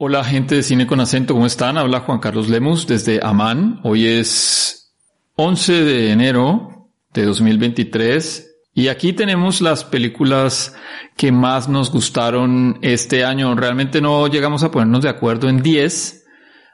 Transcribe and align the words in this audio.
Hola 0.00 0.22
gente 0.22 0.54
de 0.54 0.62
Cine 0.62 0.86
con 0.86 1.00
Acento, 1.00 1.34
¿cómo 1.34 1.46
están? 1.46 1.76
Habla 1.76 1.98
Juan 1.98 2.20
Carlos 2.20 2.48
Lemus 2.48 2.86
desde 2.86 3.18
Amán. 3.20 3.80
Hoy 3.82 4.06
es 4.06 4.94
11 5.34 5.72
de 5.82 6.12
enero 6.12 6.88
de 7.12 7.24
2023 7.24 8.48
y 8.74 8.86
aquí 8.86 9.12
tenemos 9.12 9.60
las 9.60 9.82
películas 9.82 10.76
que 11.16 11.32
más 11.32 11.68
nos 11.68 11.90
gustaron 11.90 12.78
este 12.80 13.24
año. 13.24 13.56
Realmente 13.56 14.00
no 14.00 14.28
llegamos 14.28 14.62
a 14.62 14.70
ponernos 14.70 15.02
de 15.02 15.08
acuerdo 15.08 15.48
en 15.48 15.64
10 15.64 16.26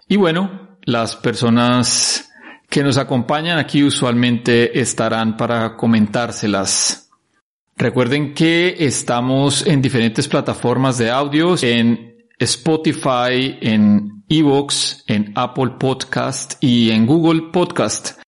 y 0.06 0.16
bueno, 0.16 0.76
las 0.82 1.16
personas 1.16 2.30
que 2.68 2.82
nos 2.82 2.98
acompañan 2.98 3.56
aquí 3.56 3.82
usualmente 3.82 4.78
estarán 4.78 5.38
para 5.38 5.76
comentárselas. 5.76 7.10
Recuerden 7.74 8.34
que 8.34 8.76
estamos 8.80 9.66
en 9.66 9.80
diferentes 9.80 10.28
plataformas 10.28 10.98
de 10.98 11.10
audio, 11.10 11.54
en 11.62 12.13
Spotify, 12.38 13.58
en 13.60 14.24
Evox, 14.28 15.04
en 15.06 15.32
Apple 15.34 15.72
Podcast 15.78 16.54
y 16.60 16.90
en 16.90 17.06
Google 17.06 17.50
Podcast. 17.52 18.20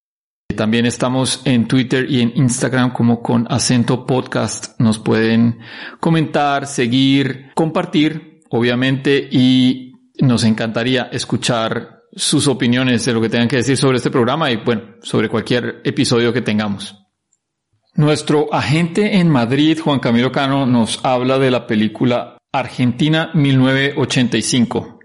También 0.55 0.87
estamos 0.87 1.43
en 1.45 1.67
Twitter 1.67 2.07
y 2.09 2.21
en 2.21 2.33
Instagram 2.35 2.93
como 2.93 3.23
con 3.23 3.47
acento 3.51 4.07
podcast. 4.07 4.81
Nos 4.81 4.99
pueden 4.99 5.59
comentar, 6.01 6.67
seguir, 6.67 7.51
compartir, 7.55 8.43
obviamente, 8.51 9.29
y 9.31 9.93
nos 10.21 10.45
encantaría 10.45 11.09
escuchar 11.13 12.05
sus 12.13 12.49
opiniones 12.49 13.05
de 13.05 13.13
lo 13.13 13.21
que 13.21 13.29
tengan 13.29 13.49
que 13.49 13.57
decir 13.57 13.77
sobre 13.77 13.99
este 13.99 14.11
programa 14.11 14.51
y 14.51 14.57
bueno, 14.57 14.95
sobre 15.03 15.29
cualquier 15.29 15.83
episodio 15.85 16.33
que 16.33 16.41
tengamos. 16.41 16.97
Nuestro 17.95 18.53
agente 18.53 19.19
en 19.19 19.29
Madrid, 19.29 19.79
Juan 19.79 20.01
Camilo 20.01 20.33
Cano, 20.33 20.65
nos 20.65 21.05
habla 21.05 21.39
de 21.39 21.51
la 21.51 21.67
película 21.67 22.36
Argentina 22.59 23.31
1985. 23.35 24.99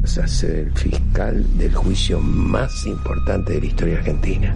Vas 0.00 0.18
a 0.18 0.26
ser 0.26 0.58
el 0.58 0.72
fiscal 0.72 1.46
del 1.56 1.72
juicio 1.72 2.18
más 2.18 2.86
importante 2.86 3.52
de 3.52 3.60
la 3.60 3.66
historia 3.66 3.98
argentina. 3.98 4.54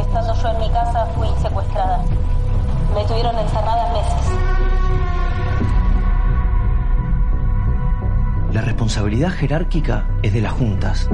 Estando 0.00 0.34
yo 0.42 0.48
en 0.48 0.58
mi 0.60 0.70
casa 0.70 1.06
fui 1.14 1.28
secuestrada. 1.42 2.02
Me 2.94 3.04
tuvieron 3.06 3.38
encerrada 3.38 3.92
meses. 3.92 4.32
La 8.54 8.62
responsabilidad 8.62 9.30
jerárquica 9.30 10.08
es 10.22 10.32
de 10.32 10.40
las 10.40 10.52
juntas 10.52 11.08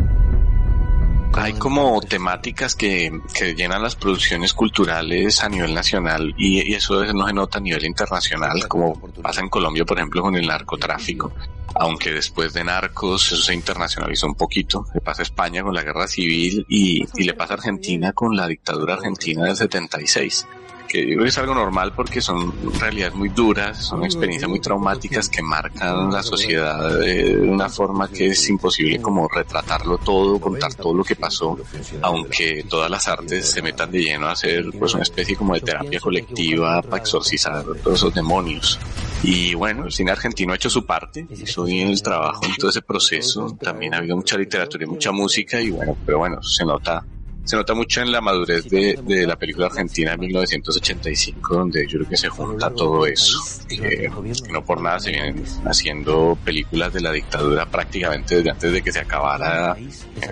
hay 1.36 1.52
como 1.52 2.00
temáticas 2.00 2.74
que, 2.74 3.20
que, 3.34 3.54
llenan 3.54 3.82
las 3.82 3.94
producciones 3.94 4.52
culturales 4.52 5.42
a 5.42 5.48
nivel 5.48 5.74
nacional 5.74 6.34
y, 6.36 6.74
eso 6.74 7.04
no 7.12 7.26
se 7.26 7.32
nota 7.32 7.58
a 7.58 7.60
nivel 7.60 7.84
internacional, 7.84 8.66
como 8.68 8.98
pasa 9.22 9.40
en 9.40 9.48
Colombia, 9.48 9.84
por 9.84 9.98
ejemplo, 9.98 10.22
con 10.22 10.34
el 10.36 10.46
narcotráfico. 10.46 11.32
Aunque 11.74 12.10
después 12.10 12.54
de 12.54 12.64
Narcos 12.64 13.32
eso 13.32 13.42
se 13.42 13.54
internacionalizó 13.54 14.26
un 14.26 14.34
poquito, 14.34 14.86
le 14.94 15.00
pasa 15.02 15.20
a 15.20 15.24
España 15.24 15.62
con 15.62 15.74
la 15.74 15.82
guerra 15.82 16.08
civil 16.08 16.64
y, 16.68 17.06
y 17.14 17.24
le 17.24 17.34
pasa 17.34 17.52
a 17.52 17.56
Argentina 17.58 18.12
con 18.12 18.34
la 18.34 18.46
dictadura 18.46 18.94
argentina 18.94 19.44
del 19.44 19.56
76 19.56 20.46
que 20.86 21.00
yo 21.00 21.14
creo 21.14 21.22
que 21.22 21.28
es 21.28 21.38
algo 21.38 21.54
normal 21.54 21.92
porque 21.94 22.20
son 22.20 22.52
realidades 22.78 23.14
muy 23.14 23.28
duras, 23.28 23.84
son 23.84 24.04
experiencias 24.04 24.48
muy 24.48 24.60
traumáticas 24.60 25.28
que 25.28 25.42
marcan 25.42 26.10
la 26.10 26.22
sociedad 26.22 26.98
de 26.98 27.36
una 27.36 27.68
forma 27.68 28.08
que 28.08 28.26
es 28.28 28.48
imposible 28.48 29.00
como 29.00 29.28
retratarlo 29.28 29.98
todo, 29.98 30.40
contar 30.40 30.74
todo 30.74 30.94
lo 30.94 31.04
que 31.04 31.16
pasó, 31.16 31.58
aunque 32.02 32.64
todas 32.68 32.90
las 32.90 33.08
artes 33.08 33.50
se 33.50 33.62
metan 33.62 33.90
de 33.90 34.02
lleno 34.02 34.26
a 34.26 34.32
hacer 34.32 34.66
pues 34.78 34.94
una 34.94 35.02
especie 35.02 35.36
como 35.36 35.54
de 35.54 35.60
terapia 35.60 36.00
colectiva 36.00 36.82
para 36.82 37.02
exorcizar 37.02 37.64
todos 37.82 37.98
esos 37.98 38.14
demonios. 38.14 38.78
Y 39.22 39.54
bueno, 39.54 39.86
el 39.86 39.92
cine 39.92 40.12
argentino 40.12 40.52
ha 40.52 40.56
hecho 40.56 40.70
su 40.70 40.84
parte, 40.84 41.26
hizo 41.30 41.64
bien 41.64 41.88
el 41.88 42.02
trabajo 42.02 42.44
en 42.44 42.54
todo 42.56 42.70
ese 42.70 42.82
proceso, 42.82 43.56
también 43.60 43.94
ha 43.94 43.98
habido 43.98 44.16
mucha 44.16 44.36
literatura 44.36 44.84
y 44.84 44.86
mucha 44.86 45.10
música 45.10 45.60
y 45.60 45.70
bueno, 45.70 45.96
pero 46.04 46.18
bueno, 46.18 46.42
se 46.42 46.64
nota 46.64 47.04
se 47.46 47.56
nota 47.56 47.74
mucho 47.74 48.02
en 48.02 48.10
la 48.10 48.20
madurez 48.20 48.64
de, 48.68 48.98
de, 49.04 49.24
la 49.24 49.36
película 49.36 49.66
argentina 49.66 50.10
de 50.10 50.18
1985, 50.18 51.54
donde 51.54 51.86
yo 51.86 51.98
creo 51.98 52.10
que 52.10 52.16
se 52.16 52.28
junta 52.28 52.70
todo 52.70 53.06
eso. 53.06 53.38
Que 53.68 54.10
no 54.50 54.64
por 54.64 54.80
nada 54.80 54.98
se 54.98 55.12
vienen 55.12 55.44
haciendo 55.64 56.36
películas 56.44 56.92
de 56.92 57.00
la 57.00 57.12
dictadura 57.12 57.64
prácticamente 57.64 58.36
desde 58.36 58.50
antes 58.50 58.72
de 58.72 58.82
que 58.82 58.90
se 58.90 58.98
acabara 58.98 59.76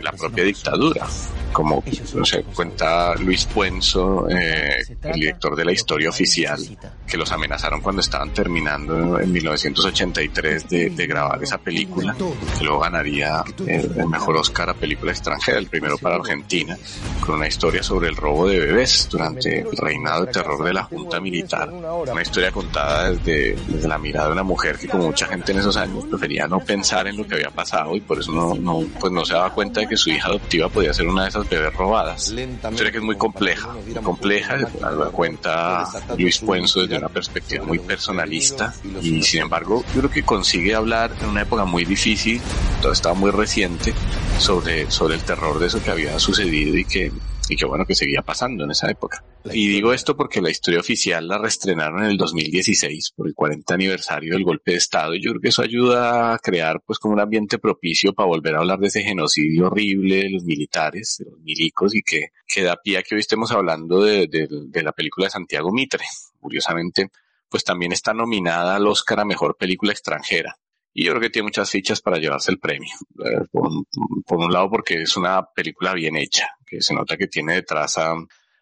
la 0.03 0.13
propia 0.13 0.43
dictadura. 0.43 1.07
Como 1.55 1.83
no 2.15 2.25
sé, 2.25 2.43
cuenta 2.55 3.15
Luis 3.15 3.47
Puenzo, 3.47 4.29
eh, 4.29 4.85
el 5.03 5.13
director 5.13 5.55
de 5.55 5.65
la 5.65 5.73
historia 5.73 6.11
oficial, 6.11 6.61
que 7.07 7.17
los 7.17 7.31
amenazaron 7.33 7.81
cuando 7.81 8.01
estaban 8.01 8.35
terminando 8.35 9.21
en 9.21 9.33
1983 9.33 10.69
de, 10.69 10.91
de 10.91 11.07
grabar 11.07 11.43
esa 11.43 11.59
película, 11.59 12.15
que 12.59 12.65
luego 12.65 12.81
ganaría 12.81 13.45
el, 13.67 13.93
el 13.97 14.07
mejor 14.09 14.37
Oscar 14.37 14.71
a 14.71 14.75
película 14.75 15.13
extranjera, 15.13 15.59
el 15.59 15.69
primero 15.69 15.97
para 15.97 16.17
Argentina 16.17 16.77
con 17.25 17.37
una 17.37 17.47
historia 17.47 17.83
sobre 17.83 18.09
el 18.09 18.17
robo 18.17 18.47
de 18.49 18.61
bebés 18.61 19.09
durante 19.11 19.61
el 19.61 19.77
reinado 19.77 20.27
de 20.27 20.33
terror 20.33 20.63
de 20.63 20.73
la 20.73 20.85
Junta 20.85 21.21
Militar. 21.21 21.71
Una 21.71 22.23
historia 22.23 22.51
contada 22.53 23.11
desde, 23.11 23.57
desde 23.67 23.89
la 23.89 23.99
mirada 23.99 24.27
de 24.27 24.33
una 24.33 24.43
mujer 24.43 24.79
que 24.79 24.89
como 24.89 25.05
mucha 25.05 25.27
gente 25.27 25.53
en 25.53 25.59
esos 25.59 25.77
años 25.77 26.05
prefería 26.05 26.47
no 26.47 26.61
pensar 26.61 27.07
en 27.07 27.17
lo 27.17 27.27
que 27.27 27.37
había 27.37 27.51
pasado 27.51 27.97
y 27.97 28.01
por 28.01 28.19
eso 28.19 28.33
no, 28.33 28.55
no, 28.55 28.85
pues 29.01 29.13
no 29.13 29.25
se 29.25 29.35
daba 29.35 29.51
cuenta 29.51 29.81
de 29.81 29.89
que 29.89 29.97
su 29.97 30.11
hija 30.11 30.29
adoptiva 30.29 30.69
podía 30.69 30.93
ser 30.93 31.07
una 31.07 31.23
de 31.23 31.29
esas 31.31 31.44
bebés 31.49 31.75
robadas. 31.75 32.31
Una 32.31 32.43
historia 32.43 32.93
que 32.93 32.99
es 32.99 33.05
muy 33.05 33.17
compleja, 33.17 33.73
muy 33.73 33.95
compleja, 34.03 34.57
la 34.57 35.11
cuenta 35.11 35.85
Luis 36.19 36.39
Puenzo 36.39 36.83
desde 36.83 36.99
una 36.99 37.09
perspectiva 37.09 37.65
muy 37.65 37.79
personalista 37.79 38.75
y 39.03 39.23
sin 39.23 39.43
embargo 39.43 39.85
yo 39.95 40.01
creo 40.01 40.11
que 40.11 40.23
consigue 40.23 40.75
hablar 40.75 41.13
en 41.21 41.29
una 41.29 41.43
época 41.43 41.65
muy 41.65 41.85
difícil, 41.85 42.41
todo 42.81 42.93
estaba 42.93 43.15
muy 43.15 43.31
reciente, 43.31 43.95
sobre, 44.39 44.91
sobre 44.91 45.15
el 45.15 45.23
terror 45.23 45.59
de 45.59 45.67
eso 45.67 45.83
que 45.83 45.91
había 45.91 46.19
sucedido 46.19 46.77
y 46.77 46.85
que, 46.85 47.13
y 47.49 47.57
que 47.57 47.65
bueno, 47.65 47.85
que 47.85 47.95
seguía 47.95 48.23
pasando 48.23 48.65
en 48.65 48.71
esa 48.71 48.91
época. 48.91 49.25
Y 49.53 49.69
digo 49.69 49.93
esto 49.93 50.17
porque 50.17 50.41
la 50.41 50.51
historia 50.51 50.81
oficial 50.81 51.29
la 51.29 51.39
restrenaron 51.39 52.05
en 52.05 52.11
el 52.11 52.17
2016 52.17 53.13
por 53.17 53.27
el 53.27 53.35
40 53.35 53.75
aniversario 53.75 54.35
del 54.35 54.45
golpe 54.45 54.73
de 54.73 54.79
Estado 54.79 55.15
y 55.15 55.23
yo 55.23 55.31
creo 55.31 55.43
que 55.43 55.49
eso 55.49 55.63
ayuda 55.63 56.35
a 56.35 56.39
crear 56.39 56.81
pues 56.85 56.99
como 56.99 57.15
un 57.15 57.21
ambiente 57.21 57.59
propicio 57.59 58.13
para 58.15 58.29
volver 58.29 58.55
a 58.55 58.59
hablar 58.59 58.79
de 58.79 58.89
ese 58.89 59.03
genocidio 59.03 59.67
horrible 59.67 60.17
de 60.17 60.31
los 60.31 60.45
militares, 60.45 61.17
de 61.19 61.31
los 61.31 61.41
milicos 61.41 61.95
y 61.95 62.03
que, 62.03 62.29
que 62.47 62.63
da 62.63 62.77
pie 62.83 62.99
a 62.99 63.03
que 63.03 63.15
hoy 63.15 63.21
estemos 63.21 63.53
hablando 63.53 64.03
de, 64.03 64.27
de, 64.27 64.49
de 64.49 64.83
la 64.83 64.93
película 64.93 65.27
de 65.27 65.31
Santiago 65.31 65.73
Mitre. 65.73 66.05
Curiosamente, 66.41 67.11
pues 67.49 67.65
también 67.65 67.93
está 67.93 68.13
nominada 68.13 68.77
al 68.77 68.87
Oscar 68.87 69.21
a 69.21 69.25
Mejor 69.25 69.57
Película 69.57 69.93
Extranjera. 69.93 70.59
Y 70.97 71.05
yo 71.05 71.11
creo 71.11 71.23
que 71.23 71.31
tiene 71.31 71.49
muchas 71.49 71.69
fichas 71.69 72.01
para 72.01 72.19
llevarse 72.19 72.53
el 72.53 72.61
premio. 72.61 72.95
Eh, 73.25 73.45
por, 73.51 74.39
un 74.39 74.53
lado 74.53 74.71
porque 74.71 75.03
es 75.03 75.17
una 75.17 75.45
película 75.45 75.93
bien 75.93 76.17
hecha, 76.17 76.47
que 76.65 76.81
se 76.81 76.95
nota 76.95 77.17
que 77.17 77.27
tiene 77.27 77.55
detrás 77.55 77.99
a, 77.99 78.15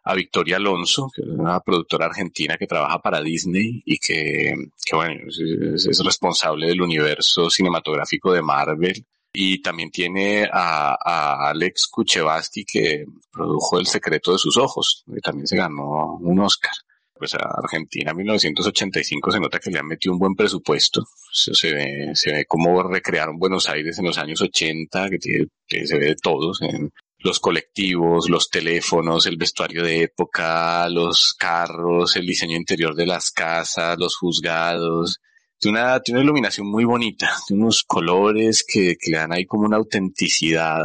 a 0.04 0.14
Victoria 0.14 0.56
Alonso, 0.56 1.10
que 1.14 1.20
es 1.20 1.28
una 1.28 1.60
productora 1.60 2.06
argentina 2.06 2.56
que 2.56 2.66
trabaja 2.66 3.00
para 3.00 3.20
Disney 3.20 3.82
y 3.84 3.98
que, 3.98 4.54
que 4.82 4.96
bueno, 4.96 5.28
es, 5.28 5.86
es, 5.86 6.02
responsable 6.02 6.68
del 6.68 6.80
universo 6.80 7.50
cinematográfico 7.50 8.32
de 8.32 8.42
Marvel. 8.42 9.04
Y 9.34 9.62
también 9.62 9.90
tiene 9.90 10.46
a, 10.50 10.96
a 11.02 11.50
Alex 11.50 11.88
Kuchevasti, 11.88 12.64
que 12.64 13.06
produjo 13.30 13.78
El 13.78 13.86
secreto 13.86 14.32
de 14.32 14.38
sus 14.38 14.56
ojos, 14.58 15.04
que 15.12 15.20
también 15.20 15.46
se 15.46 15.56
ganó 15.56 16.16
un 16.16 16.40
Oscar 16.40 16.72
pues 17.14 17.34
a 17.34 17.38
Argentina 17.38 18.12
1985 18.12 19.30
se 19.30 19.40
nota 19.40 19.58
que 19.58 19.70
le 19.70 19.78
han 19.78 19.86
metido 19.86 20.12
un 20.12 20.18
buen 20.18 20.34
presupuesto. 20.34 21.04
Se 21.30 21.72
ve, 21.72 22.10
se 22.14 22.32
ve 22.32 22.44
cómo 22.46 22.82
recrearon 22.82 23.38
Buenos 23.38 23.68
Aires 23.68 23.98
en 23.98 24.06
los 24.06 24.18
años 24.18 24.40
80, 24.40 25.08
que, 25.08 25.18
tiene, 25.18 25.46
que 25.66 25.86
se 25.86 25.98
ve 25.98 26.06
de 26.06 26.16
todos, 26.16 26.60
los 27.22 27.38
colectivos, 27.38 28.28
los 28.28 28.50
teléfonos, 28.50 29.26
el 29.26 29.36
vestuario 29.36 29.84
de 29.84 30.02
época, 30.02 30.88
los 30.88 31.34
carros, 31.34 32.16
el 32.16 32.26
diseño 32.26 32.56
interior 32.56 32.94
de 32.94 33.06
las 33.06 33.30
casas, 33.30 33.98
los 33.98 34.16
juzgados. 34.16 35.20
Tiene 35.58 35.80
una, 35.80 36.00
tiene 36.00 36.18
una 36.18 36.24
iluminación 36.24 36.66
muy 36.66 36.84
bonita, 36.84 37.30
tiene 37.46 37.62
unos 37.62 37.84
colores 37.84 38.64
que, 38.66 38.96
le 39.06 39.16
dan 39.16 39.32
ahí 39.32 39.46
como 39.46 39.64
una 39.64 39.76
autenticidad 39.76 40.80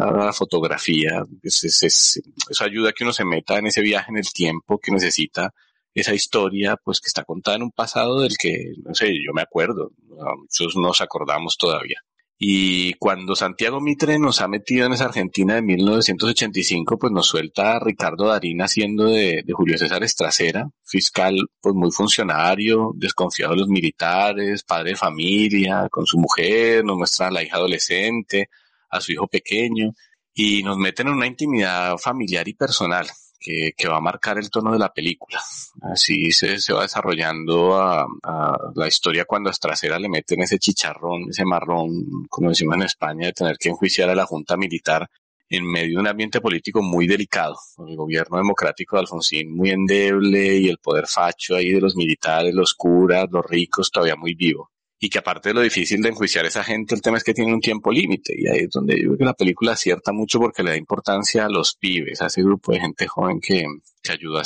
a 0.00 0.10
la 0.10 0.32
fotografía. 0.32 1.22
Es, 1.42 1.64
es, 1.64 1.82
es, 1.82 2.22
eso 2.48 2.64
ayuda 2.64 2.90
a 2.90 2.92
que 2.92 3.04
uno 3.04 3.12
se 3.12 3.26
meta 3.26 3.58
en 3.58 3.66
ese 3.66 3.82
viaje 3.82 4.10
en 4.10 4.16
el 4.16 4.32
tiempo 4.32 4.78
que 4.78 4.90
necesita 4.90 5.52
esa 5.94 6.14
historia, 6.14 6.76
pues 6.82 7.00
que 7.00 7.08
está 7.08 7.24
contada 7.24 7.56
en 7.56 7.64
un 7.64 7.72
pasado 7.72 8.20
del 8.20 8.36
que, 8.38 8.72
no 8.84 8.94
sé, 8.94 9.12
yo 9.24 9.32
me 9.32 9.42
acuerdo, 9.42 9.90
muchos 10.38 10.76
nos 10.76 11.00
acordamos 11.00 11.56
todavía. 11.56 12.02
Y 12.44 12.94
cuando 12.94 13.36
Santiago 13.36 13.80
Mitre 13.80 14.18
nos 14.18 14.40
ha 14.40 14.48
metido 14.48 14.86
en 14.86 14.94
esa 14.94 15.04
Argentina 15.04 15.54
de 15.54 15.62
1985, 15.62 16.98
pues 16.98 17.12
nos 17.12 17.28
suelta 17.28 17.78
Ricardo 17.78 18.26
Darín 18.26 18.62
haciendo 18.62 19.04
de, 19.04 19.44
Julio 19.52 19.78
César 19.78 20.02
Estracera, 20.02 20.68
fiscal, 20.84 21.36
pues 21.60 21.74
muy 21.76 21.92
funcionario, 21.92 22.90
desconfiado 22.96 23.52
de 23.52 23.60
los 23.60 23.68
militares, 23.68 24.64
padre 24.64 24.90
de 24.90 24.96
familia, 24.96 25.88
con 25.88 26.04
su 26.04 26.18
mujer, 26.18 26.84
nos 26.84 26.96
muestra 26.96 27.28
a 27.28 27.30
la 27.30 27.44
hija 27.44 27.58
adolescente, 27.58 28.48
a 28.90 29.00
su 29.00 29.12
hijo 29.12 29.28
pequeño, 29.28 29.92
y 30.34 30.64
nos 30.64 30.76
meten 30.78 31.06
en 31.06 31.14
una 31.14 31.28
intimidad 31.28 31.96
familiar 31.98 32.48
y 32.48 32.54
personal 32.54 33.06
que, 33.42 33.72
que 33.76 33.88
va 33.88 33.96
a 33.96 34.00
marcar 34.00 34.38
el 34.38 34.50
tono 34.50 34.72
de 34.72 34.78
la 34.78 34.92
película. 34.92 35.40
Así 35.82 36.30
se, 36.32 36.58
se 36.58 36.72
va 36.72 36.82
desarrollando 36.82 37.74
a, 37.74 38.06
a, 38.22 38.56
la 38.74 38.88
historia 38.88 39.24
cuando 39.24 39.50
a 39.50 39.52
Estracera 39.52 39.98
le 39.98 40.08
meten 40.08 40.42
ese 40.42 40.58
chicharrón, 40.58 41.30
ese 41.30 41.44
marrón, 41.44 42.26
como 42.28 42.50
decimos 42.50 42.76
en 42.76 42.82
España, 42.82 43.26
de 43.26 43.32
tener 43.32 43.56
que 43.58 43.70
enjuiciar 43.70 44.08
a 44.08 44.14
la 44.14 44.26
Junta 44.26 44.56
Militar 44.56 45.08
en 45.48 45.66
medio 45.66 45.96
de 45.96 46.00
un 46.00 46.08
ambiente 46.08 46.40
político 46.40 46.80
muy 46.82 47.06
delicado, 47.06 47.56
el 47.86 47.94
gobierno 47.96 48.38
democrático 48.38 48.96
de 48.96 49.00
Alfonsín 49.00 49.54
muy 49.54 49.70
endeble 49.70 50.56
y 50.56 50.68
el 50.68 50.78
poder 50.78 51.06
facho 51.06 51.56
ahí 51.56 51.70
de 51.72 51.80
los 51.80 51.94
militares, 51.94 52.54
los 52.54 52.72
curas, 52.72 53.26
los 53.30 53.44
ricos 53.44 53.90
todavía 53.90 54.16
muy 54.16 54.34
vivo 54.34 54.71
y 55.04 55.10
que 55.10 55.18
aparte 55.18 55.48
de 55.48 55.54
lo 55.54 55.62
difícil 55.62 56.00
de 56.00 56.10
enjuiciar 56.10 56.44
a 56.44 56.48
esa 56.48 56.62
gente, 56.62 56.94
el 56.94 57.02
tema 57.02 57.16
es 57.16 57.24
que 57.24 57.34
tiene 57.34 57.52
un 57.52 57.60
tiempo 57.60 57.90
límite 57.90 58.34
y 58.38 58.46
ahí 58.46 58.60
es 58.60 58.70
donde 58.70 58.94
yo 58.94 59.08
creo 59.08 59.18
que 59.18 59.24
la 59.24 59.34
película 59.34 59.72
acierta 59.72 60.12
mucho 60.12 60.38
porque 60.38 60.62
le 60.62 60.70
da 60.70 60.76
importancia 60.76 61.44
a 61.44 61.48
los 61.48 61.74
pibes, 61.74 62.22
a 62.22 62.26
ese 62.26 62.40
grupo 62.40 62.70
de 62.70 62.78
gente 62.78 63.08
joven 63.08 63.40
que, 63.40 63.64
que 64.00 64.12
ayudó 64.12 64.38
a 64.38 64.42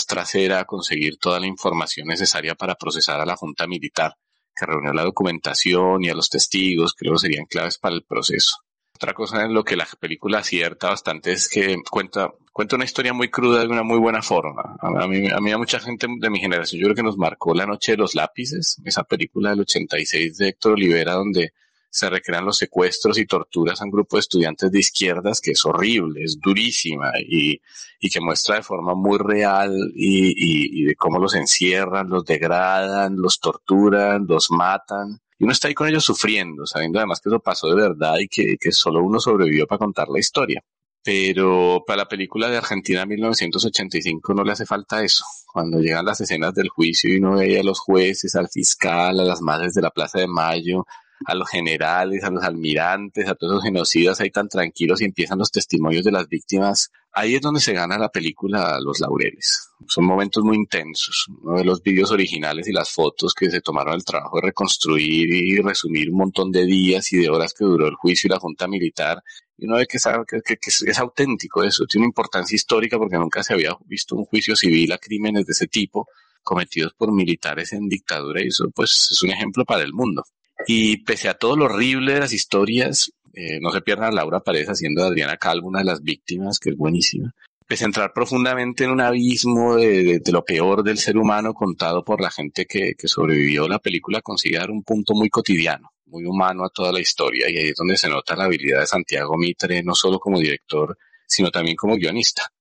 a 0.58 0.64
conseguir 0.64 1.18
toda 1.18 1.40
la 1.40 1.46
información 1.46 2.08
necesaria 2.08 2.54
para 2.54 2.74
procesar 2.74 3.20
a 3.20 3.26
la 3.26 3.36
Junta 3.36 3.66
Militar, 3.66 4.14
que 4.54 4.64
reunió 4.64 4.94
la 4.94 5.04
documentación 5.04 6.02
y 6.02 6.08
a 6.08 6.14
los 6.14 6.30
testigos 6.30 6.94
que 6.94 7.04
luego 7.04 7.18
serían 7.18 7.44
claves 7.44 7.76
para 7.76 7.94
el 7.94 8.04
proceso. 8.04 8.56
Otra 8.96 9.12
cosa 9.12 9.44
en 9.44 9.52
lo 9.52 9.62
que 9.62 9.76
la 9.76 9.86
película 10.00 10.38
acierta 10.38 10.88
bastante 10.88 11.32
es 11.32 11.50
que 11.50 11.76
cuenta, 11.90 12.32
cuenta 12.50 12.76
una 12.76 12.86
historia 12.86 13.12
muy 13.12 13.28
cruda 13.28 13.60
de 13.60 13.66
una 13.66 13.82
muy 13.82 13.98
buena 13.98 14.22
forma. 14.22 14.74
A 14.80 15.06
mí, 15.06 15.28
a 15.30 15.38
mí, 15.38 15.52
a 15.52 15.58
mucha 15.58 15.78
gente 15.80 16.06
de 16.18 16.30
mi 16.30 16.40
generación, 16.40 16.80
yo 16.80 16.86
creo 16.86 16.96
que 16.96 17.02
nos 17.02 17.18
marcó 17.18 17.52
La 17.52 17.66
Noche 17.66 17.92
de 17.92 17.98
los 17.98 18.14
Lápices, 18.14 18.80
esa 18.86 19.04
película 19.04 19.50
del 19.50 19.60
86 19.60 20.38
de 20.38 20.48
Héctor 20.48 20.72
Olivera, 20.72 21.12
donde 21.12 21.52
se 21.90 22.08
recrean 22.08 22.46
los 22.46 22.56
secuestros 22.56 23.18
y 23.18 23.26
torturas 23.26 23.82
a 23.82 23.84
un 23.84 23.90
grupo 23.90 24.16
de 24.16 24.20
estudiantes 24.20 24.72
de 24.72 24.78
izquierdas 24.78 25.42
que 25.42 25.50
es 25.50 25.62
horrible, 25.66 26.24
es 26.24 26.38
durísima 26.40 27.12
y, 27.18 27.60
y 28.00 28.08
que 28.08 28.20
muestra 28.22 28.56
de 28.56 28.62
forma 28.62 28.94
muy 28.94 29.18
real 29.18 29.76
y, 29.94 30.28
y, 30.28 30.82
y 30.82 30.84
de 30.84 30.94
cómo 30.94 31.18
los 31.18 31.34
encierran, 31.34 32.08
los 32.08 32.24
degradan, 32.24 33.16
los 33.16 33.40
torturan, 33.40 34.24
los 34.26 34.50
matan 34.50 35.20
y 35.38 35.44
uno 35.44 35.52
está 35.52 35.68
ahí 35.68 35.74
con 35.74 35.88
ellos 35.88 36.04
sufriendo, 36.04 36.66
sabiendo 36.66 36.98
además 36.98 37.20
que 37.20 37.28
eso 37.28 37.40
pasó 37.40 37.68
de 37.68 37.74
verdad 37.74 38.16
y 38.18 38.28
que, 38.28 38.56
solo 38.72 39.02
uno 39.02 39.20
sobrevivió 39.20 39.66
para 39.66 39.78
contar 39.78 40.08
la 40.08 40.18
historia. 40.18 40.62
Pero 41.02 41.84
para 41.86 41.98
la 41.98 42.08
película 42.08 42.48
de 42.48 42.56
Argentina 42.56 43.06
1985 43.06 44.34
no 44.34 44.42
le 44.42 44.52
hace 44.52 44.66
falta 44.66 45.04
eso. 45.04 45.24
Cuando 45.46 45.78
llegan 45.78 46.04
las 46.04 46.20
escenas 46.20 46.52
del 46.54 46.68
juicio 46.68 47.12
y 47.12 47.18
uno 47.18 47.36
ve 47.36 47.60
a 47.60 47.62
los 47.62 47.78
jueces, 47.78 48.34
al 48.34 48.48
fiscal, 48.48 49.20
a 49.20 49.24
las 49.24 49.40
madres 49.40 49.74
de 49.74 49.82
la 49.82 49.90
Plaza 49.90 50.18
de 50.18 50.26
Mayo, 50.26 50.84
a 51.24 51.34
los 51.34 51.48
generales, 51.48 52.24
a 52.24 52.30
los 52.30 52.44
almirantes, 52.44 53.28
a 53.28 53.34
todos 53.34 53.54
los 53.54 53.62
genocidas 53.62 54.20
ahí 54.20 54.30
tan 54.30 54.48
tranquilos 54.48 55.00
y 55.00 55.04
empiezan 55.04 55.38
los 55.38 55.50
testimonios 55.50 56.04
de 56.04 56.12
las 56.12 56.28
víctimas. 56.28 56.90
Ahí 57.12 57.34
es 57.34 57.40
donde 57.40 57.60
se 57.60 57.72
gana 57.72 57.96
la 57.96 58.10
película 58.10 58.78
Los 58.80 59.00
Laureles. 59.00 59.70
Son 59.88 60.04
momentos 60.04 60.44
muy 60.44 60.56
intensos. 60.56 61.26
Uno 61.42 61.58
de 61.58 61.64
los 61.64 61.82
vídeos 61.82 62.10
originales 62.10 62.68
y 62.68 62.72
las 62.72 62.90
fotos 62.90 63.32
que 63.32 63.50
se 63.50 63.62
tomaron 63.62 63.94
el 63.94 64.04
trabajo 64.04 64.36
de 64.36 64.48
reconstruir 64.48 65.32
y 65.32 65.56
resumir 65.62 66.10
un 66.10 66.18
montón 66.18 66.52
de 66.52 66.66
días 66.66 67.10
y 67.12 67.18
de 67.18 67.30
horas 67.30 67.54
que 67.54 67.64
duró 67.64 67.86
el 67.86 67.94
juicio 67.94 68.28
y 68.28 68.32
la 68.32 68.38
junta 68.38 68.68
militar. 68.68 69.22
Y 69.56 69.64
uno 69.64 69.76
ve 69.76 69.86
que, 69.86 69.98
sabe 69.98 70.24
que, 70.28 70.42
que, 70.42 70.56
que 70.58 70.70
es 70.70 70.98
auténtico 70.98 71.64
eso, 71.64 71.86
tiene 71.86 72.04
una 72.04 72.10
importancia 72.10 72.54
histórica 72.54 72.98
porque 72.98 73.16
nunca 73.16 73.42
se 73.42 73.54
había 73.54 73.74
visto 73.86 74.14
un 74.14 74.26
juicio 74.26 74.54
civil 74.54 74.92
a 74.92 74.98
crímenes 74.98 75.46
de 75.46 75.52
ese 75.52 75.68
tipo 75.68 76.06
cometidos 76.42 76.92
por 76.94 77.12
militares 77.12 77.72
en 77.72 77.88
dictadura 77.88 78.42
y 78.42 78.48
eso 78.48 78.70
pues 78.74 79.08
es 79.10 79.22
un 79.22 79.30
ejemplo 79.30 79.64
para 79.64 79.82
el 79.82 79.92
mundo. 79.92 80.22
Y 80.66 80.98
pese 80.98 81.28
a 81.28 81.34
todo 81.34 81.56
lo 81.56 81.66
horrible 81.66 82.14
de 82.14 82.20
las 82.20 82.32
historias, 82.32 83.12
eh, 83.32 83.58
no 83.60 83.70
se 83.70 83.82
pierda 83.82 84.10
Laura 84.10 84.40
Paredes 84.40 84.68
haciendo 84.68 85.02
de 85.02 85.08
Adriana 85.08 85.36
Calvo 85.36 85.68
una 85.68 85.80
de 85.80 85.84
las 85.84 86.02
víctimas, 86.02 86.58
que 86.58 86.70
es 86.70 86.76
buenísima. 86.76 87.32
A 87.68 87.84
entrar 87.84 88.12
profundamente 88.12 88.84
en 88.84 88.90
un 88.90 89.00
abismo 89.00 89.76
de, 89.76 90.20
de, 90.20 90.32
lo 90.32 90.44
peor 90.44 90.84
del 90.84 90.98
ser 90.98 91.16
humano 91.16 91.52
contado 91.52 92.04
por 92.04 92.20
la 92.20 92.30
gente 92.30 92.64
que, 92.64 92.94
que 92.94 93.08
sobrevivió, 93.08 93.66
la 93.66 93.80
película 93.80 94.22
consigue 94.22 94.58
dar 94.58 94.70
un 94.70 94.84
punto 94.84 95.14
muy 95.14 95.28
cotidiano, 95.28 95.90
muy 96.06 96.24
humano 96.24 96.64
a 96.64 96.70
toda 96.70 96.92
la 96.92 97.00
historia. 97.00 97.50
Y 97.50 97.56
ahí 97.56 97.68
es 97.70 97.76
donde 97.76 97.96
se 97.96 98.08
nota 98.08 98.36
la 98.36 98.44
habilidad 98.44 98.80
de 98.80 98.86
Santiago 98.86 99.36
Mitre, 99.36 99.82
no 99.82 99.96
solo 99.96 100.20
como 100.20 100.38
director, 100.38 100.96
sino 101.26 101.50
también 101.50 101.76
como 101.76 101.96
guionista 101.96 102.52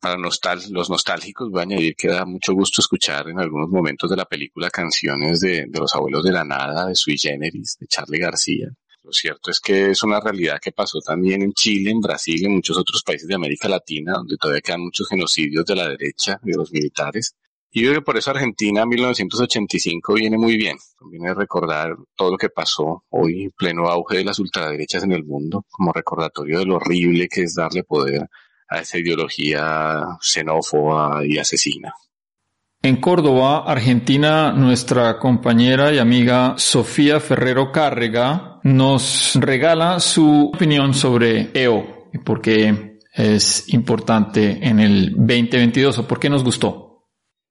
para 0.00 0.16
nostal 0.16 0.60
los 0.70 0.88
nostálgicos 0.88 1.50
voy 1.50 1.60
a 1.60 1.62
añadir 1.62 1.94
que 1.94 2.08
da 2.08 2.24
mucho 2.24 2.54
gusto 2.54 2.80
escuchar 2.80 3.28
en 3.28 3.38
algunos 3.38 3.68
momentos 3.68 4.08
de 4.08 4.16
la 4.16 4.24
película 4.24 4.70
canciones 4.70 5.40
de, 5.40 5.66
los 5.72 5.94
abuelos 5.94 6.24
de 6.24 6.32
la 6.32 6.44
nada, 6.44 6.86
de 6.86 6.94
Sui 6.94 7.18
Generis, 7.18 7.76
de 7.78 7.86
Charlie 7.86 8.18
García. 8.18 8.68
Lo 9.02 9.12
cierto 9.12 9.50
es 9.50 9.60
que 9.60 9.90
es 9.90 10.02
una 10.02 10.20
realidad 10.20 10.58
que 10.60 10.72
pasó 10.72 11.00
también 11.00 11.42
en 11.42 11.52
Chile, 11.52 11.90
en 11.90 12.00
Brasil 12.00 12.44
en 12.44 12.52
muchos 12.52 12.78
otros 12.78 13.02
países 13.02 13.28
de 13.28 13.34
América 13.34 13.68
Latina, 13.68 14.14
donde 14.14 14.36
todavía 14.36 14.62
quedan 14.62 14.82
muchos 14.82 15.08
genocidios 15.08 15.64
de 15.64 15.76
la 15.76 15.88
derecha, 15.88 16.38
de 16.42 16.56
los 16.56 16.72
militares. 16.72 17.34
Y 17.72 17.82
yo 17.82 17.90
creo 17.90 18.00
que 18.00 18.04
por 18.04 18.16
eso 18.16 18.30
Argentina 18.30 18.84
1985 18.84 20.14
viene 20.14 20.36
muy 20.36 20.56
bien. 20.56 20.76
Conviene 20.96 21.34
recordar 21.34 21.94
todo 22.16 22.32
lo 22.32 22.36
que 22.36 22.48
pasó 22.48 23.04
hoy 23.10 23.44
en 23.44 23.50
pleno 23.50 23.88
auge 23.88 24.18
de 24.18 24.24
las 24.24 24.38
ultraderechas 24.38 25.04
en 25.04 25.12
el 25.12 25.24
mundo, 25.24 25.64
como 25.70 25.92
recordatorio 25.92 26.58
de 26.58 26.66
lo 26.66 26.76
horrible 26.76 27.28
que 27.28 27.42
es 27.42 27.54
darle 27.54 27.84
poder 27.84 28.28
a 28.70 28.78
esa 28.78 28.98
ideología 28.98 30.16
xenófoba 30.20 31.26
y 31.26 31.38
asesina. 31.38 31.92
En 32.82 32.96
Córdoba, 32.96 33.64
Argentina, 33.66 34.52
nuestra 34.52 35.18
compañera 35.18 35.92
y 35.92 35.98
amiga 35.98 36.54
Sofía 36.56 37.20
Ferrero 37.20 37.72
Cárrega 37.72 38.60
nos 38.62 39.34
regala 39.38 40.00
su 40.00 40.50
opinión 40.54 40.94
sobre 40.94 41.50
EO 41.52 42.08
y 42.12 42.18
por 42.18 42.40
qué 42.40 42.98
es 43.12 43.68
importante 43.74 44.66
en 44.66 44.80
el 44.80 45.10
2022 45.10 45.98
o 45.98 46.08
por 46.08 46.18
qué 46.18 46.30
nos 46.30 46.42
gustó. 46.42 47.04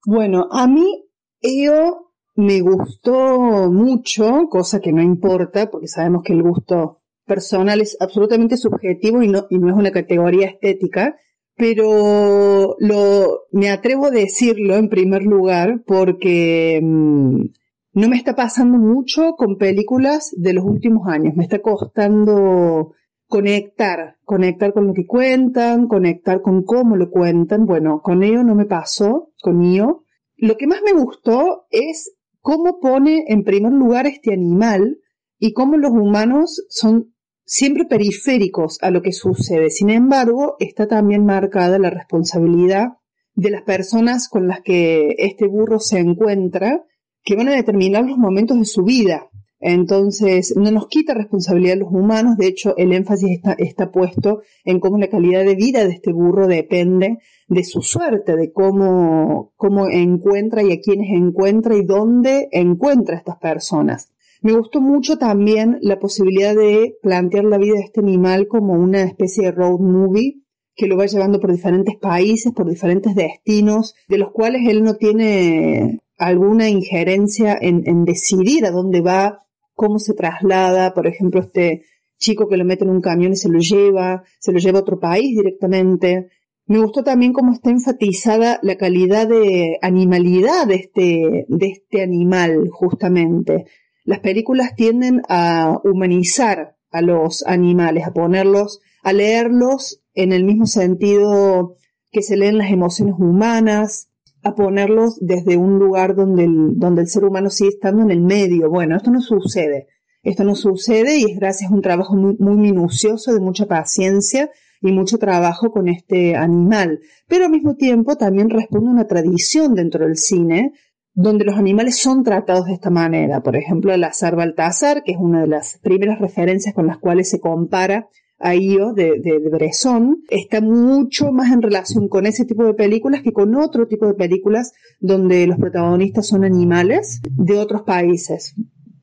Bueno, 0.04 0.48
a 0.50 0.66
mí 0.66 1.04
EO 1.40 2.12
me 2.34 2.60
gustó 2.60 3.70
mucho, 3.70 4.48
cosa 4.48 4.80
que 4.80 4.92
no 4.92 5.02
importa 5.02 5.70
porque 5.70 5.86
sabemos 5.86 6.22
que 6.24 6.32
el 6.32 6.42
gusto 6.42 6.99
personal 7.30 7.80
es 7.80 7.96
absolutamente 8.00 8.56
subjetivo 8.56 9.22
y 9.22 9.28
no, 9.28 9.46
y 9.50 9.58
no 9.60 9.68
es 9.68 9.76
una 9.76 9.92
categoría 9.92 10.48
estética, 10.48 11.14
pero 11.54 12.74
lo, 12.80 13.42
me 13.52 13.70
atrevo 13.70 14.06
a 14.06 14.10
decirlo 14.10 14.74
en 14.74 14.88
primer 14.88 15.22
lugar 15.22 15.84
porque 15.86 16.80
mmm, 16.82 17.44
no 17.92 18.08
me 18.08 18.16
está 18.16 18.34
pasando 18.34 18.78
mucho 18.78 19.34
con 19.38 19.58
películas 19.58 20.34
de 20.36 20.54
los 20.54 20.64
últimos 20.64 21.06
años, 21.06 21.36
me 21.36 21.44
está 21.44 21.60
costando 21.60 22.94
conectar, 23.28 24.16
conectar 24.24 24.72
con 24.72 24.88
lo 24.88 24.92
que 24.92 25.06
cuentan, 25.06 25.86
conectar 25.86 26.42
con 26.42 26.64
cómo 26.64 26.96
lo 26.96 27.10
cuentan. 27.10 27.64
Bueno, 27.64 28.00
con 28.02 28.24
ello 28.24 28.42
no 28.42 28.56
me 28.56 28.64
pasó, 28.64 29.30
con 29.40 29.62
ello. 29.62 30.02
Lo 30.36 30.56
que 30.56 30.66
más 30.66 30.80
me 30.84 31.00
gustó 31.00 31.66
es 31.70 32.12
cómo 32.40 32.80
pone 32.80 33.24
en 33.28 33.44
primer 33.44 33.72
lugar 33.72 34.08
este 34.08 34.34
animal 34.34 34.98
y 35.38 35.52
cómo 35.52 35.76
los 35.76 35.92
humanos 35.92 36.66
son 36.68 37.14
siempre 37.50 37.84
periféricos 37.84 38.78
a 38.80 38.92
lo 38.92 39.02
que 39.02 39.12
sucede. 39.12 39.70
Sin 39.70 39.90
embargo, 39.90 40.54
está 40.60 40.86
también 40.86 41.24
marcada 41.24 41.80
la 41.80 41.90
responsabilidad 41.90 42.90
de 43.34 43.50
las 43.50 43.62
personas 43.62 44.28
con 44.28 44.46
las 44.46 44.60
que 44.60 45.16
este 45.18 45.48
burro 45.48 45.80
se 45.80 45.98
encuentra, 45.98 46.84
que 47.24 47.34
van 47.34 47.48
a 47.48 47.56
determinar 47.56 48.04
los 48.04 48.16
momentos 48.16 48.56
de 48.56 48.66
su 48.66 48.84
vida. 48.84 49.30
Entonces, 49.58 50.54
no 50.56 50.70
nos 50.70 50.86
quita 50.86 51.12
responsabilidad 51.12 51.74
a 51.74 51.80
los 51.80 51.92
humanos, 51.92 52.36
de 52.36 52.46
hecho, 52.46 52.76
el 52.76 52.92
énfasis 52.92 53.40
está, 53.58 53.90
puesto 53.90 54.42
en 54.64 54.78
cómo 54.78 54.96
la 54.98 55.08
calidad 55.08 55.44
de 55.44 55.56
vida 55.56 55.84
de 55.84 55.90
este 55.90 56.12
burro 56.12 56.46
depende 56.46 57.18
de 57.48 57.64
su 57.64 57.82
suerte, 57.82 58.36
de 58.36 58.52
cómo, 58.52 59.52
cómo 59.56 59.88
encuentra 59.88 60.62
y 60.62 60.70
a 60.70 60.80
quiénes 60.80 61.10
encuentra 61.10 61.74
y 61.74 61.84
dónde 61.84 62.48
encuentra 62.52 63.16
a 63.16 63.18
estas 63.18 63.38
personas. 63.38 64.12
Me 64.42 64.52
gustó 64.52 64.80
mucho 64.80 65.18
también 65.18 65.78
la 65.82 65.98
posibilidad 65.98 66.56
de 66.56 66.94
plantear 67.02 67.44
la 67.44 67.58
vida 67.58 67.74
de 67.74 67.84
este 67.84 68.00
animal 68.00 68.48
como 68.48 68.72
una 68.72 69.02
especie 69.02 69.44
de 69.44 69.52
road 69.52 69.80
movie 69.80 70.40
que 70.74 70.86
lo 70.86 70.96
va 70.96 71.04
llevando 71.04 71.40
por 71.40 71.52
diferentes 71.52 71.96
países, 71.96 72.52
por 72.54 72.66
diferentes 72.66 73.14
destinos, 73.14 73.94
de 74.08 74.16
los 74.16 74.30
cuales 74.32 74.62
él 74.66 74.82
no 74.82 74.94
tiene 74.94 76.00
alguna 76.16 76.70
injerencia 76.70 77.56
en, 77.60 78.04
decidir 78.06 78.64
a 78.64 78.70
dónde 78.70 79.02
va, 79.02 79.44
cómo 79.74 79.98
se 79.98 80.14
traslada, 80.14 80.94
por 80.94 81.06
ejemplo, 81.06 81.40
este 81.40 81.82
chico 82.18 82.48
que 82.48 82.56
lo 82.56 82.64
mete 82.64 82.84
en 82.84 82.90
un 82.90 83.02
camión 83.02 83.32
y 83.32 83.36
se 83.36 83.50
lo 83.50 83.58
lleva, 83.58 84.22
se 84.38 84.52
lo 84.52 84.58
lleva 84.58 84.78
a 84.78 84.82
otro 84.82 84.98
país 84.98 85.36
directamente. 85.36 86.28
Me 86.64 86.78
gustó 86.78 87.02
también 87.02 87.34
cómo 87.34 87.52
está 87.52 87.70
enfatizada 87.70 88.58
la 88.62 88.76
calidad 88.76 89.28
de 89.28 89.76
animalidad 89.82 90.66
de 90.66 90.74
este, 90.76 91.44
de 91.46 91.66
este 91.66 92.02
animal, 92.02 92.68
justamente. 92.70 93.66
Las 94.10 94.18
películas 94.18 94.74
tienden 94.74 95.22
a 95.28 95.78
humanizar 95.84 96.74
a 96.90 97.00
los 97.00 97.46
animales, 97.46 98.08
a 98.08 98.12
ponerlos, 98.12 98.80
a 99.04 99.12
leerlos 99.12 100.02
en 100.14 100.32
el 100.32 100.42
mismo 100.42 100.66
sentido 100.66 101.76
que 102.10 102.20
se 102.20 102.36
leen 102.36 102.58
las 102.58 102.72
emociones 102.72 103.14
humanas, 103.16 104.08
a 104.42 104.56
ponerlos 104.56 105.16
desde 105.20 105.56
un 105.56 105.78
lugar 105.78 106.16
donde 106.16 106.42
el, 106.42 106.76
donde 106.76 107.02
el 107.02 107.06
ser 107.06 107.24
humano 107.24 107.50
sigue 107.50 107.70
estando 107.70 108.02
en 108.02 108.10
el 108.10 108.20
medio. 108.20 108.68
Bueno, 108.68 108.96
esto 108.96 109.12
no 109.12 109.20
sucede. 109.20 109.86
Esto 110.24 110.42
no 110.42 110.56
sucede 110.56 111.16
y 111.18 111.30
es 111.30 111.38
gracias 111.38 111.70
a 111.70 111.74
un 111.74 111.80
trabajo 111.80 112.16
muy, 112.16 112.34
muy 112.40 112.56
minucioso, 112.56 113.32
de 113.32 113.38
mucha 113.38 113.66
paciencia 113.66 114.50
y 114.80 114.90
mucho 114.90 115.18
trabajo 115.18 115.70
con 115.70 115.86
este 115.86 116.34
animal. 116.34 116.98
Pero 117.28 117.44
al 117.44 117.52
mismo 117.52 117.76
tiempo 117.76 118.16
también 118.16 118.50
responde 118.50 118.88
a 118.88 118.92
una 118.92 119.06
tradición 119.06 119.76
dentro 119.76 120.04
del 120.04 120.16
cine 120.16 120.72
donde 121.14 121.44
los 121.44 121.56
animales 121.56 121.98
son 121.98 122.22
tratados 122.22 122.66
de 122.66 122.74
esta 122.74 122.90
manera. 122.90 123.42
Por 123.42 123.56
ejemplo, 123.56 123.92
el 123.92 124.04
azar 124.04 124.36
Baltasar, 124.36 125.02
que 125.02 125.12
es 125.12 125.18
una 125.18 125.42
de 125.42 125.48
las 125.48 125.78
primeras 125.82 126.18
referencias 126.18 126.74
con 126.74 126.86
las 126.86 126.98
cuales 126.98 127.28
se 127.28 127.40
compara 127.40 128.08
a 128.38 128.54
Io 128.54 128.94
de, 128.94 129.20
de, 129.20 129.38
Bresson, 129.50 130.22
está 130.30 130.62
mucho 130.62 131.30
más 131.30 131.52
en 131.52 131.60
relación 131.60 132.08
con 132.08 132.26
ese 132.26 132.46
tipo 132.46 132.64
de 132.64 132.74
películas 132.74 133.20
que 133.22 133.32
con 133.32 133.54
otro 133.54 133.86
tipo 133.86 134.06
de 134.06 134.14
películas 134.14 134.72
donde 134.98 135.46
los 135.46 135.58
protagonistas 135.58 136.26
son 136.26 136.44
animales 136.44 137.20
de 137.30 137.58
otros 137.58 137.82
países. 137.82 138.54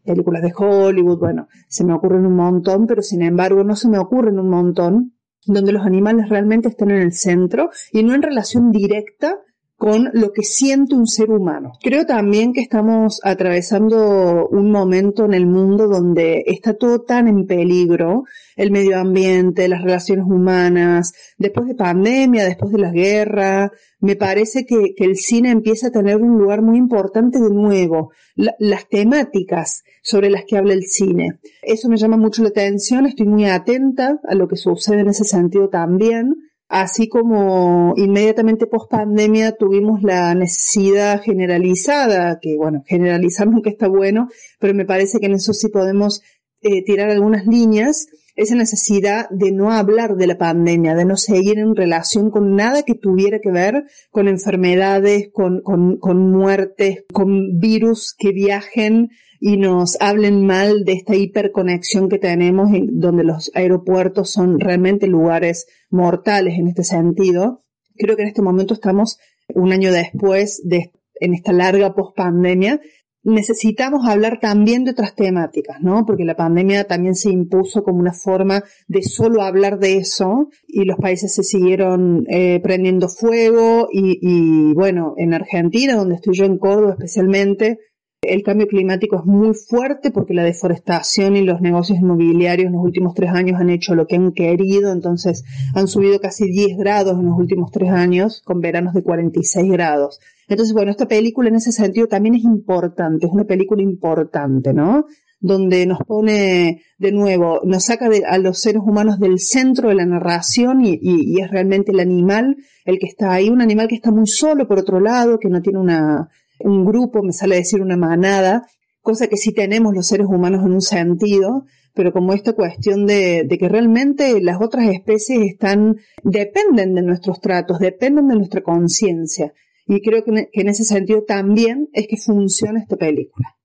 Películas 0.03 0.41
de 0.41 0.53
Hollywood, 0.57 1.19
bueno, 1.19 1.47
se 1.67 1.83
me 1.83 1.93
ocurren 1.93 2.25
un 2.25 2.35
montón, 2.35 2.87
pero 2.87 3.03
sin 3.03 3.21
embargo 3.21 3.63
no 3.63 3.75
se 3.75 3.89
me 3.89 3.99
ocurren 3.99 4.39
un 4.39 4.49
montón 4.49 5.13
donde 5.45 5.71
los 5.71 5.85
animales 5.85 6.29
realmente 6.29 6.69
están 6.69 6.91
en 6.91 7.01
el 7.01 7.13
centro 7.13 7.69
y 7.91 8.03
no 8.03 8.15
en 8.15 8.21
relación 8.21 8.71
directa 8.71 9.39
con 9.77 10.09
lo 10.13 10.33
que 10.33 10.41
siente 10.41 10.95
un 10.95 11.05
ser 11.05 11.29
humano. 11.29 11.73
Creo 11.83 12.07
también 12.07 12.51
que 12.51 12.61
estamos 12.61 13.19
atravesando 13.23 14.47
un 14.47 14.71
momento 14.71 15.23
en 15.25 15.35
el 15.35 15.45
mundo 15.45 15.87
donde 15.87 16.43
está 16.47 16.73
todo 16.73 17.03
tan 17.03 17.27
en 17.27 17.45
peligro, 17.45 18.23
el 18.55 18.71
medio 18.71 18.97
ambiente, 18.97 19.67
las 19.67 19.83
relaciones 19.83 20.25
humanas, 20.27 21.13
después 21.37 21.67
de 21.67 21.75
pandemia, 21.75 22.43
después 22.43 22.71
de 22.71 22.79
la 22.79 22.91
guerra, 22.91 23.71
me 23.99 24.15
parece 24.15 24.65
que, 24.65 24.95
el 24.97 25.15
cine 25.15 25.51
empieza 25.51 25.87
a 25.87 25.91
tener 25.91 26.17
un 26.17 26.39
lugar 26.39 26.63
muy 26.63 26.77
importante 26.77 27.39
de 27.39 27.51
nuevo, 27.51 28.11
las 28.35 28.89
temáticas 28.89 29.83
sobre 30.01 30.31
las 30.31 30.43
que 30.45 30.57
habla 30.57 30.73
el 30.73 30.85
cine. 30.85 31.39
Eso 31.61 31.87
me 31.87 31.97
llama 31.97 32.17
mucho 32.17 32.41
la 32.41 32.49
atención, 32.49 33.05
estoy 33.05 33.27
muy 33.27 33.45
atenta 33.45 34.19
a 34.27 34.33
lo 34.33 34.47
que 34.47 34.55
sucede 34.55 35.01
en 35.01 35.09
ese 35.09 35.23
sentido 35.23 35.69
también 35.69 36.46
Así 36.69 37.07
como 37.07 37.93
inmediatamente 37.95 38.67
post 38.67 38.91
pandemia 38.91 39.53
tuvimos 39.53 40.03
la 40.03 40.35
necesidad 40.35 41.21
generalizada, 41.21 42.39
que 42.41 42.57
bueno, 42.57 42.83
generalizar 42.85 43.47
nunca 43.51 43.69
está 43.69 43.87
bueno, 43.87 44.29
pero 44.59 44.73
me 44.73 44.85
parece 44.85 45.19
que 45.19 45.27
en 45.27 45.35
eso 45.35 45.53
sí 45.53 45.69
podemos 45.69 46.21
eh, 46.61 46.83
tirar 46.83 47.09
algunas 47.09 47.45
líneas, 47.45 48.07
esa 48.37 48.55
necesidad 48.55 49.27
de 49.31 49.51
no 49.51 49.71
hablar 49.71 50.15
de 50.15 50.27
la 50.27 50.37
pandemia, 50.37 50.93
de 50.93 51.05
no 51.05 51.17
seguir 51.17 51.57
en 51.57 51.75
relación 51.75 52.29
con 52.29 52.55
nada 52.55 52.83
que 52.83 52.93
tuviera 52.93 53.39
que 53.39 53.51
ver 53.51 53.85
con 54.11 54.27
enfermedades, 54.27 55.29
con, 55.33 55.61
con, 55.61 56.31
muertes, 56.31 57.03
con 57.11 57.57
virus 57.57 58.13
que 58.17 58.31
viajen 58.31 59.09
y 59.39 59.57
nos 59.57 59.99
hablen 59.99 60.45
mal 60.45 60.85
de 60.85 60.93
esta 60.93 61.15
hiperconexión 61.15 62.09
que 62.09 62.19
tenemos, 62.19 62.71
en 62.73 62.99
donde 62.99 63.23
los 63.23 63.51
aeropuertos 63.55 64.31
son 64.31 64.59
realmente 64.59 65.07
lugares 65.07 65.65
mortales 65.89 66.59
en 66.59 66.67
este 66.67 66.83
sentido. 66.83 67.63
Creo 67.95 68.15
que 68.15 68.21
en 68.21 68.29
este 68.29 68.43
momento 68.43 68.75
estamos 68.75 69.17
un 69.55 69.71
año 69.71 69.91
después 69.91 70.61
de 70.63 70.91
en 71.19 71.33
esta 71.33 71.51
larga 71.51 71.95
pospandemia 71.95 72.79
necesitamos 73.27 74.07
hablar 74.07 74.39
también 74.39 74.85
de 74.85 74.91
otras 74.91 75.13
temáticas, 75.13 75.81
¿no? 75.81 76.05
Porque 76.05 76.23
la 76.23 76.37
pandemia 76.37 76.85
también 76.85 77.13
se 77.13 77.29
impuso 77.29 77.83
como 77.83 77.99
una 77.99 78.13
forma 78.13 78.63
de 78.87 79.03
solo 79.03 79.41
hablar 79.41 79.79
de 79.79 79.97
eso 79.97 80.47
y 80.65 80.85
los 80.85 80.97
países 80.97 81.35
se 81.35 81.43
siguieron 81.43 82.25
eh, 82.29 82.61
prendiendo 82.63 83.09
fuego 83.09 83.89
y, 83.91 84.17
y, 84.21 84.73
bueno, 84.73 85.13
en 85.17 85.33
Argentina, 85.33 85.95
donde 85.95 86.15
estoy 86.15 86.35
yo 86.35 86.45
en 86.45 86.57
Córdoba 86.57 86.93
especialmente, 86.93 87.79
el 88.21 88.43
cambio 88.43 88.67
climático 88.67 89.17
es 89.17 89.25
muy 89.25 89.53
fuerte 89.53 90.09
porque 90.09 90.33
la 90.33 90.43
deforestación 90.43 91.35
y 91.35 91.41
los 91.41 91.59
negocios 91.59 91.99
inmobiliarios 91.99 92.67
en 92.67 92.73
los 92.73 92.83
últimos 92.83 93.13
tres 93.13 93.31
años 93.31 93.59
han 93.59 93.69
hecho 93.69 93.93
lo 93.93 94.07
que 94.07 94.15
han 94.15 94.31
querido, 94.31 94.91
entonces 94.91 95.43
han 95.75 95.87
subido 95.89 96.19
casi 96.19 96.49
10 96.49 96.77
grados 96.77 97.19
en 97.19 97.25
los 97.25 97.37
últimos 97.37 97.71
tres 97.71 97.91
años 97.91 98.41
con 98.45 98.61
veranos 98.61 98.93
de 98.93 99.03
46 99.03 99.69
grados. 99.69 100.19
Entonces, 100.47 100.73
bueno, 100.73 100.91
esta 100.91 101.07
película 101.07 101.49
en 101.49 101.55
ese 101.55 101.71
sentido 101.71 102.07
también 102.07 102.35
es 102.35 102.43
importante, 102.43 103.25
es 103.25 103.31
una 103.31 103.45
película 103.45 103.81
importante, 103.81 104.73
¿no? 104.73 105.05
Donde 105.39 105.85
nos 105.85 105.99
pone 105.99 106.81
de 106.97 107.11
nuevo, 107.11 107.61
nos 107.63 107.85
saca 107.85 108.09
a 108.27 108.37
los 108.37 108.59
seres 108.59 108.81
humanos 108.83 109.19
del 109.19 109.39
centro 109.39 109.89
de 109.89 109.95
la 109.95 110.05
narración 110.05 110.83
y, 110.83 110.97
y 111.01 111.41
es 111.41 111.51
realmente 111.51 111.91
el 111.91 111.99
animal 111.99 112.55
el 112.85 112.97
que 112.97 113.07
está 113.07 113.33
ahí, 113.33 113.49
un 113.49 113.61
animal 113.61 113.87
que 113.87 113.95
está 113.95 114.11
muy 114.11 114.27
solo 114.27 114.67
por 114.67 114.79
otro 114.79 114.99
lado, 114.99 115.37
que 115.37 115.49
no 115.49 115.61
tiene 115.61 115.79
una 115.79 116.29
un 116.59 116.85
grupo, 116.85 117.23
me 117.23 117.33
sale 117.33 117.55
a 117.55 117.59
decir 117.59 117.81
una 117.81 117.97
manada, 117.97 118.67
cosa 119.01 119.27
que 119.27 119.37
sí 119.37 119.53
tenemos 119.53 119.93
los 119.93 120.07
seres 120.07 120.27
humanos 120.27 120.65
en 120.65 120.73
un 120.73 120.81
sentido, 120.81 121.65
pero 121.93 122.11
como 122.11 122.33
esta 122.33 122.53
cuestión 122.53 123.05
de, 123.05 123.47
que 123.59 123.69
realmente 123.69 124.41
las 124.41 124.61
otras 124.61 124.89
especies 124.89 125.41
están, 125.41 125.95
dependen 126.23 126.93
de 126.93 127.01
nuestros 127.01 127.39
tratos, 127.39 127.79
dependen 127.79 128.27
de 128.27 128.35
nuestra 128.35 128.61
conciencia. 128.61 129.53
Y 129.87 130.01
creo 130.01 130.23
que, 130.23 130.49
en 130.51 130.69
ese 130.69 130.83
sentido 130.83 131.23
también 131.23 131.89
es 131.93 132.07
que 132.07 132.17
funciona 132.17 132.79
esta 132.79 132.97
película. 132.97 133.55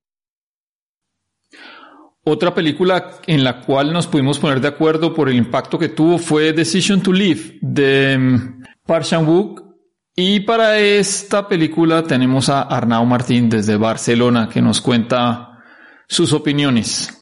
Otra 2.25 2.55
película 2.55 3.19
en 3.27 3.43
la 3.43 3.63
cual 3.63 3.93
nos 3.93 4.07
pudimos 4.07 4.39
poner 4.39 4.61
de 4.61 4.69
acuerdo 4.69 5.13
por 5.13 5.29
el 5.29 5.37
impacto 5.37 5.77
que 5.79 5.89
tuvo 5.89 6.19
fue 6.19 6.53
Decision 6.53 7.03
to 7.03 7.13
Live 7.13 7.59
de 7.61 8.17
mm, 8.17 8.63
Park 8.87 9.05
Chan-wook 9.05 9.73
y 10.15 10.41
para 10.41 10.79
esta 10.79 11.49
película 11.49 12.05
tenemos 12.05 12.49
a 12.49 12.63
Arnau 12.63 13.05
Martín 13.07 13.49
desde 13.49 13.77
Barcelona 13.77 14.49
que 14.49 14.63
nos 14.63 14.81
cuenta 14.81 15.59
sus 16.07 16.33
opiniones. 16.33 17.19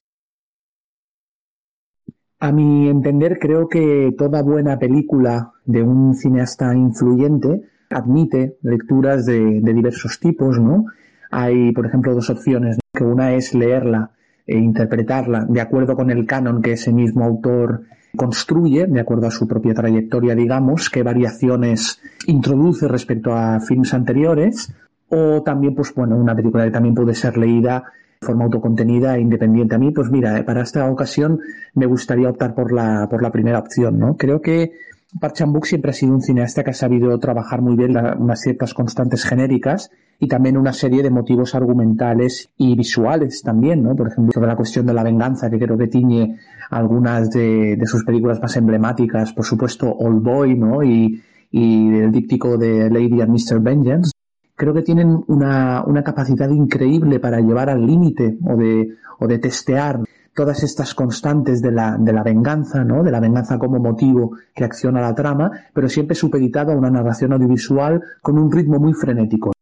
A 2.40 2.52
mi 2.52 2.88
entender, 2.88 3.38
creo 3.38 3.69
que 3.69 4.12
toda 4.19 4.42
buena 4.42 4.78
película 4.78 5.52
de 5.64 5.83
un 5.83 6.14
cineasta 6.14 6.75
influyente 6.75 7.71
admite 7.91 8.57
lecturas 8.63 9.27
de, 9.27 9.61
diversos 9.61 10.19
tipos, 10.21 10.59
¿no? 10.59 10.87
Hay, 11.31 11.73
por 11.73 11.87
ejemplo, 11.87 12.15
dos 12.15 12.31
opciones, 12.31 12.79
que 12.93 13.05
una 13.05 13.35
es 13.35 13.55
leerla 13.55 14.13
e 14.47 14.57
interpretarla 14.57 15.45
de 15.49 15.61
acuerdo 15.61 15.95
con 15.97 16.11
el 16.11 16.27
canon 16.27 16.63
que 16.63 16.73
ese 16.73 16.93
mismo 16.93 17.25
autor 17.25 17.83
construye, 18.17 18.87
de 18.87 19.01
acuerdo 19.01 19.29
a 19.29 19.31
su 19.31 19.47
propia 19.47 19.75
trayectoria, 19.75 20.35
digamos, 20.35 20.91
qué 20.91 21.03
variaciones 21.03 22.01
introduce 22.27 22.89
respecto 22.89 23.33
a 23.33 23.61
films 23.61 23.95
anteriores, 23.95 24.73
o 25.09 25.43
también, 25.43 25.75
pues 25.75 25.95
bueno, 25.95 26.17
una 26.17 26.35
película 26.35 26.65
que 26.65 26.71
también 26.71 26.95
puede 26.95 27.15
ser 27.15 27.37
leída 27.37 27.85
de 28.21 28.27
forma 28.27 28.45
autocontenida 28.45 29.17
e 29.17 29.21
independiente. 29.21 29.75
A 29.75 29.79
mí, 29.79 29.91
pues 29.93 30.11
mira, 30.11 30.45
para 30.45 30.63
esta 30.63 30.89
ocasión 30.91 31.41
me 31.75 31.87
gustaría 31.87 32.29
optar 32.29 32.55
por 32.55 32.73
la, 32.73 33.09
por 33.09 33.23
la 33.23 33.31
primera 33.31 33.59
opción, 33.59 33.99
¿no? 33.99 34.17
Creo 34.17 34.41
que 34.41 34.73
Park 35.19 35.35
Chan-wook 35.35 35.64
siempre 35.64 35.90
ha 35.90 35.95
sido 35.95 36.14
un 36.14 36.23
cineasta 36.23 36.62
que 36.62 36.71
ha 36.71 36.75
sabido 36.75 37.19
trabajar 37.19 37.62
muy 37.62 37.76
bien 37.76 37.97
unas 37.97 38.40
ciertas 38.40 38.75
constantes 38.75 39.25
genéricas 39.25 39.90
y 40.21 40.29
también 40.29 40.57
una 40.57 40.73
serie 40.73 41.02
de 41.02 41.11
motivos 41.11 41.55
argumentales 41.55 42.50
y 42.57 42.76
visuales 42.76 43.43
también, 43.43 43.83
¿no? 43.83 43.97
Por 43.97 44.09
ejemplo, 44.09 44.33
sobre 44.33 44.47
la 44.47 44.57
cuestión 44.57 44.87
de 44.87 44.95
la 44.95 45.02
venganza, 45.02 45.50
que 45.50 45.59
creo 45.59 45.79
que 45.79 45.88
tiñe 45.88 46.38
algunas 46.71 47.31
de, 47.31 47.79
sus 47.87 48.05
películas 48.05 48.40
más 48.40 48.57
emblemáticas, 48.57 49.33
por 49.33 49.45
supuesto 49.45 49.90
Old 49.90 50.23
Boy, 50.23 50.57
¿no? 50.57 50.83
Y, 50.83 51.23
el 51.52 52.12
díptico 52.12 52.57
de 52.59 52.88
Lady 52.88 53.21
and 53.21 53.33
Mr. 53.33 53.59
Vengeance. 53.61 54.12
Creo 54.55 54.73
que 54.73 54.83
tienen 54.83 55.25
una, 55.26 55.83
una 55.85 56.05
capacidad 56.05 56.49
increíble 56.49 57.19
para 57.19 57.40
llevar 57.40 57.69
al 57.71 57.85
límite 57.85 58.38
o 58.47 58.57
de, 58.57 58.90
o 59.19 59.26
de 59.26 59.38
testear 59.40 59.99
todas 60.41 60.63
estas 60.63 60.95
constantes 60.95 61.61
de 61.61 61.71
la, 61.71 61.99
de 61.99 62.15
la 62.15 62.23
venganza, 62.23 62.83
¿no? 62.83 63.03
De 63.03 63.11
la 63.11 63.21
venganza 63.21 63.59
como 63.59 63.79
motivo 63.79 64.39
que 64.55 64.65
acciona 64.65 65.03
la 65.03 65.15
trama, 65.15 65.51
pero 65.75 65.87
siempre 65.87 66.15
supeditado 66.15 66.73
a 66.73 66.77
una 66.77 66.89
narración 66.89 67.35
audiovisual 67.35 68.01
con 68.23 68.39
un 68.39 68.51
ritmo 68.51 68.79
muy 68.79 68.95
frenético. 68.95 69.53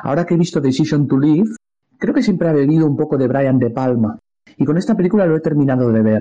Ahora 0.00 0.24
que 0.24 0.34
he 0.34 0.38
visto 0.38 0.60
Decision 0.60 1.08
to 1.08 1.18
Live, 1.18 1.56
creo 1.98 2.14
que 2.14 2.22
siempre 2.22 2.48
ha 2.48 2.52
bebido 2.52 2.86
un 2.86 2.96
poco 2.96 3.18
de 3.18 3.26
Brian 3.26 3.58
De 3.58 3.70
Palma. 3.70 4.20
Y 4.56 4.64
con 4.64 4.78
esta 4.78 4.94
película 4.94 5.26
lo 5.26 5.34
he 5.34 5.40
terminado 5.40 5.90
de 5.90 6.02
ver. 6.02 6.20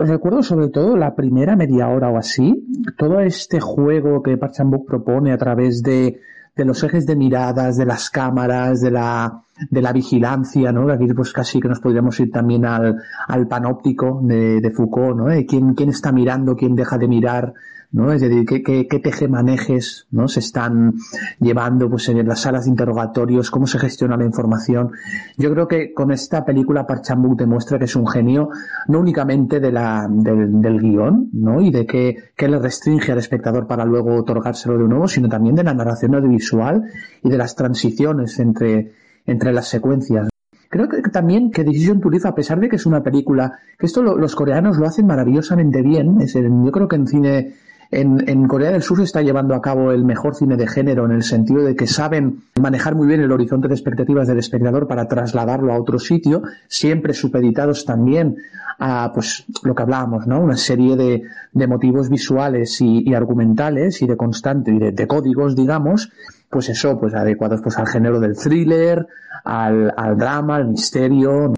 Recuerdo 0.00 0.42
sobre 0.42 0.68
todo 0.68 0.98
la 0.98 1.14
primera 1.14 1.56
media 1.56 1.88
hora 1.88 2.10
o 2.10 2.18
así, 2.18 2.62
todo 2.98 3.20
este 3.20 3.58
juego 3.58 4.22
que 4.22 4.36
Park 4.36 4.52
Chan-wook 4.52 4.86
propone 4.86 5.32
a 5.32 5.38
través 5.38 5.82
de 5.82 6.20
de 6.56 6.64
los 6.64 6.82
ejes 6.82 7.06
de 7.06 7.16
miradas, 7.16 7.76
de 7.76 7.84
las 7.84 8.08
cámaras, 8.08 8.80
de 8.80 8.90
la, 8.90 9.42
de 9.70 9.82
la 9.82 9.92
vigilancia, 9.92 10.72
¿no? 10.72 10.90
Aquí 10.90 11.06
pues 11.12 11.32
casi 11.32 11.60
que 11.60 11.68
nos 11.68 11.80
podríamos 11.80 12.18
ir 12.18 12.30
también 12.30 12.64
al, 12.64 12.96
al 13.28 13.46
panóptico 13.46 14.20
de, 14.22 14.72
Foucault, 14.74 15.18
¿no? 15.18 15.30
Eh, 15.30 15.44
¿Quién, 15.46 15.74
quién 15.74 15.90
está 15.90 16.12
mirando, 16.12 16.56
quién 16.56 16.74
deja 16.74 16.96
de 16.96 17.08
mirar 17.08 17.52
¿no? 17.96 18.12
Es 18.12 18.20
decir, 18.20 18.44
qué, 18.44 18.62
qué, 18.62 18.86
qué 18.86 18.98
tejemanejes, 18.98 20.06
¿no? 20.10 20.28
Se 20.28 20.40
están 20.40 20.96
llevando, 21.40 21.88
pues, 21.88 22.10
en 22.10 22.28
las 22.28 22.40
salas 22.40 22.66
de 22.66 22.70
interrogatorios, 22.70 23.50
cómo 23.50 23.66
se 23.66 23.78
gestiona 23.78 24.18
la 24.18 24.26
información. 24.26 24.90
Yo 25.38 25.50
creo 25.50 25.66
que 25.66 25.94
con 25.94 26.12
esta 26.12 26.44
película 26.44 26.86
Parchambuk 26.86 27.38
demuestra 27.38 27.78
que 27.78 27.86
es 27.86 27.96
un 27.96 28.06
genio, 28.06 28.50
no 28.88 29.00
únicamente 29.00 29.60
de 29.60 29.72
la, 29.72 30.06
del, 30.10 30.60
del 30.60 30.78
guion, 30.78 31.30
¿no? 31.32 31.62
Y 31.62 31.70
de 31.70 31.86
qué, 31.86 32.32
qué 32.36 32.48
le 32.48 32.58
restringe 32.58 33.12
al 33.12 33.18
espectador 33.18 33.66
para 33.66 33.86
luego 33.86 34.14
otorgárselo 34.14 34.76
de 34.76 34.88
nuevo, 34.88 35.08
sino 35.08 35.30
también 35.30 35.54
de 35.54 35.64
la 35.64 35.72
narración 35.72 36.14
audiovisual 36.14 36.82
y 37.24 37.30
de 37.30 37.38
las 37.38 37.56
transiciones 37.56 38.38
entre, 38.38 38.92
entre 39.24 39.54
las 39.54 39.68
secuencias. 39.68 40.28
Creo 40.68 40.88
que 40.88 41.00
también 41.02 41.50
que 41.50 41.64
Decision 41.64 42.00
to 42.00 42.10
a 42.24 42.34
pesar 42.34 42.60
de 42.60 42.68
que 42.68 42.76
es 42.76 42.84
una 42.84 43.02
película, 43.02 43.58
que 43.78 43.86
esto 43.86 44.02
lo, 44.02 44.18
los 44.18 44.34
coreanos 44.34 44.76
lo 44.76 44.86
hacen 44.86 45.06
maravillosamente 45.06 45.80
bien, 45.80 46.20
es 46.20 46.34
el, 46.36 46.50
yo 46.64 46.72
creo 46.72 46.88
que 46.88 46.96
en 46.96 47.06
cine, 47.06 47.54
en, 47.90 48.28
en, 48.28 48.48
Corea 48.48 48.72
del 48.72 48.82
Sur 48.82 48.98
se 48.98 49.04
está 49.04 49.22
llevando 49.22 49.54
a 49.54 49.62
cabo 49.62 49.92
el 49.92 50.04
mejor 50.04 50.34
cine 50.34 50.56
de 50.56 50.66
género 50.66 51.04
en 51.04 51.12
el 51.12 51.22
sentido 51.22 51.62
de 51.62 51.76
que 51.76 51.86
saben 51.86 52.42
manejar 52.60 52.94
muy 52.94 53.06
bien 53.06 53.20
el 53.20 53.32
horizonte 53.32 53.68
de 53.68 53.74
expectativas 53.74 54.26
del 54.28 54.38
espectador 54.38 54.86
para 54.88 55.08
trasladarlo 55.08 55.72
a 55.72 55.78
otro 55.78 55.98
sitio, 55.98 56.42
siempre 56.68 57.14
supeditados 57.14 57.84
también 57.84 58.36
a 58.78 59.10
pues 59.14 59.44
lo 59.62 59.74
que 59.74 59.82
hablábamos, 59.82 60.26
¿no? 60.26 60.40
Una 60.40 60.56
serie 60.56 60.96
de, 60.96 61.66
motivos 61.66 62.10
visuales 62.10 62.80
y, 62.80 63.08
y, 63.08 63.14
argumentales 63.14 64.02
y 64.02 64.06
de 64.06 64.16
constante 64.16 64.70
y 64.70 64.78
de, 64.78 64.92
de, 64.92 65.06
códigos, 65.06 65.56
digamos, 65.56 66.12
pues 66.50 66.68
eso, 66.68 66.98
pues 66.98 67.14
adecuados 67.14 67.60
pues 67.62 67.78
al 67.78 67.86
género 67.86 68.20
del 68.20 68.36
thriller, 68.36 69.06
al, 69.44 69.92
al 69.96 70.18
drama, 70.18 70.56
al 70.56 70.68
misterio. 70.68 71.54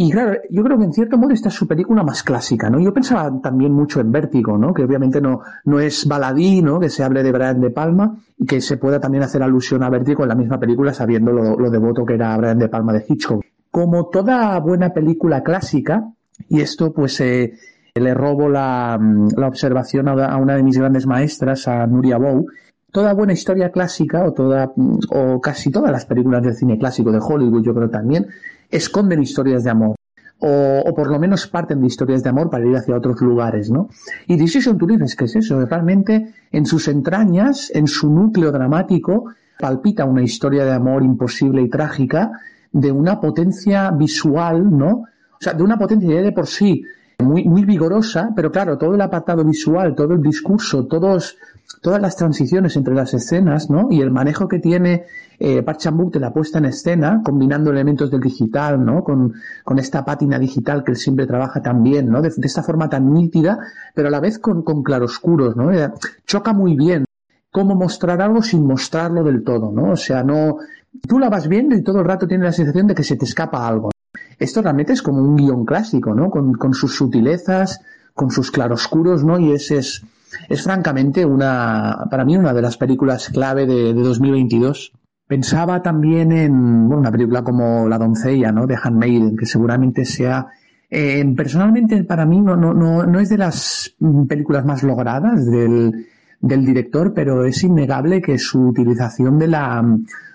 Y 0.00 0.12
claro, 0.12 0.38
yo 0.48 0.62
creo 0.62 0.78
que 0.78 0.84
en 0.84 0.92
cierto 0.92 1.18
modo 1.18 1.32
esta 1.32 1.48
es 1.48 1.56
su 1.56 1.66
película 1.66 2.04
más 2.04 2.22
clásica, 2.22 2.70
¿no? 2.70 2.78
Yo 2.78 2.94
pensaba 2.94 3.32
también 3.42 3.72
mucho 3.72 3.98
en 3.98 4.12
Vértigo, 4.12 4.56
¿no? 4.56 4.72
Que 4.72 4.84
obviamente 4.84 5.20
no, 5.20 5.40
no 5.64 5.80
es 5.80 6.06
baladí, 6.06 6.62
¿no? 6.62 6.78
Que 6.78 6.88
se 6.88 7.02
hable 7.02 7.24
de 7.24 7.32
Brian 7.32 7.60
De 7.60 7.70
Palma 7.70 8.16
y 8.36 8.46
que 8.46 8.60
se 8.60 8.76
pueda 8.76 9.00
también 9.00 9.24
hacer 9.24 9.42
alusión 9.42 9.82
a 9.82 9.90
Vértigo 9.90 10.22
en 10.22 10.28
la 10.28 10.36
misma 10.36 10.60
película 10.60 10.94
sabiendo 10.94 11.32
lo, 11.32 11.58
lo 11.58 11.68
devoto 11.68 12.06
que 12.06 12.14
era 12.14 12.36
Brian 12.36 12.60
De 12.60 12.68
Palma 12.68 12.92
de 12.92 13.04
Hitchcock. 13.08 13.44
Como 13.72 14.06
toda 14.06 14.60
buena 14.60 14.90
película 14.90 15.42
clásica, 15.42 16.04
y 16.48 16.60
esto 16.60 16.92
pues 16.92 17.20
eh, 17.20 17.54
le 17.96 18.14
robo 18.14 18.48
la, 18.48 19.00
la 19.36 19.48
observación 19.48 20.06
a 20.06 20.36
una 20.36 20.54
de 20.54 20.62
mis 20.62 20.78
grandes 20.78 21.08
maestras, 21.08 21.66
a 21.66 21.84
Nuria 21.88 22.18
Bou, 22.18 22.46
toda 22.92 23.12
buena 23.12 23.32
historia 23.32 23.70
clásica 23.70 24.24
o 24.24 24.32
toda 24.32 24.72
o 25.10 25.40
casi 25.40 25.70
todas 25.70 25.92
las 25.92 26.06
películas 26.06 26.42
del 26.42 26.54
cine 26.54 26.78
clásico 26.78 27.12
de 27.12 27.18
Hollywood 27.20 27.62
yo 27.62 27.74
creo 27.74 27.90
también 27.90 28.26
esconden 28.70 29.22
historias 29.22 29.64
de 29.64 29.70
amor 29.70 29.96
o, 30.40 30.82
o 30.86 30.94
por 30.94 31.10
lo 31.10 31.18
menos 31.18 31.46
parten 31.48 31.80
de 31.80 31.86
historias 31.86 32.22
de 32.22 32.30
amor 32.30 32.48
para 32.48 32.66
ir 32.66 32.76
hacia 32.76 32.96
otros 32.96 33.20
lugares 33.20 33.70
¿no? 33.70 33.88
y 34.26 34.36
Decision 34.36 34.78
to 34.78 34.86
es 34.88 35.16
que 35.16 35.24
es 35.24 35.36
eso 35.36 35.64
realmente 35.66 36.32
en 36.50 36.64
sus 36.64 36.88
entrañas 36.88 37.70
en 37.74 37.86
su 37.86 38.10
núcleo 38.10 38.52
dramático 38.52 39.26
palpita 39.58 40.04
una 40.04 40.22
historia 40.22 40.64
de 40.64 40.72
amor 40.72 41.02
imposible 41.02 41.62
y 41.62 41.68
trágica 41.68 42.32
de 42.72 42.92
una 42.92 43.20
potencia 43.20 43.90
visual 43.90 44.76
¿no? 44.76 44.88
o 44.90 45.40
sea 45.40 45.52
de 45.52 45.62
una 45.62 45.78
potencia 45.78 46.22
de 46.22 46.32
por 46.32 46.46
sí 46.46 46.82
muy, 47.20 47.44
muy 47.44 47.64
vigorosa, 47.64 48.30
pero 48.34 48.52
claro, 48.52 48.78
todo 48.78 48.94
el 48.94 49.00
apartado 49.00 49.44
visual, 49.44 49.94
todo 49.96 50.14
el 50.14 50.22
discurso, 50.22 50.86
todos, 50.86 51.36
todas 51.80 52.00
las 52.00 52.16
transiciones 52.16 52.76
entre 52.76 52.94
las 52.94 53.14
escenas, 53.14 53.70
¿no? 53.70 53.88
Y 53.90 54.00
el 54.00 54.10
manejo 54.10 54.48
que 54.48 54.58
tiene 54.58 55.04
eh, 55.38 55.62
de 55.62 56.20
la 56.20 56.32
puesta 56.32 56.58
en 56.58 56.64
escena, 56.64 57.22
combinando 57.24 57.70
elementos 57.70 58.10
del 58.10 58.20
digital, 58.20 58.84
¿no? 58.84 59.04
Con, 59.04 59.34
con 59.64 59.78
esta 59.78 60.04
pátina 60.04 60.38
digital 60.38 60.82
que 60.82 60.92
él 60.92 60.96
siempre 60.96 61.26
trabaja 61.26 61.62
también, 61.62 62.08
¿no? 62.08 62.22
De, 62.22 62.30
de 62.30 62.46
esta 62.46 62.62
forma 62.62 62.88
tan 62.88 63.12
nítida, 63.12 63.58
pero 63.94 64.08
a 64.08 64.10
la 64.10 64.20
vez 64.20 64.38
con, 64.38 64.62
con 64.62 64.82
claroscuros, 64.82 65.56
¿no? 65.56 65.72
Eh, 65.72 65.90
choca 66.26 66.52
muy 66.52 66.74
bien 66.74 67.04
cómo 67.50 67.74
mostrar 67.74 68.20
algo 68.20 68.42
sin 68.42 68.66
mostrarlo 68.66 69.22
del 69.22 69.44
todo, 69.44 69.70
¿no? 69.72 69.92
O 69.92 69.96
sea, 69.96 70.22
no, 70.22 70.58
tú 71.06 71.18
la 71.18 71.28
vas 71.28 71.48
viendo 71.48 71.74
y 71.74 71.82
todo 71.82 72.00
el 72.00 72.06
rato 72.06 72.26
tienes 72.26 72.44
la 72.44 72.52
sensación 72.52 72.86
de 72.86 72.94
que 72.94 73.04
se 73.04 73.16
te 73.16 73.24
escapa 73.24 73.66
algo. 73.66 73.90
Esto 74.38 74.62
realmente 74.62 74.92
es 74.92 75.02
como 75.02 75.22
un 75.22 75.36
guion 75.36 75.64
clásico, 75.64 76.14
¿no? 76.14 76.30
Con, 76.30 76.54
con 76.54 76.74
sus 76.74 76.94
sutilezas, 76.94 77.80
con 78.14 78.30
sus 78.30 78.50
claroscuros, 78.50 79.24
¿no? 79.24 79.38
Y 79.38 79.52
ese 79.52 79.78
es, 79.78 80.04
es 80.48 80.62
francamente 80.62 81.24
una, 81.24 82.06
para 82.10 82.24
mí 82.24 82.36
una 82.36 82.52
de 82.52 82.62
las 82.62 82.76
películas 82.76 83.28
clave 83.28 83.66
de, 83.66 83.94
de 83.94 84.02
2022. 84.02 84.92
Pensaba 85.26 85.82
también 85.82 86.32
en 86.32 86.86
bueno, 86.88 87.00
una 87.00 87.12
película 87.12 87.42
como 87.42 87.88
La 87.88 87.98
doncella, 87.98 88.50
¿no? 88.50 88.66
De 88.66 88.76
Handmaiden, 88.82 89.36
que 89.36 89.46
seguramente 89.46 90.04
sea 90.04 90.48
eh, 90.90 91.22
personalmente 91.36 92.02
para 92.04 92.24
mí 92.24 92.40
no, 92.40 92.56
no, 92.56 92.72
no, 92.72 93.04
no 93.04 93.20
es 93.20 93.28
de 93.28 93.36
las 93.36 93.94
películas 94.26 94.64
más 94.64 94.82
logradas 94.82 95.44
del, 95.44 96.06
del 96.40 96.64
director, 96.64 97.12
pero 97.12 97.44
es 97.44 97.62
innegable 97.62 98.22
que 98.22 98.38
su 98.38 98.68
utilización 98.68 99.38
de 99.38 99.48
la, 99.48 99.84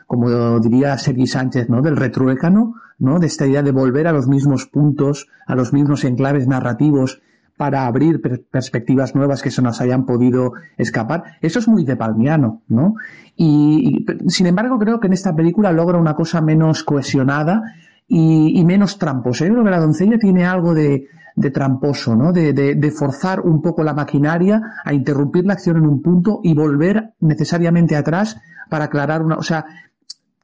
como 0.06 0.60
diría 0.60 0.98
Sergi 0.98 1.26
Sánchez, 1.26 1.70
¿no? 1.70 1.82
Del 1.82 1.98
retruécano, 1.98 2.76
¿no? 3.00 3.20
De 3.20 3.28
esta 3.28 3.48
idea 3.48 3.64
de 3.64 3.72
volver 3.72 4.08
a 4.08 4.12
los 4.12 4.28
mismos 4.28 4.68
puntos, 4.68 5.28
a 5.48 5.56
los 5.56 5.74
mismos 5.74 6.04
enclaves 6.04 6.48
narrativos 6.48 7.22
para 7.58 7.86
abrir 7.86 8.22
per 8.22 8.44
perspectivas 8.50 9.16
nuevas 9.16 9.42
que 9.42 9.52
se 9.52 9.62
nos 9.62 9.80
hayan 9.82 10.06
podido 10.06 10.54
escapar. 10.78 11.38
Eso 11.42 11.60
es 11.60 11.68
muy 11.68 11.86
de 11.86 11.96
Palmiano, 11.96 12.64
¿no? 12.68 12.96
Y, 13.36 14.06
sin 14.28 14.48
embargo, 14.48 14.80
creo 14.80 15.00
que 15.00 15.08
en 15.08 15.14
esta 15.14 15.36
película 15.36 15.72
logra 15.72 15.98
una 15.98 16.16
cosa 16.16 16.42
menos 16.42 16.84
cohesionada 16.84 17.62
y, 18.08 18.60
y 18.60 18.66
menos 18.66 18.98
tramposa. 18.98 19.46
Yo 19.46 19.54
creo 19.54 19.64
que 19.64 19.72
la 19.72 19.80
doncella 19.80 20.18
tiene 20.18 20.46
algo 20.46 20.74
de, 20.74 21.08
de 21.36 21.52
tramposo, 21.52 22.16
¿no? 22.16 22.32
De, 22.32 22.54
de, 22.54 22.76
de, 22.76 22.92
forzar 22.92 23.42
un 23.42 23.62
poco 23.62 23.84
la 23.84 23.94
maquinaria 23.94 24.62
a 24.84 24.94
interrumpir 24.94 25.46
la 25.46 25.54
acción 25.54 25.78
en 25.78 25.86
un 25.86 26.02
punto 26.02 26.40
y 26.44 26.54
volver 26.54 27.14
necesariamente 27.20 27.96
atrás 27.96 28.40
para 28.70 28.86
aclarar 28.86 29.22
una, 29.22 29.36
o 29.36 29.44
sea, 29.44 29.66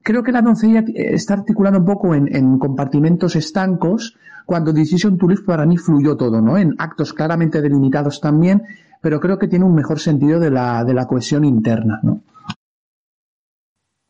creo 0.02 0.22
que 0.22 0.32
la 0.32 0.42
doncella 0.42 0.84
está 0.94 1.34
articulada 1.34 1.78
un 1.78 1.84
poco 1.84 2.14
en, 2.14 2.34
en 2.34 2.58
compartimentos 2.58 3.36
estancos, 3.36 4.16
cuando 4.46 4.72
Decision 4.72 5.16
to 5.16 5.28
Live 5.28 5.42
para 5.46 5.66
mí 5.66 5.76
fluyó 5.76 6.16
todo, 6.16 6.40
¿no? 6.40 6.58
En 6.58 6.74
actos 6.78 7.12
claramente 7.12 7.62
delimitados 7.62 8.20
también, 8.20 8.62
pero 9.00 9.20
creo 9.20 9.38
que 9.38 9.48
tiene 9.48 9.64
un 9.64 9.74
mejor 9.74 10.00
sentido 10.00 10.40
de 10.40 10.50
la, 10.50 10.84
de 10.84 10.94
la 10.94 11.06
cohesión 11.06 11.44
interna, 11.44 12.00
¿no? 12.02 12.22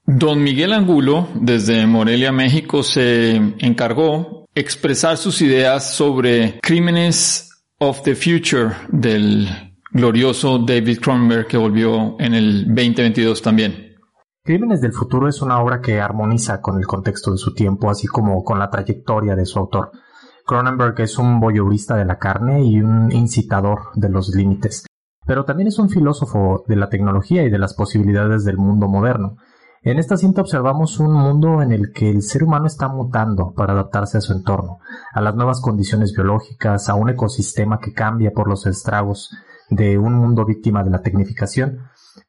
Don 0.06 0.42
Miguel 0.42 0.72
Angulo, 0.72 1.28
desde 1.34 1.86
Morelia, 1.86 2.32
México, 2.32 2.82
se 2.82 3.36
encargó 3.58 4.46
expresar 4.54 5.16
sus 5.16 5.40
ideas 5.40 5.94
sobre 5.94 6.58
Crímenes 6.60 7.48
of 7.78 8.02
the 8.02 8.16
Future 8.16 8.72
del 8.90 9.46
glorioso 9.92 10.58
David 10.58 10.98
Cronenberg 10.98 11.46
que 11.46 11.56
volvió 11.56 12.16
en 12.18 12.34
el 12.34 12.66
2022 12.66 13.40
también. 13.40 13.89
Crímenes 14.50 14.80
del 14.80 14.92
Futuro 14.92 15.28
es 15.28 15.42
una 15.42 15.60
obra 15.60 15.80
que 15.80 16.00
armoniza 16.00 16.60
con 16.60 16.76
el 16.76 16.84
contexto 16.84 17.30
de 17.30 17.38
su 17.38 17.54
tiempo, 17.54 17.88
así 17.88 18.08
como 18.08 18.42
con 18.42 18.58
la 18.58 18.68
trayectoria 18.68 19.36
de 19.36 19.46
su 19.46 19.60
autor. 19.60 19.92
Cronenberg 20.44 21.00
es 21.02 21.18
un 21.18 21.38
voyeurista 21.38 21.94
de 21.94 22.04
la 22.04 22.18
carne 22.18 22.64
y 22.64 22.80
un 22.80 23.12
incitador 23.12 23.92
de 23.94 24.08
los 24.08 24.34
límites, 24.34 24.86
pero 25.24 25.44
también 25.44 25.68
es 25.68 25.78
un 25.78 25.88
filósofo 25.88 26.64
de 26.66 26.74
la 26.74 26.88
tecnología 26.88 27.44
y 27.44 27.48
de 27.48 27.60
las 27.60 27.74
posibilidades 27.74 28.44
del 28.44 28.56
mundo 28.56 28.88
moderno. 28.88 29.36
En 29.82 30.00
esta 30.00 30.16
cinta 30.16 30.40
observamos 30.40 30.98
un 30.98 31.12
mundo 31.12 31.62
en 31.62 31.70
el 31.70 31.92
que 31.92 32.10
el 32.10 32.22
ser 32.22 32.42
humano 32.42 32.66
está 32.66 32.88
mutando 32.88 33.54
para 33.54 33.74
adaptarse 33.74 34.18
a 34.18 34.20
su 34.20 34.32
entorno, 34.32 34.78
a 35.12 35.20
las 35.20 35.36
nuevas 35.36 35.60
condiciones 35.60 36.12
biológicas, 36.12 36.88
a 36.88 36.96
un 36.96 37.08
ecosistema 37.08 37.78
que 37.78 37.92
cambia 37.92 38.32
por 38.32 38.48
los 38.48 38.66
estragos 38.66 39.30
de 39.68 39.96
un 39.96 40.14
mundo 40.14 40.44
víctima 40.44 40.82
de 40.82 40.90
la 40.90 41.02
tecnificación, 41.02 41.78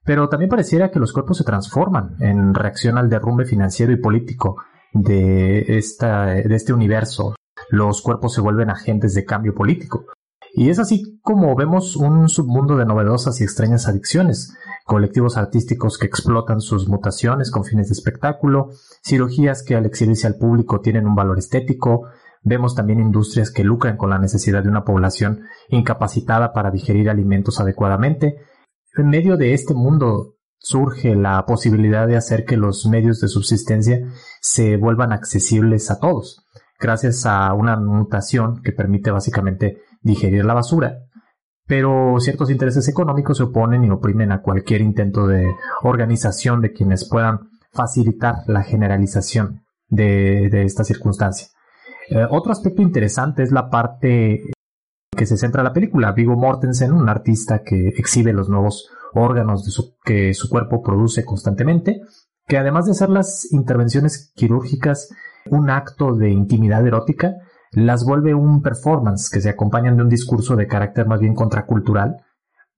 pero 0.03 0.29
también 0.29 0.49
pareciera 0.49 0.91
que 0.91 0.99
los 0.99 1.13
cuerpos 1.13 1.37
se 1.37 1.43
transforman 1.43 2.15
en 2.19 2.53
reacción 2.53 2.97
al 2.97 3.09
derrumbe 3.09 3.45
financiero 3.45 3.91
y 3.91 3.97
político 3.97 4.57
de, 4.93 5.77
esta, 5.77 6.25
de 6.27 6.55
este 6.55 6.73
universo. 6.73 7.35
Los 7.69 8.01
cuerpos 8.01 8.33
se 8.33 8.41
vuelven 8.41 8.69
agentes 8.69 9.13
de 9.13 9.25
cambio 9.25 9.53
político. 9.53 10.05
Y 10.53 10.69
es 10.69 10.79
así 10.79 11.19
como 11.21 11.55
vemos 11.55 11.95
un 11.95 12.27
submundo 12.27 12.75
de 12.75 12.85
novedosas 12.85 13.39
y 13.39 13.43
extrañas 13.43 13.87
adicciones, 13.87 14.53
colectivos 14.85 15.37
artísticos 15.37 15.97
que 15.97 16.07
explotan 16.07 16.59
sus 16.59 16.89
mutaciones 16.89 17.51
con 17.51 17.63
fines 17.63 17.87
de 17.87 17.93
espectáculo, 17.93 18.69
cirugías 19.01 19.63
que 19.63 19.75
al 19.75 19.85
exhibirse 19.85 20.27
al 20.27 20.35
público 20.35 20.81
tienen 20.81 21.07
un 21.07 21.15
valor 21.15 21.39
estético, 21.39 22.07
vemos 22.43 22.75
también 22.75 22.99
industrias 22.99 23.51
que 23.51 23.63
lucran 23.63 23.97
con 23.97 24.09
la 24.09 24.19
necesidad 24.19 24.63
de 24.63 24.69
una 24.69 24.83
población 24.83 25.43
incapacitada 25.69 26.51
para 26.51 26.71
digerir 26.71 27.09
alimentos 27.09 27.59
adecuadamente. 27.59 28.37
En 28.97 29.07
medio 29.07 29.37
de 29.37 29.53
este 29.53 29.73
mundo 29.73 30.35
surge 30.57 31.15
la 31.15 31.45
posibilidad 31.45 32.07
de 32.07 32.17
hacer 32.17 32.45
que 32.45 32.57
los 32.57 32.85
medios 32.85 33.21
de 33.21 33.29
subsistencia 33.29 33.99
se 34.41 34.75
vuelvan 34.77 35.13
accesibles 35.13 35.89
a 35.89 35.99
todos, 35.99 36.45
gracias 36.79 37.25
a 37.25 37.53
una 37.53 37.77
mutación 37.77 38.61
que 38.61 38.73
permite 38.73 39.11
básicamente 39.11 39.81
digerir 40.01 40.45
la 40.45 40.53
basura. 40.53 40.97
Pero 41.65 42.15
ciertos 42.19 42.49
intereses 42.49 42.87
económicos 42.89 43.37
se 43.37 43.43
oponen 43.43 43.85
y 43.85 43.89
oprimen 43.89 44.31
a 44.33 44.41
cualquier 44.41 44.81
intento 44.81 45.25
de 45.25 45.47
organización 45.83 46.61
de 46.61 46.73
quienes 46.73 47.07
puedan 47.07 47.49
facilitar 47.71 48.39
la 48.47 48.61
generalización 48.61 49.63
de, 49.87 50.47
esta 50.63 50.83
circunstancia. 50.83 51.47
Eh, 52.09 52.25
otro 52.29 52.51
aspecto 52.51 52.81
interesante 52.81 53.43
es 53.43 53.51
la 53.51 53.69
parte 53.69 54.51
que 55.15 55.25
se 55.25 55.37
centra 55.37 55.63
la 55.63 55.73
película. 55.73 56.11
Vigo 56.13 56.35
Mortensen, 56.35 56.93
un 56.93 57.09
artista 57.09 57.63
que 57.63 57.89
exhibe 57.89 58.33
los 58.33 58.49
nuevos 58.49 58.89
órganos 59.13 59.95
que 60.03 60.33
su 60.33 60.49
cuerpo 60.49 60.81
produce 60.81 61.25
constantemente, 61.25 62.01
que 62.47 62.57
además 62.57 62.85
de 62.85 62.91
hacer 62.91 63.09
las 63.09 63.51
intervenciones 63.51 64.31
quirúrgicas 64.35 65.09
un 65.49 65.69
acto 65.69 66.15
de 66.15 66.29
intimidad 66.29 66.85
erótica, 66.85 67.35
las 67.71 68.03
vuelve 68.05 68.33
un 68.33 68.61
performance 68.61 69.29
que 69.29 69.41
se 69.41 69.49
acompañan 69.49 69.95
de 69.97 70.03
un 70.03 70.09
discurso 70.09 70.55
de 70.55 70.67
carácter 70.67 71.07
más 71.07 71.19
bien 71.19 71.33
contracultural, 71.33 72.17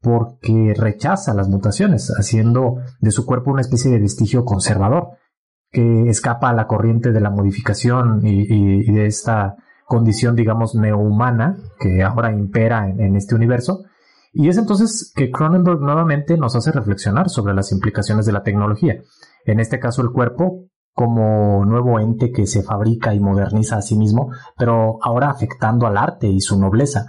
porque 0.02 0.74
rechaza 0.78 1.34
las 1.34 1.50
mutaciones, 1.50 2.13
haciendo 2.17 2.78
de 3.00 3.12
su 3.12 3.26
cuerpo 3.26 3.52
una 3.52 3.62
especie 3.62 3.91
de 3.91 4.00
vestigio 4.00 4.46
conservador, 4.46 5.17
que 5.72 6.10
escapa 6.10 6.50
a 6.50 6.54
la 6.54 6.67
corriente 6.67 7.12
de 7.12 7.22
la 7.22 7.32
modificación 7.32 8.22
y, 8.24 8.91
de 8.91 9.06
esta 9.08 9.56
condición, 9.93 10.36
digamos, 10.36 10.73
neohumana 10.73 11.58
que 11.79 12.01
ahora 12.01 12.32
impera 12.32 12.89
en 12.89 13.15
este 13.15 13.36
universo, 13.36 13.84
y 14.32 14.49
es 14.49 14.58
entonces 14.58 15.13
que 15.15 15.29
Cronenberg 15.29 15.79
nuevamente 15.79 16.36
nos 16.36 16.56
hace 16.56 16.71
reflexionar 16.71 17.29
sobre 17.29 17.53
las 17.53 17.71
implicaciones 17.71 18.25
de 18.25 18.32
la 18.32 18.41
tecnología. 18.41 18.95
En 19.45 19.60
este 19.60 19.79
caso, 19.79 20.01
el 20.01 20.10
cuerpo 20.10 20.65
como 20.93 21.63
nuevo 21.65 21.99
ente 21.99 22.32
que 22.32 22.47
se 22.47 22.63
fabrica 22.63 23.13
y 23.13 23.19
moderniza 23.19 23.77
a 23.77 23.84
sí 23.84 23.95
mismo, 23.95 24.32
pero 24.58 24.97
ahora 25.03 25.29
afectando 25.29 25.86
al 25.86 25.97
arte 25.97 26.27
y 26.27 26.39
su 26.39 26.60
nobleza, 26.60 27.06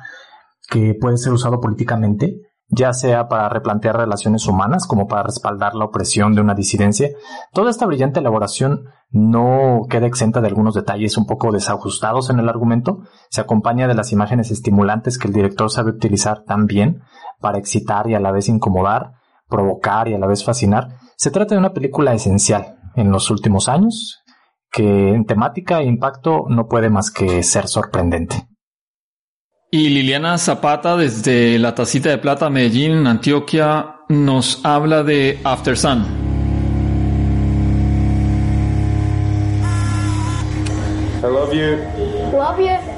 que 0.68 0.94
puede 1.00 1.16
ser 1.16 1.32
usado 1.32 1.60
políticamente, 1.60 2.40
ya 2.74 2.92
sea 2.92 3.28
para 3.28 3.48
replantear 3.48 3.96
relaciones 3.96 4.46
humanas 4.46 4.86
como 4.86 5.06
para 5.06 5.22
respaldar 5.22 5.74
la 5.74 5.84
opresión 5.84 6.34
de 6.34 6.40
una 6.40 6.54
disidencia. 6.54 7.10
Toda 7.52 7.70
esta 7.70 7.86
brillante 7.86 8.20
elaboración 8.20 8.86
no 9.10 9.82
queda 9.88 10.06
exenta 10.06 10.40
de 10.40 10.48
algunos 10.48 10.74
detalles 10.74 11.16
un 11.16 11.26
poco 11.26 11.52
desajustados 11.52 12.30
en 12.30 12.40
el 12.40 12.48
argumento, 12.48 13.02
se 13.30 13.40
acompaña 13.40 13.86
de 13.86 13.94
las 13.94 14.12
imágenes 14.12 14.50
estimulantes 14.50 15.18
que 15.18 15.28
el 15.28 15.34
director 15.34 15.70
sabe 15.70 15.90
utilizar 15.90 16.42
tan 16.44 16.66
bien 16.66 17.02
para 17.40 17.58
excitar 17.58 18.08
y 18.08 18.14
a 18.14 18.20
la 18.20 18.32
vez 18.32 18.48
incomodar, 18.48 19.12
provocar 19.48 20.08
y 20.08 20.14
a 20.14 20.18
la 20.18 20.26
vez 20.26 20.44
fascinar. 20.44 20.98
Se 21.16 21.30
trata 21.30 21.54
de 21.54 21.60
una 21.60 21.72
película 21.72 22.12
esencial 22.12 22.78
en 22.96 23.10
los 23.10 23.30
últimos 23.30 23.68
años 23.68 24.24
que 24.70 25.14
en 25.14 25.24
temática 25.24 25.80
e 25.80 25.84
impacto 25.84 26.46
no 26.48 26.66
puede 26.66 26.90
más 26.90 27.12
que 27.12 27.44
ser 27.44 27.68
sorprendente. 27.68 28.48
Y 29.74 29.88
Liliana 29.88 30.38
Zapata 30.38 30.96
desde 30.96 31.58
la 31.58 31.74
Tacita 31.74 32.08
de 32.08 32.18
Plata, 32.18 32.48
Medellín, 32.48 33.08
Antioquia, 33.08 33.96
nos 34.08 34.64
habla 34.64 35.02
de 35.02 35.40
After 35.42 35.76
Sun. 35.76 36.04
I 41.20 41.26
love 41.26 41.52
you. 41.52 41.78
Love 42.32 42.60
you. 42.60 42.93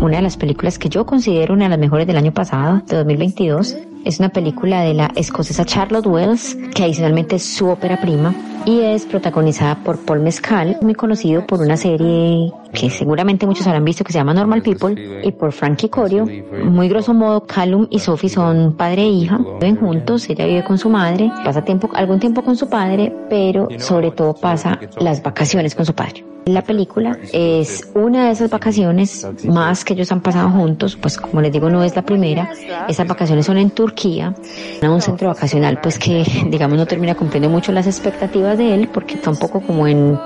Una 0.00 0.18
de 0.18 0.22
las 0.22 0.36
películas 0.36 0.78
que 0.78 0.88
yo 0.88 1.04
considero 1.04 1.54
una 1.54 1.64
de 1.64 1.70
las 1.70 1.78
mejores 1.78 2.06
del 2.06 2.16
año 2.16 2.32
pasado, 2.32 2.82
de 2.86 2.96
2022, 2.96 3.76
es 4.04 4.18
una 4.18 4.28
película 4.30 4.82
de 4.82 4.94
la 4.94 5.10
escocesa 5.14 5.64
Charlotte 5.64 6.06
Wells, 6.06 6.56
que 6.74 6.84
adicionalmente 6.84 7.36
es 7.36 7.44
su 7.44 7.68
ópera 7.68 8.00
prima, 8.00 8.34
y 8.64 8.80
es 8.80 9.06
protagonizada 9.06 9.76
por 9.82 9.98
Paul 9.98 10.20
Mescal, 10.20 10.78
muy 10.82 10.94
conocido 10.94 11.46
por 11.46 11.60
una 11.60 11.76
serie 11.76 12.52
que 12.72 12.90
seguramente 12.90 13.46
muchos 13.46 13.66
habrán 13.66 13.84
visto 13.84 14.04
que 14.04 14.12
se 14.12 14.18
llama 14.18 14.34
Normal 14.34 14.62
People, 14.62 15.22
y 15.24 15.32
por 15.32 15.52
Frankie 15.52 15.88
Corio. 15.88 16.26
Muy 16.64 16.88
grosso 16.88 17.14
modo, 17.14 17.46
Callum 17.46 17.86
y 17.90 17.98
Sophie 17.98 18.28
son 18.28 18.74
padre 18.76 19.02
e 19.02 19.08
hija, 19.08 19.38
viven 19.60 19.76
juntos, 19.76 20.28
ella 20.28 20.46
vive 20.46 20.64
con 20.64 20.78
su 20.78 20.90
madre, 20.90 21.30
pasa 21.44 21.62
tiempo, 21.62 21.88
algún 21.94 22.20
tiempo 22.20 22.42
con 22.42 22.56
su 22.56 22.68
padre, 22.68 23.14
pero 23.30 23.68
sobre 23.78 24.10
todo 24.10 24.34
pasa 24.34 24.78
las 24.98 25.22
vacaciones 25.22 25.74
con 25.74 25.86
su 25.86 25.94
padre. 25.94 26.24
La 26.48 26.62
película 26.62 27.18
es 27.30 27.90
una 27.94 28.26
de 28.26 28.30
esas 28.32 28.48
vacaciones 28.48 29.28
más 29.44 29.84
que 29.84 29.92
ellos 29.92 30.10
han 30.12 30.22
pasado 30.22 30.48
juntos, 30.48 30.96
pues 30.96 31.18
como 31.18 31.42
les 31.42 31.52
digo 31.52 31.68
no 31.68 31.84
es 31.84 31.94
la 31.94 32.00
primera, 32.00 32.50
esas 32.88 33.06
vacaciones 33.06 33.44
son 33.44 33.58
en 33.58 33.68
Turquía, 33.68 33.87
en 34.80 34.90
un 34.90 35.00
centro 35.00 35.28
vacacional 35.28 35.80
pues 35.82 35.98
que 35.98 36.24
digamos 36.50 36.78
no 36.78 36.86
termina 36.86 37.14
cumpliendo 37.14 37.48
mucho 37.48 37.72
las 37.72 37.86
expectativas 37.86 38.56
de 38.58 38.74
él 38.74 38.88
porque 38.92 39.14
está 39.14 39.30
un 39.30 39.38
poco 39.38 39.60
como 39.60 39.86
en 39.86 40.18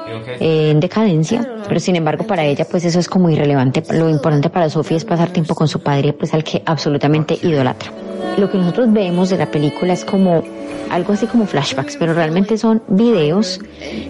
decadencia, 0.81 1.49
pero 1.69 1.81
sin 1.81 1.97
embargo 1.97 2.27
para 2.27 2.45
ella 2.45 2.67
pues 2.71 2.85
eso 2.85 2.99
es 2.99 3.09
como 3.09 3.31
irrelevante, 3.31 3.83
lo 3.91 4.09
importante 4.09 4.51
para 4.51 4.69
Sofía 4.71 4.97
es 4.97 5.05
pasar 5.05 5.31
tiempo 5.31 5.55
con 5.55 5.69
su 5.69 5.81
padre 5.81 6.13
pues 6.13 6.35
al 6.35 6.45
que 6.45 6.63
absolutamente 6.65 7.39
idolatra. 7.43 7.91
Lo 8.39 8.51
que 8.51 8.57
nosotros 8.57 8.93
vemos 8.93 9.29
de 9.29 9.37
la 9.37 9.51
película 9.51 9.93
es 9.93 10.05
como 10.05 10.43
algo 10.91 11.15
así 11.15 11.27
como 11.27 11.47
flashbacks, 11.47 11.97
pero 11.97 12.13
realmente 12.13 12.59
son 12.59 12.83
videos 12.89 13.61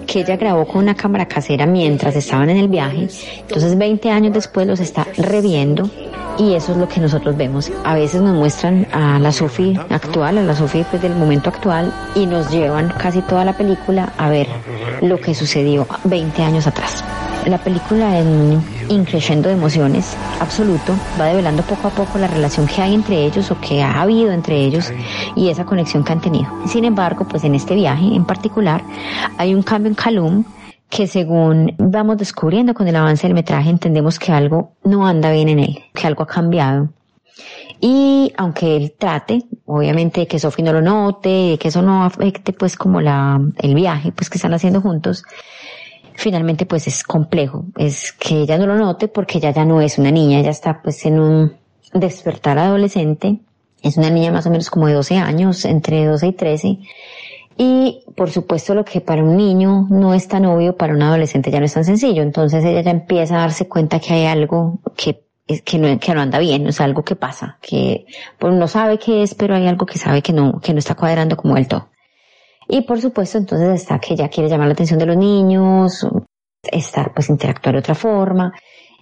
que 0.07 0.21
ella 0.21 0.37
grabó 0.37 0.67
con 0.67 0.83
una 0.83 0.95
cámara 0.95 1.27
casera 1.27 1.65
mientras 1.65 2.17
estaban 2.17 2.51
en 2.51 2.57
el 2.57 2.69
viaje. 2.69 3.09
Entonces 3.41 3.79
20 3.79 4.11
años 4.11 4.33
después 4.33 4.67
los 4.67 4.81
está 4.81 5.07
reviendo 5.17 5.89
y 6.39 6.55
eso 6.55 6.73
es 6.73 6.79
lo 6.79 6.89
que 6.89 7.01
nosotros 7.01 7.37
vemos. 7.37 7.71
A 7.85 7.95
veces 7.95 8.21
nos 8.21 8.35
muestran 8.35 8.87
a 8.93 9.19
la 9.19 9.33
Sophie 9.33 9.79
actual, 9.91 10.39
a 10.39 10.43
la 10.43 10.55
Sophie 10.55 10.85
pues, 10.91 11.01
del 11.03 11.15
momento 11.15 11.51
actual 11.51 11.93
y 12.15 12.27
nos 12.27 12.51
llevan 12.51 12.93
casi 12.99 13.21
toda 13.23 13.45
la 13.45 13.57
película 13.57 14.13
a 14.19 14.29
ver 14.29 14.49
lo 15.01 15.21
que 15.21 15.35
sucedió 15.35 15.87
20 16.05 16.43
años 16.43 16.67
atrás. 16.67 17.05
La 17.47 17.59
película 17.59 18.19
en 18.19 18.63
increciendo 18.89 19.49
de 19.49 19.55
emociones 19.55 20.17
absoluto 20.41 20.95
va 21.21 21.27
develando 21.27 21.63
poco 21.63 21.89
a 21.89 21.91
poco 21.91 22.19
la 22.19 22.29
relación 22.29 22.67
que 22.67 22.81
hay 22.81 22.95
entre 22.95 23.25
ellos 23.25 23.51
o 23.51 23.61
que 23.61 23.83
ha 23.83 24.01
habido 24.01 24.31
entre 24.31 24.57
ellos 24.57 24.93
y 25.35 25.49
esa 25.49 25.65
conexión 25.65 26.05
que 26.05 26.13
han 26.13 26.21
tenido. 26.21 26.49
Sin 26.67 26.85
embargo, 26.85 27.27
pues 27.29 27.43
en 27.45 27.55
este 27.55 27.75
viaje 27.75 28.05
en 28.15 28.25
particular 28.25 28.85
hay 29.39 29.55
un 29.55 29.63
cambio 29.63 29.89
en 29.89 29.95
Calum 29.97 30.45
que 30.89 31.07
según 31.07 31.75
vamos 31.79 32.19
descubriendo 32.19 32.75
con 32.75 32.87
el 32.87 32.95
avance 32.95 33.27
del 33.27 33.35
metraje 33.35 33.71
entendemos 33.71 34.19
que 34.19 34.31
algo 34.31 34.75
no 34.85 35.07
anda 35.07 35.33
bien 35.33 35.49
en 35.49 35.59
él, 35.59 35.79
que 35.95 36.07
algo 36.07 36.23
ha 36.23 36.27
cambiado. 36.27 36.91
Y 37.81 38.33
aunque 38.37 38.77
él 38.77 38.95
trate, 38.97 39.43
obviamente, 39.65 40.29
que 40.29 40.39
Sophie 40.39 40.65
no 40.65 40.73
lo 40.73 40.83
note, 40.83 41.59
que 41.59 41.69
eso 41.69 41.83
no 41.83 42.05
afecte 42.05 42.53
pues 42.53 42.77
como 42.77 43.01
la, 43.01 43.41
el 43.59 43.75
viaje 43.75 44.13
pues 44.13 44.31
que 44.31 44.39
están 44.39 44.55
haciendo 44.55 44.81
juntos, 44.81 45.25
finalmente 46.15 46.67
pues 46.67 46.87
es 46.87 47.05
complejo, 47.05 47.65
es 47.77 48.13
que 48.13 48.43
ella 48.43 48.59
no 48.59 48.67
lo 48.67 48.77
note 48.77 49.09
porque 49.09 49.39
ella 49.39 49.51
ya 49.51 49.65
no 49.65 49.81
es 49.81 49.99
una 49.99 50.11
niña, 50.11 50.41
ella 50.41 50.51
está 50.51 50.83
pues 50.83 51.05
en 51.07 51.19
un 51.19 51.53
despertar 51.93 52.59
adolescente, 52.59 53.41
es 53.83 53.97
una 53.97 54.11
niña 54.11 54.33
más 54.33 54.47
o 54.47 54.51
menos 54.51 54.71
como 54.71 54.87
de 54.87 54.95
12 54.95 55.17
años, 55.17 55.65
entre 55.65 56.05
12 56.05 56.27
y 56.27 56.33
13, 56.33 56.79
y 57.59 58.05
por 58.17 58.31
supuesto 58.31 58.75
lo 58.75 58.85
que 58.85 59.01
para 59.01 59.23
un 59.23 59.37
niño 59.37 59.87
no 59.91 60.15
es 60.15 60.29
tan 60.29 60.47
obvio, 60.47 60.77
para 60.77 60.95
un 60.95 61.03
adolescente 61.03 61.51
ya 61.51 61.59
no 61.59 61.67
es 61.67 61.75
tan 61.75 61.85
sencillo, 61.85 62.23
entonces 62.23 62.65
ella 62.65 62.83
ya 62.83 62.91
empieza 62.91 63.37
a 63.37 63.41
darse 63.41 63.69
cuenta 63.69 64.01
que 64.01 64.15
hay 64.15 64.27
algo 64.27 64.81
que 64.97 65.23
que 65.65 65.79
no, 65.79 65.99
que 65.99 66.15
no 66.15 66.21
anda 66.21 66.39
bien, 66.39 66.67
o 66.67 66.73
sea, 66.73 66.87
algo 66.87 67.05
que 67.05 67.17
pasa, 67.17 67.59
que 67.61 68.07
pues 68.39 68.55
no 68.55 68.69
sabe 68.69 68.99
qué 68.99 69.23
es, 69.23 69.35
pero 69.35 69.55
hay 69.55 69.67
algo 69.67 69.87
que 69.87 69.99
sabe 69.99 70.23
que 70.23 70.33
no, 70.33 70.61
que 70.61 70.73
no 70.73 70.79
está 70.79 70.95
cuadrando 70.95 71.37
como 71.37 71.57
el 71.57 71.69
todo. 71.69 71.89
Y 72.69 72.83
por 72.83 73.01
supuesto, 73.01 73.39
entonces 73.39 73.83
está 73.83 73.99
que 73.99 74.15
ella 74.15 74.29
quiere 74.29 74.49
llamar 74.49 74.69
la 74.69 74.75
atención 74.75 74.99
de 74.99 75.07
los 75.07 75.17
niños, 75.17 76.07
estar, 76.63 77.13
pues 77.13 77.29
interactuar 77.29 77.75
de 77.75 77.81
otra 77.81 77.95
forma, 77.95 78.53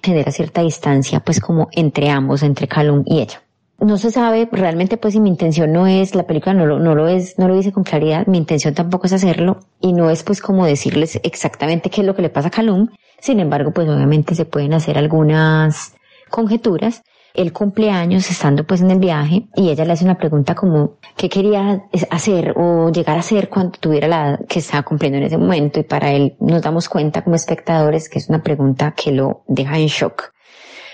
tener 0.00 0.30
cierta 0.32 0.62
distancia, 0.62 1.20
pues 1.20 1.40
como 1.40 1.68
entre 1.72 2.08
ambos, 2.08 2.42
entre 2.42 2.66
Calum 2.68 3.02
y 3.06 3.20
ella. 3.20 3.42
No 3.78 3.96
se 3.96 4.10
sabe 4.10 4.46
realmente, 4.52 4.98
pues, 4.98 5.14
si 5.14 5.20
mi 5.20 5.30
intención 5.30 5.72
no 5.72 5.86
es, 5.86 6.14
la 6.14 6.26
película 6.26 6.52
no 6.52 6.66
lo, 6.66 6.78
no 6.78 6.94
lo 6.94 7.08
es, 7.08 7.38
no 7.38 7.48
lo 7.48 7.56
dice 7.56 7.72
con 7.72 7.82
claridad, 7.82 8.26
mi 8.26 8.36
intención 8.36 8.74
tampoco 8.74 9.06
es 9.06 9.14
hacerlo, 9.14 9.60
y 9.80 9.94
no 9.94 10.10
es, 10.10 10.22
pues, 10.22 10.42
como 10.42 10.66
decirles 10.66 11.18
exactamente 11.22 11.88
qué 11.88 12.02
es 12.02 12.06
lo 12.06 12.14
que 12.14 12.20
le 12.20 12.28
pasa 12.28 12.48
a 12.48 12.50
Calum. 12.50 12.88
Sin 13.20 13.40
embargo, 13.40 13.72
pues, 13.72 13.88
obviamente 13.88 14.34
se 14.34 14.44
pueden 14.44 14.74
hacer 14.74 14.98
algunas 14.98 15.94
conjeturas 16.28 17.02
el 17.34 17.52
cumpleaños 17.52 18.30
estando 18.30 18.64
pues 18.64 18.80
en 18.80 18.90
el 18.90 18.98
viaje 18.98 19.46
y 19.54 19.70
ella 19.70 19.84
le 19.84 19.92
hace 19.92 20.04
una 20.04 20.18
pregunta 20.18 20.54
como 20.54 20.98
qué 21.16 21.28
quería 21.28 21.84
hacer 22.10 22.54
o 22.56 22.90
llegar 22.90 23.16
a 23.16 23.20
hacer 23.20 23.48
cuando 23.48 23.78
tuviera 23.78 24.08
la 24.08 24.28
edad 24.28 24.40
que 24.48 24.58
estaba 24.58 24.82
cumpliendo 24.82 25.18
en 25.18 25.24
ese 25.24 25.38
momento 25.38 25.80
y 25.80 25.84
para 25.84 26.10
él 26.12 26.36
nos 26.40 26.62
damos 26.62 26.88
cuenta 26.88 27.22
como 27.22 27.36
espectadores 27.36 28.08
que 28.08 28.18
es 28.18 28.28
una 28.28 28.42
pregunta 28.42 28.94
que 28.96 29.12
lo 29.12 29.42
deja 29.46 29.78
en 29.78 29.86
shock. 29.86 30.32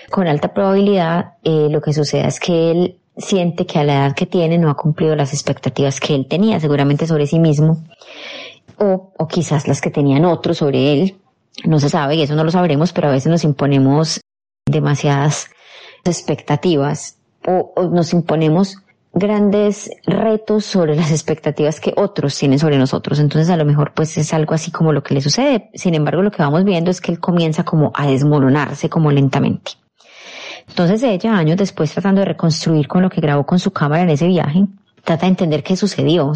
Con 0.09 0.27
alta 0.27 0.53
probabilidad 0.53 1.33
eh, 1.43 1.67
lo 1.69 1.81
que 1.81 1.93
sucede 1.93 2.27
es 2.27 2.39
que 2.39 2.71
él 2.71 2.99
siente 3.17 3.65
que 3.65 3.79
a 3.79 3.83
la 3.83 3.93
edad 3.93 4.15
que 4.15 4.27
tiene 4.27 4.57
no 4.57 4.69
ha 4.69 4.75
cumplido 4.75 5.15
las 5.15 5.33
expectativas 5.33 5.99
que 5.99 6.13
él 6.13 6.27
tenía 6.27 6.59
seguramente 6.59 7.07
sobre 7.07 7.25
sí 7.25 7.39
mismo 7.39 7.83
o, 8.77 9.11
o 9.17 9.27
quizás 9.27 9.67
las 9.67 9.81
que 9.81 9.89
tenían 9.89 10.23
otros 10.23 10.57
sobre 10.57 10.93
él. 10.93 11.17
No 11.65 11.79
se 11.79 11.89
sabe 11.89 12.15
y 12.15 12.21
eso 12.21 12.35
no 12.35 12.43
lo 12.43 12.51
sabremos, 12.51 12.93
pero 12.93 13.07
a 13.07 13.11
veces 13.11 13.31
nos 13.31 13.43
imponemos 13.43 14.21
demasiadas 14.67 15.49
expectativas 16.07 17.17
o, 17.45 17.73
nos 17.91 18.13
imponemos 18.13 18.77
grandes 19.13 19.89
retos 20.05 20.65
sobre 20.65 20.95
las 20.95 21.11
expectativas 21.11 21.79
que 21.79 21.93
otros 21.95 22.37
tienen 22.37 22.59
sobre 22.59 22.77
nosotros. 22.77 23.19
Entonces 23.19 23.49
a 23.49 23.57
lo 23.57 23.65
mejor 23.65 23.93
pues 23.93 24.17
es 24.17 24.33
algo 24.33 24.53
así 24.53 24.71
como 24.71 24.93
lo 24.93 25.03
que 25.03 25.13
le 25.13 25.21
sucede. 25.21 25.69
Sin 25.73 25.95
embargo, 25.95 26.21
lo 26.21 26.31
que 26.31 26.41
vamos 26.41 26.63
viendo 26.63 26.91
es 26.91 27.01
que 27.01 27.11
él 27.11 27.19
comienza 27.19 27.63
como 27.63 27.91
a 27.95 28.05
desmoronarse 28.07 28.89
como 28.89 29.11
lentamente. 29.11 29.71
Entonces 30.67 31.01
ella, 31.03 31.35
años 31.35 31.57
después, 31.57 31.91
tratando 31.91 32.19
de 32.21 32.25
reconstruir 32.25 32.87
con 32.87 33.01
lo 33.01 33.09
que 33.09 33.21
grabó 33.21 33.45
con 33.45 33.57
su 33.57 33.71
cámara 33.71 34.03
en 34.03 34.09
ese 34.09 34.27
viaje, 34.27 34.65
trata 35.03 35.25
de 35.25 35.29
entender 35.29 35.63
qué 35.63 35.75
sucedió 35.77 36.33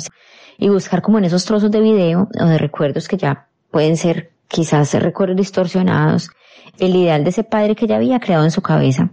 y 0.57 0.69
buscar 0.69 1.01
como 1.01 1.17
en 1.17 1.25
esos 1.25 1.43
trozos 1.45 1.69
de 1.69 1.81
video 1.81 2.29
o 2.39 2.45
de 2.45 2.57
recuerdos 2.57 3.07
que 3.07 3.17
ya 3.17 3.47
pueden 3.69 3.97
ser 3.97 4.31
quizás 4.47 4.93
recuerdos 4.93 5.37
distorsionados, 5.37 6.29
el 6.79 6.95
ideal 6.95 7.23
de 7.23 7.29
ese 7.31 7.43
padre 7.43 7.75
que 7.75 7.85
ella 7.85 7.97
había 7.97 8.19
creado 8.19 8.43
en 8.43 8.51
su 8.51 8.61
cabeza, 8.61 9.11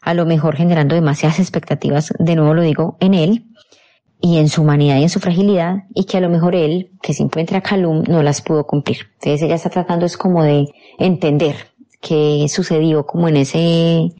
a 0.00 0.14
lo 0.14 0.26
mejor 0.26 0.56
generando 0.56 0.94
demasiadas 0.94 1.38
expectativas, 1.38 2.12
de 2.18 2.36
nuevo 2.36 2.54
lo 2.54 2.62
digo, 2.62 2.96
en 3.00 3.14
él, 3.14 3.46
y 4.20 4.38
en 4.38 4.48
su 4.48 4.62
humanidad 4.62 4.98
y 4.98 5.02
en 5.02 5.08
su 5.08 5.20
fragilidad, 5.20 5.84
y 5.94 6.04
que 6.04 6.18
a 6.18 6.20
lo 6.20 6.28
mejor 6.28 6.54
él, 6.54 6.92
que 7.02 7.14
se 7.14 7.22
encuentra 7.22 7.58
a 7.58 7.62
Calum, 7.62 8.04
no 8.06 8.22
las 8.22 8.42
pudo 8.42 8.66
cumplir. 8.66 9.08
Entonces 9.14 9.42
ella 9.42 9.54
está 9.54 9.70
tratando 9.70 10.06
es 10.06 10.16
como 10.16 10.42
de 10.42 10.68
entender 10.98 11.56
qué 12.00 12.46
sucedió 12.48 13.06
como 13.06 13.28
en 13.28 13.38
ese, 13.38 14.12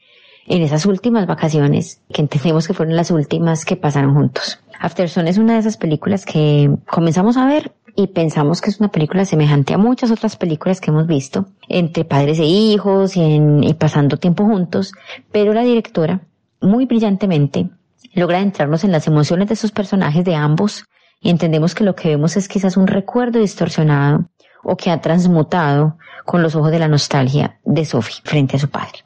en 0.47 0.63
esas 0.63 0.87
últimas 0.87 1.27
vacaciones, 1.27 2.01
que 2.13 2.23
entendemos 2.23 2.67
que 2.67 2.75
fueron 2.75 2.97
las 2.97 3.11
últimas 3.11 3.65
que 3.65 3.77
pasaron 3.77 4.15
juntos. 4.15 4.61
Afterson 4.81 5.29
es 5.29 5.37
una 5.37 5.55
de 5.55 5.61
esas 5.61 5.77
películas 5.77 6.25
que 6.25 6.71
comenzamos 6.91 7.37
a 7.37 7.47
ver 7.47 7.73
y 7.97 8.09
pensamos 8.09 8.61
que 8.61 8.71
es 8.71 8.81
una 8.81 8.91
película 8.91 9.25
semejante 9.25 9.75
a 9.75 9.79
muchas 9.79 10.11
otras 10.11 10.37
películas 10.37 10.81
que 10.81 10.91
hemos 10.91 11.07
visto, 11.07 11.47
entre 11.69 12.05
padres 12.05 12.39
e 12.39 12.45
hijos 12.45 13.17
y, 13.17 13.41
y 13.63 13.75
pasando 13.75 14.17
tiempo 14.17 14.45
juntos, 14.45 14.93
pero 15.33 15.53
la 15.53 15.63
directora, 15.63 16.21
muy 16.61 16.87
brillantemente, 16.87 17.71
logra 18.15 18.41
entrarnos 18.41 18.85
en 18.85 18.93
las 18.93 19.07
emociones 19.07 19.49
de 19.49 19.55
esos 19.55 19.73
personajes 19.73 20.25
de 20.25 20.35
ambos 20.35 20.85
y 21.21 21.31
entendemos 21.31 21.75
que 21.75 21.85
lo 21.85 21.95
que 21.95 22.09
vemos 22.09 22.37
es 22.37 22.49
quizás 22.49 22.77
un 22.77 22.87
recuerdo 22.87 23.39
distorsionado 23.39 24.27
o 24.63 24.77
que 24.77 24.91
ha 24.91 25.01
transmutado 25.01 25.97
con 26.25 26.43
los 26.43 26.55
ojos 26.55 26.71
de 26.71 26.79
la 26.79 26.89
nostalgia 26.89 27.59
de 27.65 27.85
Sophie 27.85 28.23
frente 28.25 28.57
a 28.57 28.61
su 28.61 28.69
padre. 28.69 29.05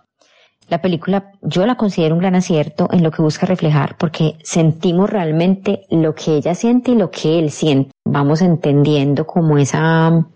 La 0.68 0.80
película 0.80 1.32
yo 1.42 1.66
la 1.66 1.76
considero 1.76 2.14
un 2.14 2.20
gran 2.20 2.34
acierto 2.34 2.88
en 2.90 3.02
lo 3.02 3.10
que 3.10 3.22
busca 3.22 3.46
reflejar 3.46 3.96
porque 3.98 4.36
sentimos 4.42 5.10
realmente 5.10 5.86
lo 5.90 6.14
que 6.14 6.36
ella 6.36 6.54
siente 6.54 6.92
y 6.92 6.96
lo 6.96 7.10
que 7.10 7.38
él 7.38 7.50
siente. 7.50 7.90
Vamos 8.04 8.40
entendiendo 8.40 9.26
como 9.26 9.58
esa, 9.58 10.26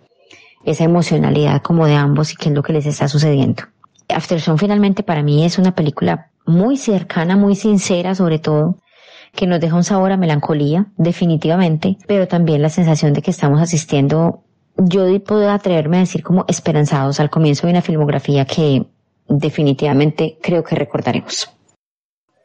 esa 0.64 0.84
emocionalidad 0.84 1.62
como 1.62 1.86
de 1.86 1.94
ambos 1.94 2.32
y 2.32 2.36
qué 2.36 2.50
es 2.50 2.54
lo 2.54 2.62
que 2.62 2.74
les 2.74 2.86
está 2.86 3.08
sucediendo. 3.08 3.62
Afterson 4.08 4.58
finalmente 4.58 5.02
para 5.02 5.22
mí 5.22 5.44
es 5.44 5.58
una 5.58 5.74
película 5.74 6.30
muy 6.46 6.76
cercana, 6.76 7.36
muy 7.36 7.54
sincera 7.54 8.14
sobre 8.14 8.38
todo, 8.38 8.76
que 9.34 9.46
nos 9.46 9.60
deja 9.60 9.76
un 9.76 9.84
sabor 9.84 10.12
a 10.12 10.16
melancolía, 10.16 10.86
definitivamente, 10.96 11.98
pero 12.06 12.26
también 12.26 12.62
la 12.62 12.70
sensación 12.70 13.12
de 13.12 13.22
que 13.22 13.30
estamos 13.30 13.60
asistiendo, 13.60 14.42
yo 14.76 15.04
puedo 15.22 15.50
atreverme 15.50 15.98
a 15.98 16.00
decir 16.00 16.22
como 16.22 16.44
esperanzados 16.48 17.20
al 17.20 17.30
comienzo 17.30 17.66
de 17.66 17.72
una 17.72 17.82
filmografía 17.82 18.46
que 18.46 18.86
definitivamente 19.28 20.38
creo 20.42 20.64
que 20.64 20.74
recordaremos. 20.74 21.50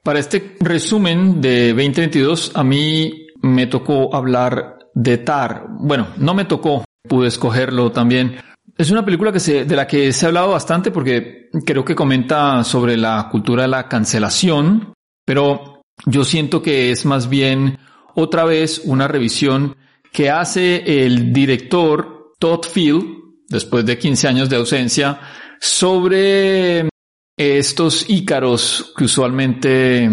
Para 0.04 0.20
este 0.20 0.56
resumen 0.60 1.42
de 1.42 1.70
2022, 1.70 2.52
a 2.56 2.64
mí 2.64 3.28
me 3.42 3.68
tocó 3.68 4.14
hablar 4.14 4.80
de 4.94 5.18
Tar. 5.20 5.66
Bueno, 5.80 6.08
no 6.18 6.34
me 6.34 6.46
tocó, 6.46 6.84
pude 7.08 7.30
escogerlo 7.30 7.92
también. 7.92 8.36
Es 8.78 8.92
una 8.92 9.06
película 9.06 9.32
que 9.32 9.40
de 9.66 9.76
la 9.76 9.88
que 9.88 10.12
se 10.12 10.26
ha 10.26 10.30
hablado 10.30 10.52
bastante 10.52 10.92
porque 10.92 11.50
creo 11.66 11.86
que 11.86 11.96
comenta 11.96 12.64
sobre 12.64 12.98
la 12.98 13.30
cultura 13.32 13.64
de 13.64 13.70
la 13.70 13.88
cancelación, 13.88 14.94
pero 15.26 15.82
yo 16.06 16.26
siento 16.26 16.62
que 16.62 16.92
es 16.92 17.06
más 17.06 17.30
bien 17.30 17.78
otra 18.16 18.46
vez 18.46 18.82
una 18.86 19.08
revisión 19.08 19.76
que 20.12 20.30
hace 20.30 21.06
el 21.06 21.32
director 21.34 22.34
Todd 22.40 22.66
Field, 22.66 23.23
después 23.54 23.86
de 23.86 23.98
15 23.98 24.28
años 24.28 24.50
de 24.50 24.58
ausencia, 24.58 25.22
sobre 25.62 26.90
estos 27.38 28.10
ícaros 28.10 28.94
que 28.98 29.06
usualmente 29.06 30.10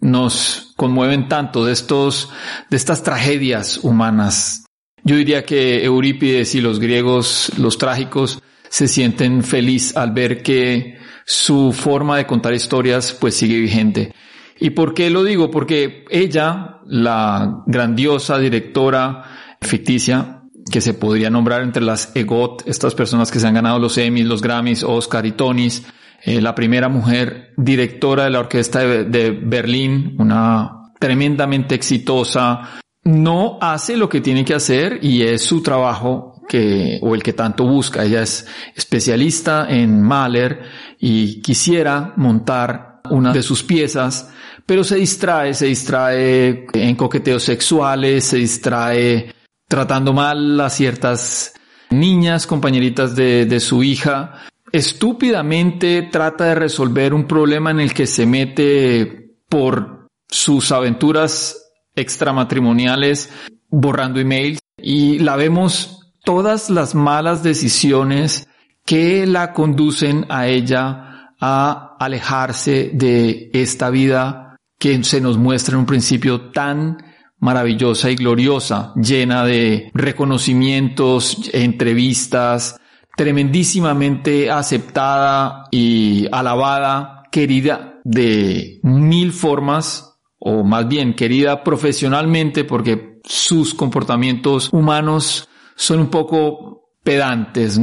nos 0.00 0.72
conmueven 0.76 1.28
tanto, 1.28 1.64
de 1.64 1.72
estos, 1.72 2.30
de 2.68 2.76
estas 2.76 3.02
tragedias 3.02 3.78
humanas. 3.82 4.66
Yo 5.04 5.16
diría 5.16 5.44
que 5.44 5.84
Eurípides 5.84 6.54
y 6.54 6.60
los 6.60 6.78
griegos, 6.78 7.52
los 7.58 7.78
trágicos, 7.78 8.42
se 8.68 8.88
sienten 8.88 9.42
feliz 9.42 9.96
al 9.96 10.12
ver 10.12 10.42
que 10.42 10.98
su 11.24 11.72
forma 11.72 12.16
de 12.16 12.26
contar 12.26 12.54
historias 12.54 13.12
pues 13.12 13.34
sigue 13.34 13.58
vigente. 13.58 14.12
¿Y 14.58 14.70
por 14.70 14.94
qué 14.94 15.10
lo 15.10 15.24
digo? 15.24 15.50
Porque 15.50 16.04
ella, 16.10 16.80
la 16.86 17.62
grandiosa 17.66 18.38
directora 18.38 19.56
ficticia, 19.60 20.39
que 20.70 20.80
se 20.80 20.94
podría 20.94 21.30
nombrar 21.30 21.62
entre 21.62 21.82
las 21.82 22.14
EGOT, 22.14 22.66
estas 22.66 22.94
personas 22.94 23.30
que 23.30 23.40
se 23.40 23.46
han 23.46 23.54
ganado 23.54 23.78
los 23.78 23.98
Emmys, 23.98 24.26
los 24.26 24.40
Grammys, 24.40 24.82
Oscar 24.82 25.26
y 25.26 25.32
Tonys, 25.32 25.84
eh, 26.22 26.40
la 26.40 26.54
primera 26.54 26.88
mujer 26.88 27.52
directora 27.56 28.24
de 28.24 28.30
la 28.30 28.40
Orquesta 28.40 28.80
de, 28.80 29.30
Berlín, 29.30 30.16
una 30.18 30.92
tremendamente 30.98 31.74
exitosa, 31.74 32.80
no 33.04 33.58
hace 33.60 33.96
lo 33.96 34.08
que 34.08 34.20
tiene 34.20 34.44
que 34.44 34.54
hacer 34.54 34.98
y 35.02 35.22
es 35.22 35.42
su 35.42 35.62
trabajo 35.62 36.42
que, 36.46 36.98
o 37.02 37.14
el 37.14 37.22
que 37.22 37.32
tanto 37.32 37.64
busca. 37.64 38.04
Ella 38.04 38.22
es 38.22 38.46
especialista 38.74 39.66
en 39.68 40.02
Mahler 40.02 40.60
y 40.98 41.40
quisiera 41.40 42.12
montar 42.16 43.00
una 43.10 43.32
de 43.32 43.42
sus 43.42 43.62
piezas, 43.62 44.30
pero 44.66 44.84
se 44.84 44.96
distrae, 44.96 45.54
se 45.54 45.66
distrae 45.66 46.66
en 46.74 46.96
coqueteos 46.96 47.42
sexuales, 47.42 48.24
se 48.24 48.36
distrae 48.36 49.34
tratando 49.70 50.12
mal 50.12 50.60
a 50.60 50.68
ciertas 50.68 51.54
niñas, 51.90 52.48
compañeritas 52.48 53.14
de, 53.14 53.46
de 53.46 53.60
su 53.60 53.84
hija. 53.84 54.42
Estúpidamente 54.72 56.08
trata 56.10 56.46
de 56.46 56.56
resolver 56.56 57.14
un 57.14 57.28
problema 57.28 57.70
en 57.70 57.78
el 57.78 57.94
que 57.94 58.08
se 58.08 58.26
mete 58.26 59.36
por 59.48 60.08
sus 60.28 60.72
aventuras 60.72 61.70
extramatrimoniales 61.94 63.30
borrando 63.68 64.18
emails 64.18 64.58
y 64.76 65.20
la 65.20 65.36
vemos 65.36 66.12
todas 66.24 66.68
las 66.68 66.96
malas 66.96 67.44
decisiones 67.44 68.48
que 68.84 69.24
la 69.24 69.52
conducen 69.52 70.26
a 70.30 70.48
ella 70.48 71.34
a 71.40 71.96
alejarse 72.00 72.90
de 72.92 73.50
esta 73.52 73.88
vida 73.90 74.56
que 74.80 75.04
se 75.04 75.20
nos 75.20 75.38
muestra 75.38 75.74
en 75.74 75.80
un 75.80 75.86
principio 75.86 76.50
tan 76.50 77.09
maravillosa 77.40 78.10
y 78.10 78.16
gloriosa, 78.16 78.92
llena 78.94 79.44
de 79.44 79.90
reconocimientos, 79.94 81.50
entrevistas, 81.52 82.80
tremendísimamente 83.16 84.50
aceptada 84.50 85.64
y 85.70 86.26
alabada, 86.32 87.24
querida 87.32 88.00
de 88.04 88.80
mil 88.82 89.32
formas, 89.32 90.18
o 90.38 90.64
más 90.64 90.88
bien 90.88 91.14
querida 91.14 91.62
profesionalmente 91.62 92.64
porque 92.64 93.20
sus 93.24 93.74
comportamientos 93.74 94.70
humanos 94.72 95.48
son 95.76 96.00
un 96.00 96.08
poco 96.08 96.88
pedantes, 97.02 97.78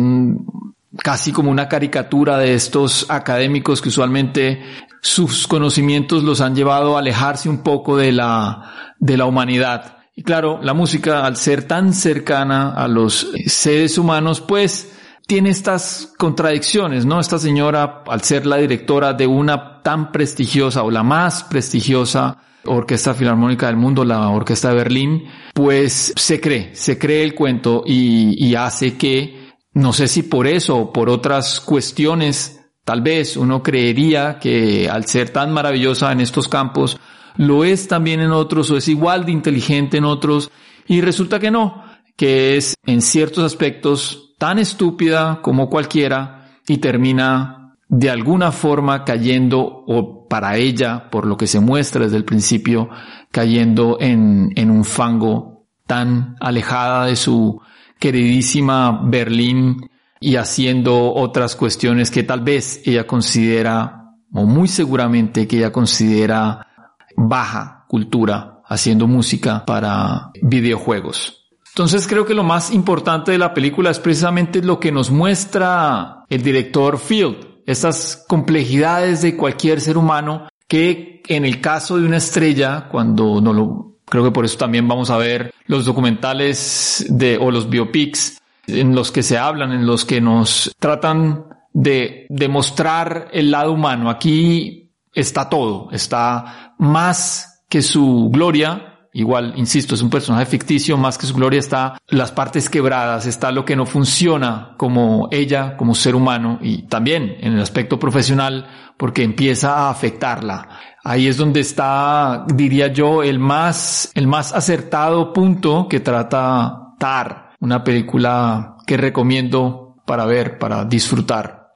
casi 0.97 1.31
como 1.31 1.51
una 1.51 1.67
caricatura 1.67 2.37
de 2.37 2.53
estos 2.53 3.05
académicos 3.09 3.81
que 3.81 3.89
usualmente 3.89 4.61
sus 5.01 5.47
conocimientos 5.47 6.23
los 6.23 6.41
han 6.41 6.55
llevado 6.55 6.95
a 6.95 6.99
alejarse 6.99 7.49
un 7.49 7.63
poco 7.63 7.97
de 7.97 8.11
la, 8.11 8.95
de 8.99 9.17
la 9.17 9.25
humanidad. 9.25 9.97
Y 10.15 10.23
claro, 10.23 10.59
la 10.61 10.73
música, 10.73 11.25
al 11.25 11.37
ser 11.37 11.63
tan 11.63 11.93
cercana 11.93 12.73
a 12.73 12.87
los 12.87 13.31
seres 13.45 13.97
humanos, 13.97 14.41
pues 14.41 14.91
tiene 15.27 15.49
estas 15.49 16.13
contradicciones, 16.17 17.05
¿no? 17.05 17.19
Esta 17.19 17.37
señora, 17.37 18.03
al 18.07 18.21
ser 18.21 18.45
la 18.45 18.57
directora 18.57 19.13
de 19.13 19.27
una 19.27 19.81
tan 19.83 20.11
prestigiosa 20.11 20.83
o 20.83 20.89
la 20.89 21.03
más 21.03 21.43
prestigiosa 21.43 22.37
orquesta 22.65 23.13
filarmónica 23.13 23.67
del 23.67 23.77
mundo, 23.77 24.03
la 24.03 24.29
Orquesta 24.29 24.69
de 24.69 24.75
Berlín, 24.75 25.23
pues 25.53 26.13
se 26.15 26.41
cree, 26.41 26.75
se 26.75 26.97
cree 26.97 27.23
el 27.23 27.35
cuento 27.35 27.83
y, 27.85 28.43
y 28.43 28.55
hace 28.55 28.97
que, 28.97 29.53
no 29.73 29.93
sé 29.93 30.07
si 30.07 30.23
por 30.23 30.47
eso 30.47 30.77
o 30.77 30.93
por 30.93 31.09
otras 31.09 31.59
cuestiones 31.59 32.56
Tal 32.87 33.01
vez 33.01 33.35
uno 33.35 33.61
creería 33.61 34.39
que 34.39 34.89
al 34.89 35.03
ser 35.07 35.31
tan 35.31 35.51
maravillosa 35.51 36.09
en 36.13 36.21
estos 36.21 36.47
campos, 36.47 36.97
lo 37.35 37.65
es 37.65 37.89
también 37.89 38.21
en 38.21 38.31
otros 38.31 38.71
o 38.71 38.77
es 38.77 38.87
igual 38.87 39.25
de 39.25 39.33
inteligente 39.33 39.97
en 39.97 40.05
otros 40.05 40.51
y 40.87 41.01
resulta 41.01 41.37
que 41.37 41.51
no, 41.51 41.83
que 42.15 42.55
es 42.55 42.75
en 42.85 43.01
ciertos 43.01 43.43
aspectos 43.43 44.35
tan 44.37 44.57
estúpida 44.57 45.41
como 45.41 45.69
cualquiera 45.69 46.61
y 46.65 46.77
termina 46.77 47.75
de 47.89 48.09
alguna 48.09 48.53
forma 48.53 49.03
cayendo 49.03 49.59
o 49.85 50.25
para 50.29 50.55
ella, 50.55 51.09
por 51.09 51.27
lo 51.27 51.35
que 51.35 51.47
se 51.47 51.59
muestra 51.59 52.05
desde 52.05 52.15
el 52.15 52.23
principio, 52.23 52.89
cayendo 53.31 53.97
en, 53.99 54.53
en 54.55 54.71
un 54.71 54.85
fango 54.85 55.67
tan 55.85 56.37
alejada 56.39 57.07
de 57.07 57.17
su 57.17 57.59
queridísima 57.99 59.01
Berlín 59.03 59.89
y 60.19 60.35
haciendo 60.35 61.13
otras 61.13 61.55
cuestiones 61.55 62.11
que 62.11 62.23
tal 62.23 62.41
vez 62.41 62.81
ella 62.85 63.05
considera, 63.05 64.13
o 64.33 64.45
muy 64.45 64.67
seguramente 64.67 65.47
que 65.47 65.57
ella 65.57 65.71
considera 65.71 66.67
baja 67.15 67.85
cultura, 67.87 68.61
haciendo 68.65 69.07
música 69.07 69.65
para 69.65 70.31
videojuegos. 70.41 71.47
Entonces 71.69 72.07
creo 72.07 72.25
que 72.25 72.33
lo 72.33 72.43
más 72.43 72.71
importante 72.71 73.31
de 73.31 73.37
la 73.37 73.53
película 73.53 73.91
es 73.91 73.99
precisamente 73.99 74.63
lo 74.63 74.79
que 74.79 74.91
nos 74.91 75.11
muestra 75.11 76.23
el 76.27 76.41
director 76.41 76.97
Field. 76.97 77.37
estas 77.67 78.23
complejidades 78.27 79.21
de 79.21 79.35
cualquier 79.35 79.81
ser 79.81 79.97
humano 79.97 80.47
que 80.67 81.21
en 81.27 81.45
el 81.45 81.61
caso 81.61 81.97
de 81.97 82.05
una 82.05 82.17
estrella, 82.17 82.87
cuando 82.89 83.41
no 83.41 83.53
lo, 83.53 83.97
creo 84.05 84.23
que 84.23 84.31
por 84.31 84.45
eso 84.45 84.57
también 84.57 84.87
vamos 84.87 85.09
a 85.09 85.17
ver 85.17 85.53
los 85.65 85.85
documentales 85.85 87.05
de, 87.09 87.37
o 87.37 87.51
los 87.51 87.69
biopics 87.69 88.41
en 88.67 88.93
los 88.93 89.11
que 89.11 89.23
se 89.23 89.37
hablan, 89.37 89.71
en 89.71 89.85
los 89.85 90.05
que 90.05 90.21
nos 90.21 90.75
tratan 90.79 91.45
de 91.73 92.27
demostrar 92.29 93.29
el 93.31 93.51
lado 93.51 93.71
humano. 93.71 94.09
Aquí 94.09 94.91
está 95.13 95.49
todo, 95.49 95.89
está 95.91 96.75
más 96.77 97.63
que 97.69 97.81
su 97.81 98.29
gloria, 98.31 98.93
Igual, 99.17 99.53
insisto, 99.55 99.95
es 99.95 100.03
un 100.03 100.11
personaje 100.11 100.45
ficticio, 100.45 100.95
más 100.95 101.17
que 101.17 101.25
su 101.25 101.33
gloria 101.33 101.59
está 101.59 101.97
las 102.07 102.31
partes 102.31 102.69
quebradas, 102.69 103.25
está 103.25 103.51
lo 103.51 103.65
que 103.65 103.75
no 103.75 103.87
funciona 103.87 104.75
como 104.77 105.27
ella, 105.31 105.75
como 105.75 105.95
ser 105.95 106.13
humano 106.13 106.59
y 106.61 106.83
también 106.83 107.35
en 107.39 107.53
el 107.53 107.61
aspecto 107.61 107.97
profesional 107.97 108.67
porque 108.95 109.23
empieza 109.23 109.73
a 109.73 109.89
afectarla. 109.89 110.69
Ahí 111.03 111.25
es 111.25 111.37
donde 111.37 111.61
está, 111.61 112.45
diría 112.53 112.89
yo, 112.89 113.23
el 113.23 113.39
más, 113.39 114.11
el 114.13 114.27
más 114.27 114.53
acertado 114.53 115.33
punto 115.33 115.87
que 115.89 115.99
trata 115.99 116.93
Tar, 116.99 117.46
una 117.59 117.83
película 117.83 118.77
que 118.85 118.97
recomiendo 118.97 119.95
para 120.05 120.25
ver, 120.25 120.59
para 120.59 120.85
disfrutar. 120.85 121.71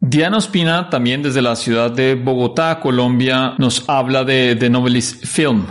Diana 0.00 0.38
Ospina, 0.38 0.90
también 0.90 1.22
desde 1.22 1.42
la 1.42 1.56
ciudad 1.56 1.90
de 1.90 2.14
Bogotá, 2.14 2.80
Colombia, 2.80 3.54
nos 3.58 3.88
habla 3.88 4.24
de 4.24 4.56
The 4.56 4.68
Novelist 4.68 5.24
Film, 5.24 5.66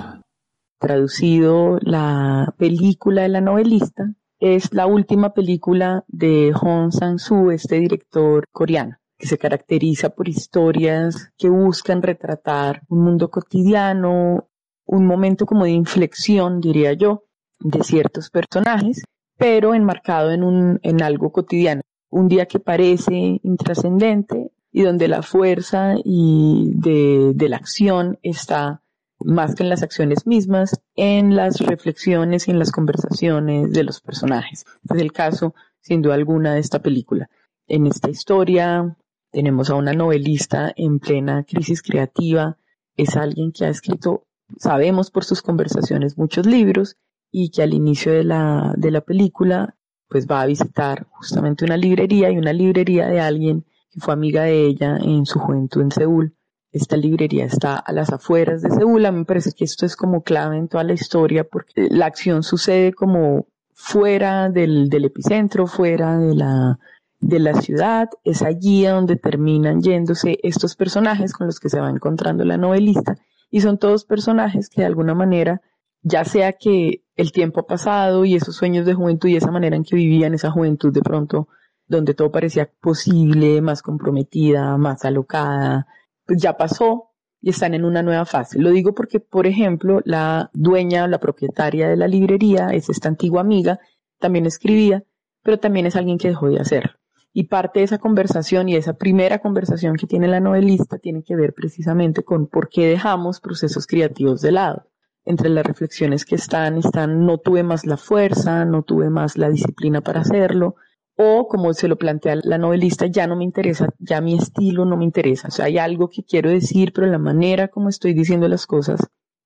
traducido 0.84 1.80
la 1.82 2.54
película 2.58 3.22
de 3.22 3.30
la 3.30 3.40
novelista, 3.40 4.14
es 4.42 4.74
la 4.74 4.86
última 4.86 5.34
película 5.34 6.04
de 6.10 6.52
Hong 6.54 6.92
Sang-soo, 6.92 7.52
este 7.52 7.80
director 7.80 8.44
coreano, 8.52 8.98
que 9.18 9.26
se 9.26 9.38
caracteriza 9.38 10.10
por 10.10 10.28
historias 10.28 11.32
que 11.38 11.48
buscan 11.48 12.02
retratar 12.02 12.82
un 12.90 13.02
mundo 13.02 13.32
cotidiano, 13.32 14.50
un 14.86 15.08
momento 15.08 15.46
como 15.46 15.64
de 15.64 15.72
inflexión, 15.72 16.60
diría 16.60 16.92
yo, 16.92 17.24
de 17.64 17.84
ciertos 17.84 18.30
personajes, 18.30 19.04
pero 19.38 19.74
enmarcado 19.74 20.32
en, 20.32 20.44
un, 20.44 20.80
en 20.84 21.02
algo 21.02 21.32
cotidiano. 21.32 21.82
Un 22.10 22.28
día 22.28 22.46
que 22.46 22.60
parece 22.60 23.40
intrascendente 23.42 24.52
y 24.72 24.84
donde 24.84 25.08
la 25.08 25.24
fuerza 25.24 25.96
y 26.04 26.72
de, 26.76 27.32
de 27.34 27.50
la 27.50 27.58
acción 27.58 28.20
está 28.22 28.82
más 29.20 29.56
que 29.56 29.64
en 29.64 29.70
las 29.70 29.84
acciones 29.84 30.28
mismas, 30.28 30.80
en 30.96 31.36
las 31.36 31.60
reflexiones 31.60 32.48
y 32.48 32.52
en 32.52 32.60
las 32.60 32.72
conversaciones 32.72 33.72
de 33.72 33.84
los 33.84 34.02
personajes. 34.02 34.66
Este 34.84 34.96
es 34.96 35.02
el 35.02 35.14
caso, 35.14 35.56
sin 35.80 36.02
duda 36.02 36.16
alguna, 36.16 36.54
de 36.54 36.60
esta 36.60 36.82
película. 36.82 37.30
En 37.68 37.88
esta 37.88 38.10
historia 38.10 38.98
tenemos 39.32 39.70
a 39.70 39.76
una 39.76 39.94
novelista 39.94 40.74
en 40.76 41.00
plena 41.00 41.44
crisis 41.44 41.82
creativa. 41.82 42.58
Es 42.98 43.16
alguien 43.16 43.52
que 43.52 43.66
ha 43.66 43.70
escrito, 43.70 44.28
sabemos 44.58 45.10
por 45.10 45.24
sus 45.24 45.42
conversaciones, 45.42 46.18
muchos 46.18 46.46
libros 46.46 46.98
y 47.34 47.50
que 47.50 47.64
al 47.64 47.74
inicio 47.74 48.14
de 48.14 48.24
la, 48.24 48.74
de 48.78 48.92
la 48.92 49.02
película 49.02 49.76
pues 50.08 50.26
va 50.26 50.42
a 50.42 50.46
visitar 50.46 51.08
justamente 51.10 51.66
una 51.66 51.76
librería 51.76 52.32
y 52.32 52.38
una 52.38 52.54
librería 52.54 53.08
de 53.08 53.20
alguien 53.20 53.66
que 53.92 54.00
fue 54.00 54.14
amiga 54.14 54.44
de 54.44 54.66
ella 54.68 54.98
en 55.02 55.26
su 55.26 55.40
juventud 55.40 55.82
en 55.82 55.92
Seúl 55.92 56.38
esta 56.74 56.98
librería 56.98 57.46
está 57.46 57.76
a 57.78 57.94
las 57.94 58.12
afueras 58.12 58.64
de 58.64 58.72
Seúl. 58.72 59.06
A 59.06 59.12
mí 59.12 59.20
me 59.20 59.26
parece 59.26 59.52
que 59.52 59.64
esto 59.64 59.86
es 59.86 59.96
como 59.96 60.24
clave 60.24 60.58
en 60.58 60.68
toda 60.68 60.84
la 60.84 60.94
historia 60.94 61.44
porque 61.44 61.88
la 61.90 62.08
acción 62.08 62.42
sucede 62.42 62.94
como 62.94 63.46
fuera 63.74 64.50
del, 64.50 64.90
epicentro, 64.92 65.68
fuera 65.68 66.18
de 66.18 66.34
la, 66.34 66.80
de 67.20 67.40
la 67.40 67.54
ciudad. 67.62 68.10
Es 68.24 68.42
allí 68.42 68.86
donde 68.86 69.18
terminan 69.18 69.82
yéndose 69.82 70.40
estos 70.42 70.76
personajes 70.76 71.34
con 71.34 71.46
los 71.46 71.60
que 71.60 71.70
se 71.70 71.80
va 71.80 71.92
encontrando 71.92 72.44
la 72.44 72.58
novelista. 72.58 73.18
Y 73.52 73.62
son 73.62 73.78
todos 73.78 74.04
personajes 74.04 74.68
que 74.68 74.82
de 74.82 74.88
alguna 74.88 75.14
manera, 75.14 75.62
ya 76.02 76.26
sea 76.26 76.54
que 76.54 77.03
el 77.16 77.32
tiempo 77.32 77.62
ha 77.62 77.68
pasado 77.68 78.26
y 78.26 78.36
esos 78.36 78.56
sueños 78.56 78.86
de 78.86 78.94
juventud 78.94 79.30
y 79.30 79.36
esa 79.36 79.52
manera 79.52 79.76
en 79.76 79.84
que 79.84 79.96
vivían 79.96 80.34
esa 80.34 80.52
juventud 80.52 80.92
de 80.92 81.02
pronto, 81.02 81.48
donde 81.88 82.14
todo 82.14 82.32
parecía 82.32 82.72
posible, 82.82 83.62
más 83.62 83.82
comprometida, 83.82 84.78
más 84.78 85.06
alocada, 85.06 85.88
pues 86.26 86.42
ya 86.42 86.58
pasó 86.58 87.12
y 87.42 87.50
están 87.50 87.74
en 87.74 87.86
una 87.86 88.02
nueva 88.02 88.26
fase. 88.26 88.60
Lo 88.60 88.72
digo 88.72 88.94
porque, 88.94 89.20
por 89.20 89.48
ejemplo, 89.48 90.02
la 90.06 90.50
dueña, 90.54 91.08
la 91.08 91.20
propietaria 91.20 91.90
de 91.90 91.98
la 91.98 92.08
librería, 92.08 92.70
es 92.70 92.90
esta 92.90 93.10
antigua 93.10 93.42
amiga, 93.42 93.80
también 94.20 94.46
escribía, 94.46 95.04
pero 95.44 95.60
también 95.60 95.86
es 95.86 95.96
alguien 95.96 96.18
que 96.18 96.30
dejó 96.30 96.48
de 96.50 96.60
hacerlo. 96.60 96.94
Y 97.34 97.46
parte 97.46 97.80
de 97.80 97.86
esa 97.86 97.98
conversación 97.98 98.70
y 98.70 98.76
esa 98.76 98.94
primera 98.94 99.40
conversación 99.40 99.98
que 99.98 100.08
tiene 100.08 100.28
la 100.28 100.40
novelista 100.40 101.00
tiene 101.00 101.24
que 101.24 101.36
ver 101.36 101.54
precisamente 101.54 102.24
con 102.24 102.48
por 102.48 102.70
qué 102.70 102.88
dejamos 102.88 103.42
procesos 103.42 103.88
creativos 103.88 104.42
de 104.42 104.52
lado. 104.54 104.88
Entre 105.26 105.50
las 105.50 105.66
reflexiones 105.66 106.26
que 106.26 106.36
están, 106.36 106.78
están 106.78 107.26
no 107.26 107.38
tuve 107.38 107.64
más 107.64 107.86
la 107.86 107.98
fuerza, 107.98 108.66
no 108.66 108.84
tuve 108.84 109.10
más 109.10 109.38
la 109.38 109.50
disciplina 109.50 110.02
para 110.02 110.22
hacerlo, 110.22 110.76
o 111.16 111.48
como 111.48 111.74
se 111.74 111.88
lo 111.88 111.98
plantea 111.98 112.38
la 112.44 112.58
novelista, 112.58 113.06
ya 113.06 113.28
no 113.28 113.36
me 113.36 113.44
interesa, 113.44 113.88
ya 114.00 114.20
mi 114.20 114.36
estilo 114.36 114.86
no 114.86 114.98
me 114.98 115.06
interesa. 115.06 115.48
O 115.48 115.52
sea, 115.52 115.66
hay 115.66 115.78
algo 115.78 116.10
que 116.10 116.24
quiero 116.24 116.50
decir, 116.50 116.92
pero 116.94 117.08
la 117.08 117.20
manera 117.20 117.68
como 117.68 117.90
estoy 117.90 118.14
diciendo 118.14 118.48
las 118.48 118.66
cosas 118.66 119.00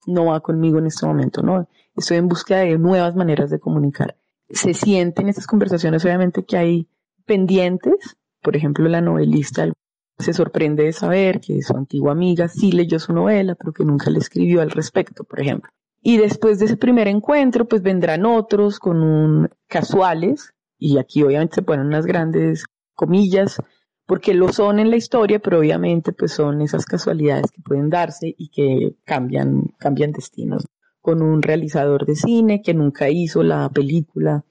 no 0.06 0.26
va 0.26 0.40
conmigo 0.40 0.80
en 0.80 0.88
este 0.88 1.06
momento, 1.06 1.42
¿no? 1.44 1.68
Estoy 1.96 2.18
en 2.18 2.30
búsqueda 2.30 2.60
de 2.60 2.78
nuevas 2.78 3.16
maneras 3.16 3.50
de 3.50 3.60
comunicar. 3.60 4.18
Se 4.50 4.74
siente 4.74 5.22
en 5.22 5.30
estas 5.30 5.46
conversaciones, 5.46 6.06
obviamente, 6.06 6.46
que 6.46 6.58
hay 6.58 6.90
pendientes. 7.26 8.18
Por 8.42 8.56
ejemplo, 8.56 8.88
la 8.88 9.02
novelista 9.02 9.70
se 10.20 10.34
sorprende 10.34 10.84
de 10.84 10.94
saber 10.94 11.40
que 11.40 11.62
su 11.62 11.76
antigua 11.76 12.12
amiga 12.12 12.48
sí 12.48 12.72
leyó 12.72 13.00
su 13.00 13.14
novela, 13.14 13.56
pero 13.56 13.72
que 13.72 13.86
nunca 13.86 14.10
le 14.10 14.20
escribió 14.20 14.62
al 14.62 14.72
respecto, 14.72 15.24
por 15.24 15.40
ejemplo. 15.40 15.70
Y 16.02 16.18
después 16.18 16.60
de 16.60 16.66
ese 16.66 16.78
primer 16.78 17.08
encuentro, 17.08 17.66
pues 17.66 17.82
vendrán 17.82 18.26
otros 18.26 18.80
con 18.80 19.02
un 19.04 19.50
casuales, 19.68 20.54
y 20.78 20.98
aquí 20.98 21.24
obviamente 21.24 21.56
se 21.56 21.62
ponen 21.62 21.88
unas 21.88 22.06
grandes 22.06 22.66
comillas, 22.94 23.58
porque 24.06 24.34
lo 24.34 24.54
son 24.54 24.80
en 24.80 24.90
la 24.90 24.96
historia, 24.96 25.40
pero 25.40 25.60
obviamente 25.60 26.14
pues 26.14 26.32
son 26.32 26.62
esas 26.62 26.86
casualidades 26.86 27.52
que 27.52 27.62
pueden 27.62 27.90
darse 27.90 28.34
y 28.38 28.50
que 28.50 28.96
cambian, 29.04 29.74
cambian 29.78 30.14
destinos. 30.14 30.66
Con 31.02 31.22
un 31.22 31.42
realizador 31.42 32.06
de 32.06 32.16
cine 32.16 32.62
que 32.62 32.74
nunca 32.74 33.10
hizo 33.10 33.44
la 33.44 33.70
película 33.70 34.44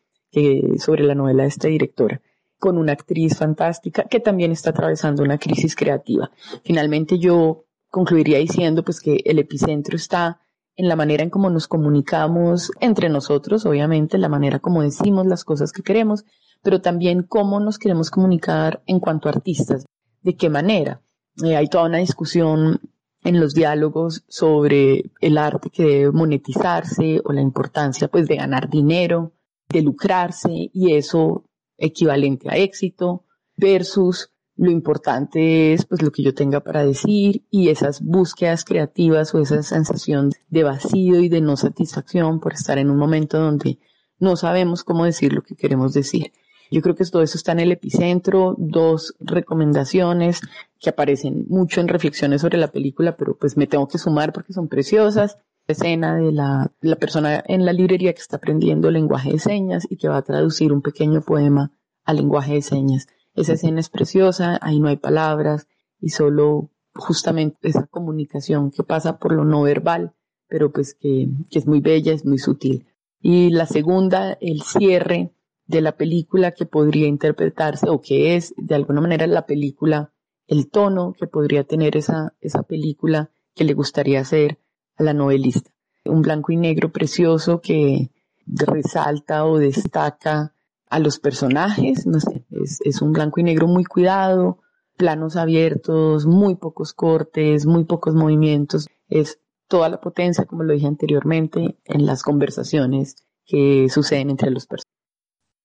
sobre 0.79 1.05
la 1.05 1.15
novela 1.15 1.45
de 1.45 1.49
esta 1.49 1.69
directora, 1.69 2.21
con 2.59 2.79
una 2.79 2.93
actriz 2.93 3.37
fantástica 3.37 4.05
que 4.05 4.21
también 4.21 4.53
está 4.53 4.71
atravesando 4.71 5.23
una 5.23 5.39
crisis 5.39 5.77
creativa. 5.77 6.31
Finalmente 6.65 7.19
yo 7.19 7.65
concluiría 7.91 8.39
diciendo 8.39 8.83
pues 8.83 9.01
que 9.01 9.21
el 9.25 9.39
epicentro 9.39 9.97
está 9.97 10.41
en 10.77 10.89
la 10.89 10.97
manera 10.97 11.23
en 11.23 11.31
cómo 11.31 11.49
nos 11.49 11.69
comunicamos 11.69 12.71
entre 12.81 13.09
nosotros, 13.09 13.65
obviamente, 13.65 14.19
la 14.19 14.29
manera 14.29 14.59
como 14.59 14.83
decimos 14.83 15.27
las 15.27 15.45
cosas 15.45 15.73
que 15.73 15.83
queremos, 15.83 16.25
pero 16.63 16.81
también 16.81 17.23
cómo 17.23 17.61
nos 17.61 17.79
queremos 17.79 18.11
comunicar 18.11 18.83
en 18.87 19.01
cuanto 19.01 19.29
a 19.29 19.33
artistas, 19.33 19.87
de 20.23 20.37
qué 20.37 20.51
manera. 20.51 21.01
Eh, 21.43 21.57
hay 21.57 21.69
toda 21.69 21.85
una 21.85 21.99
discusión 21.99 22.81
en 23.25 23.41
los 23.41 23.55
diálogos 23.55 24.25
sobre 24.29 25.11
el 25.21 25.39
arte 25.39 25.71
que 25.71 25.85
debe 25.85 26.13
monetizarse 26.13 27.21
o 27.25 27.33
la 27.33 27.41
importancia 27.41 28.09
pues 28.09 28.29
de 28.29 28.37
ganar 28.37 28.69
dinero, 28.69 29.33
de 29.69 29.83
lucrarse 29.83 30.71
y 30.73 30.95
eso 30.95 31.45
equivalente 31.79 32.49
a 32.51 32.57
éxito 32.57 33.25
versus 33.57 34.31
lo 34.57 34.71
importante 34.71 35.75
es 35.75 35.85
pues 35.85 36.03
lo 36.03 36.11
que 36.11 36.23
yo 36.23 36.35
tenga 36.35 36.61
para 36.61 36.85
decir 36.85 37.45
y 37.51 37.69
esas 37.69 38.01
búsquedas 38.01 38.65
creativas 38.65 39.35
o 39.35 39.41
esa 39.41 39.63
sensación 39.63 40.33
de 40.49 40.63
vacío 40.63 41.21
y 41.21 41.29
de 41.29 41.43
no 41.43 41.57
satisfacción 41.57 42.41
por 42.41 42.55
estar 42.55 42.79
en 42.79 42.91
un 42.91 42.97
momento 42.97 43.39
donde 43.39 43.79
no 44.19 44.35
sabemos 44.37 44.83
cómo 44.83 45.05
decir 45.05 45.35
lo 45.35 45.43
que 45.43 45.57
queremos 45.57 45.93
decir. 45.93 46.33
Yo 46.71 46.81
creo 46.81 46.97
que 46.97 47.05
todo 47.05 47.23
eso 47.23 47.37
está 47.37 47.53
en 47.53 47.61
el 47.61 47.73
epicentro, 47.73 48.57
dos 48.59 49.15
recomendaciones 49.21 50.41
que 50.81 50.91
aparecen 50.91 51.47
mucho 51.49 51.81
en 51.81 51.89
reflexiones 51.89 52.41
sobre 52.41 52.59
la 52.59 52.73
película, 52.73 53.17
pero 53.17 53.37
pues 53.37 53.57
me 53.57 53.67
tengo 53.67 53.87
que 53.87 53.99
sumar 53.99 54.33
porque 54.33 54.53
son 54.53 54.69
preciosas. 54.69 55.39
Escena 55.69 56.17
de 56.17 56.33
la, 56.33 56.73
la 56.81 56.97
persona 56.97 57.43
en 57.47 57.65
la 57.65 57.73
librería 57.73 58.13
que 58.13 58.21
está 58.21 58.37
aprendiendo 58.37 58.91
lenguaje 58.91 59.33
de 59.33 59.39
señas 59.39 59.87
y 59.91 59.97
que 59.97 60.09
va 60.09 60.19
a 60.19 60.23
traducir 60.23 60.73
un 60.73 60.83
pequeño 60.83 61.23
poema 61.23 61.73
al 62.05 62.17
lenguaje 62.17 62.55
de 62.55 62.63
señas 62.63 63.09
esa 63.37 63.53
escena 63.53 63.81
es 63.81 63.91
preciosa, 63.91 64.59
ahí 64.63 64.81
no 64.81 64.89
hay 64.89 64.97
palabras 64.97 65.69
y 66.01 66.09
solo 66.09 66.71
justamente 66.95 67.69
esa 67.69 67.87
comunicación 67.87 68.71
que 68.71 68.83
pasa 68.83 69.19
por 69.19 69.33
lo 69.33 69.45
no 69.45 69.63
verbal, 69.63 70.15
pero 70.49 70.73
pues 70.73 70.95
que, 70.95 71.29
es 71.51 71.67
muy 71.67 71.81
bella, 71.81 72.15
es 72.15 72.25
muy 72.25 72.39
sutil. 72.39 72.87
Y 73.21 73.51
la 73.51 73.67
segunda, 73.67 74.39
el 74.41 74.63
cierre 74.63 75.35
de 75.67 75.81
la 75.83 75.97
película 75.97 76.53
que 76.53 76.65
podría 76.65 77.07
interpretarse 77.07 77.91
o 77.91 78.01
que 78.01 78.37
es 78.37 78.55
de 78.57 78.75
alguna 78.75 79.03
manera 79.03 79.27
la 79.27 79.45
película, 79.45 80.15
el 80.47 80.71
tono 80.71 81.13
que 81.13 81.27
podría 81.27 81.65
tener 81.65 81.97
esa, 81.97 82.35
esa 82.41 82.63
película 82.63 83.31
que 83.55 83.65
le 83.65 83.75
gustaría 83.75 84.21
hacer 84.21 84.59
a 84.97 85.03
la 85.03 85.15
novelista. 85.15 85.71
Un 86.05 86.23
blanco 86.23 86.53
y 86.53 86.57
negro 86.57 86.93
precioso 86.93 87.61
que 87.61 88.11
resalta 88.47 89.45
o 89.45 89.59
destaca 89.59 90.55
a 90.89 90.99
los 90.99 91.19
personajes, 91.19 92.07
no 92.07 92.21
sé, 92.21 92.45
es, 92.51 93.03
un 93.03 93.13
blanco 93.13 93.41
y 93.41 93.43
negro 93.43 93.67
muy 93.67 93.85
cuidado, 93.85 94.61
planos 94.97 95.37
abiertos, 95.37 96.27
muy 96.27 96.55
pocos 96.55 96.93
cortes, 96.93 97.67
muy 97.67 97.85
pocos 97.85 98.15
movimientos. 98.15 98.87
Es 99.09 99.41
toda 99.69 99.89
la 99.89 100.01
potencia, 100.01 100.45
como 100.45 100.63
lo 100.63 100.73
dije 100.73 100.87
anteriormente, 100.87 101.77
en 101.85 102.07
las 102.07 102.23
conversaciones 102.23 103.17
que 103.45 103.89
suceden 103.91 104.31
entre 104.31 104.51
los 104.51 104.67
personajes. 104.67 104.97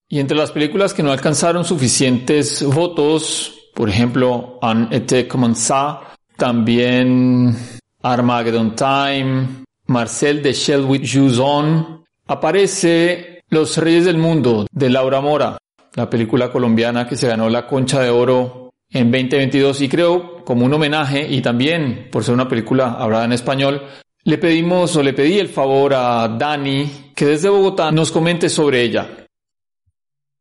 Y 0.10 0.20
entre 0.20 0.36
las 0.36 0.52
películas 0.52 0.94
que 0.94 1.04
no 1.04 1.12
alcanzaron 1.12 1.64
suficientes 1.64 2.64
votos, 2.64 3.70
por 3.74 3.90
ejemplo, 3.90 4.60
Un 4.62 4.92
été 4.92 5.28
comme 5.28 5.56
ça, 5.56 6.02
también 6.36 7.56
Armageddon 8.04 8.76
Time, 8.76 9.64
Marcel 9.88 10.42
de 10.42 10.54
Shelwick 10.54 11.06
Juzon, 11.06 12.04
aparece 12.28 13.42
Los 13.50 13.78
Reyes 13.78 14.06
del 14.06 14.18
Mundo 14.18 14.66
de 14.72 14.90
Laura 14.90 15.22
Mora, 15.22 15.58
la 15.96 16.10
película 16.10 16.52
colombiana 16.52 17.08
que 17.08 17.16
se 17.16 17.28
ganó 17.28 17.50
la 17.50 17.68
Concha 17.68 18.02
de 18.02 18.10
Oro 18.10 18.72
en 18.90 19.12
2022 19.12 19.82
y 19.82 19.90
creo 19.90 20.44
como 20.44 20.66
un 20.66 20.74
homenaje 20.74 21.26
y 21.30 21.42
también 21.42 22.10
por 22.12 22.24
ser 22.24 22.34
una 22.34 22.48
película 22.48 22.94
hablada 22.94 23.26
en 23.26 23.34
español, 23.34 23.82
le 24.24 24.38
pedimos 24.38 24.96
o 24.96 25.04
le 25.04 25.14
pedí 25.14 25.40
el 25.40 25.50
favor 25.50 25.94
a 25.94 26.28
Dani 26.28 27.12
que 27.16 27.26
desde 27.26 27.50
Bogotá 27.50 27.92
nos 27.92 28.12
comente 28.12 28.50
sobre 28.50 28.82
ella. 28.82 29.08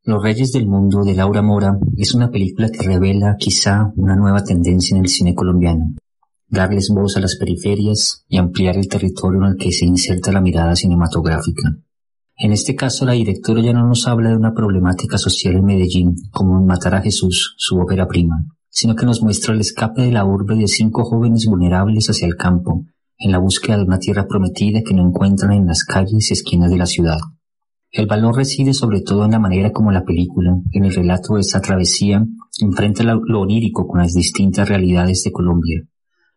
Los 0.05 0.23
Reyes 0.23 0.53
del 0.53 0.67
Mundo 0.67 1.03
de 1.05 1.15
Laura 1.15 1.43
Mora 1.43 1.79
es 1.97 2.15
una 2.15 2.31
película 2.31 2.69
que 2.71 2.87
revela 2.87 3.37
quizá 3.39 3.93
una 3.97 4.17
nueva 4.17 4.43
tendencia 4.43 4.97
en 4.97 5.05
el 5.05 5.09
cine 5.09 5.35
colombiano, 5.35 5.95
darles 6.51 6.91
voz 6.93 7.17
a 7.17 7.21
las 7.21 7.37
periferias 7.37 8.25
y 8.29 8.37
ampliar 8.37 8.77
el 8.77 8.89
territorio 8.89 9.41
en 9.41 9.53
el 9.53 9.57
que 9.57 9.73
se 9.73 9.87
inserta 9.87 10.33
la 10.33 10.41
mirada 10.41 10.75
cinematográfica. 10.75 11.77
En 12.37 12.53
este 12.53 12.75
caso, 12.75 13.05
la 13.05 13.13
directora 13.13 13.63
ya 13.63 13.73
no 13.73 13.87
nos 13.87 14.09
habla 14.09 14.31
de 14.31 14.37
una 14.37 14.55
problemática 14.55 15.19
social 15.19 15.57
en 15.57 15.65
Medellín, 15.65 16.17
como 16.31 16.59
en 16.59 16.67
Matar 16.67 16.95
a 16.95 17.03
Jesús, 17.03 17.55
su 17.59 17.79
ópera 17.79 18.09
prima, 18.09 18.47
sino 18.69 18.97
que 18.97 19.07
nos 19.07 19.23
muestra 19.23 19.55
el 19.55 19.61
escape 19.61 20.03
de 20.03 20.13
la 20.13 20.25
urbe 20.25 20.57
de 20.57 20.67
cinco 20.67 21.05
jóvenes 21.05 21.47
vulnerables 21.47 22.09
hacia 22.09 22.27
el 22.27 22.37
campo, 22.37 22.85
en 23.19 23.31
la 23.31 23.39
búsqueda 23.39 23.77
de 23.77 23.85
una 23.85 23.99
tierra 23.99 24.27
prometida 24.27 24.81
que 24.83 24.95
no 24.95 25.07
encuentran 25.07 25.53
en 25.53 25.67
las 25.67 25.85
calles 25.85 26.31
y 26.31 26.33
esquinas 26.33 26.71
de 26.71 26.79
la 26.79 26.87
ciudad. 26.87 27.19
El 27.93 28.07
valor 28.07 28.37
reside 28.37 28.73
sobre 28.73 29.03
todo 29.03 29.25
en 29.25 29.33
la 29.33 29.39
manera 29.39 29.73
como 29.73 29.93
la 29.93 30.05
película, 30.05 30.57
en 30.73 30.85
el 30.85 30.95
relato 30.95 31.35
de 31.35 31.41
esta 31.41 31.61
travesía, 31.61 32.25
enfrenta 32.61 33.03
lo 33.03 33.41
onírico 33.41 33.87
con 33.87 34.01
las 34.01 34.15
distintas 34.15 34.69
realidades 34.69 35.23
de 35.25 35.33
Colombia, 35.33 35.83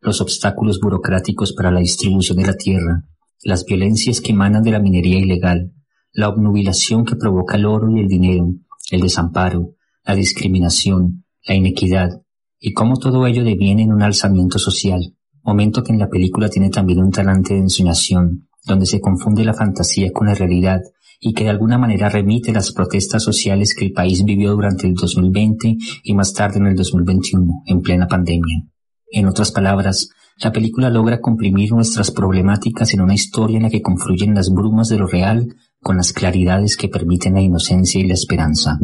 los 0.03 0.21
obstáculos 0.21 0.79
burocráticos 0.79 1.53
para 1.53 1.71
la 1.71 1.79
distribución 1.79 2.37
de 2.37 2.47
la 2.47 2.55
tierra, 2.55 3.03
las 3.43 3.65
violencias 3.65 4.21
que 4.21 4.31
emanan 4.31 4.63
de 4.63 4.71
la 4.71 4.79
minería 4.79 5.19
ilegal, 5.19 5.73
la 6.11 6.29
obnubilación 6.29 7.05
que 7.05 7.15
provoca 7.15 7.57
el 7.57 7.65
oro 7.65 7.89
y 7.95 7.99
el 7.99 8.07
dinero, 8.07 8.53
el 8.91 9.01
desamparo, 9.01 9.75
la 10.05 10.15
discriminación, 10.15 11.25
la 11.47 11.55
inequidad, 11.55 12.21
y 12.59 12.73
cómo 12.73 12.97
todo 12.97 13.25
ello 13.27 13.43
deviene 13.43 13.83
en 13.83 13.93
un 13.93 14.03
alzamiento 14.03 14.59
social, 14.59 15.15
momento 15.43 15.83
que 15.83 15.91
en 15.91 15.99
la 15.99 16.09
película 16.09 16.49
tiene 16.49 16.69
también 16.69 16.99
un 16.99 17.11
talante 17.11 17.53
de 17.53 17.61
ensoñación, 17.61 18.47
donde 18.65 18.85
se 18.85 19.01
confunde 19.01 19.43
la 19.43 19.53
fantasía 19.53 20.11
con 20.11 20.27
la 20.27 20.33
realidad 20.33 20.81
y 21.19 21.33
que 21.33 21.45
de 21.45 21.49
alguna 21.49 21.77
manera 21.77 22.09
remite 22.09 22.51
las 22.51 22.71
protestas 22.71 23.23
sociales 23.23 23.75
que 23.75 23.85
el 23.85 23.93
país 23.93 24.23
vivió 24.23 24.51
durante 24.51 24.87
el 24.87 24.93
2020 24.93 25.77
y 26.03 26.13
más 26.13 26.33
tarde 26.33 26.59
en 26.59 26.67
el 26.67 26.75
2021, 26.75 27.63
en 27.65 27.81
plena 27.81 28.07
pandemia. 28.07 28.72
En 29.15 29.27
otras 29.27 29.51
palabras, 29.51 30.09
la 30.41 30.51
película 30.51 30.89
logra 30.89 31.21
comprimir 31.21 31.71
nuestras 31.71 32.09
problemáticas 32.09 32.95
en 32.95 33.01
una 33.01 33.13
historia 33.13 33.57
en 33.57 33.63
la 33.63 33.69
que 33.69 33.83
confluyen 33.83 34.33
las 34.33 34.49
brumas 34.49 34.89
de 34.89 34.97
lo 34.97 35.05
real 35.05 35.55
con 35.83 35.97
las 35.97 36.13
claridades 36.13 36.77
que 36.77 36.89
permiten 36.89 37.35
la 37.35 37.41
inocencia 37.41 38.01
y 38.01 38.07
la 38.07 38.15
esperanza. 38.15 38.79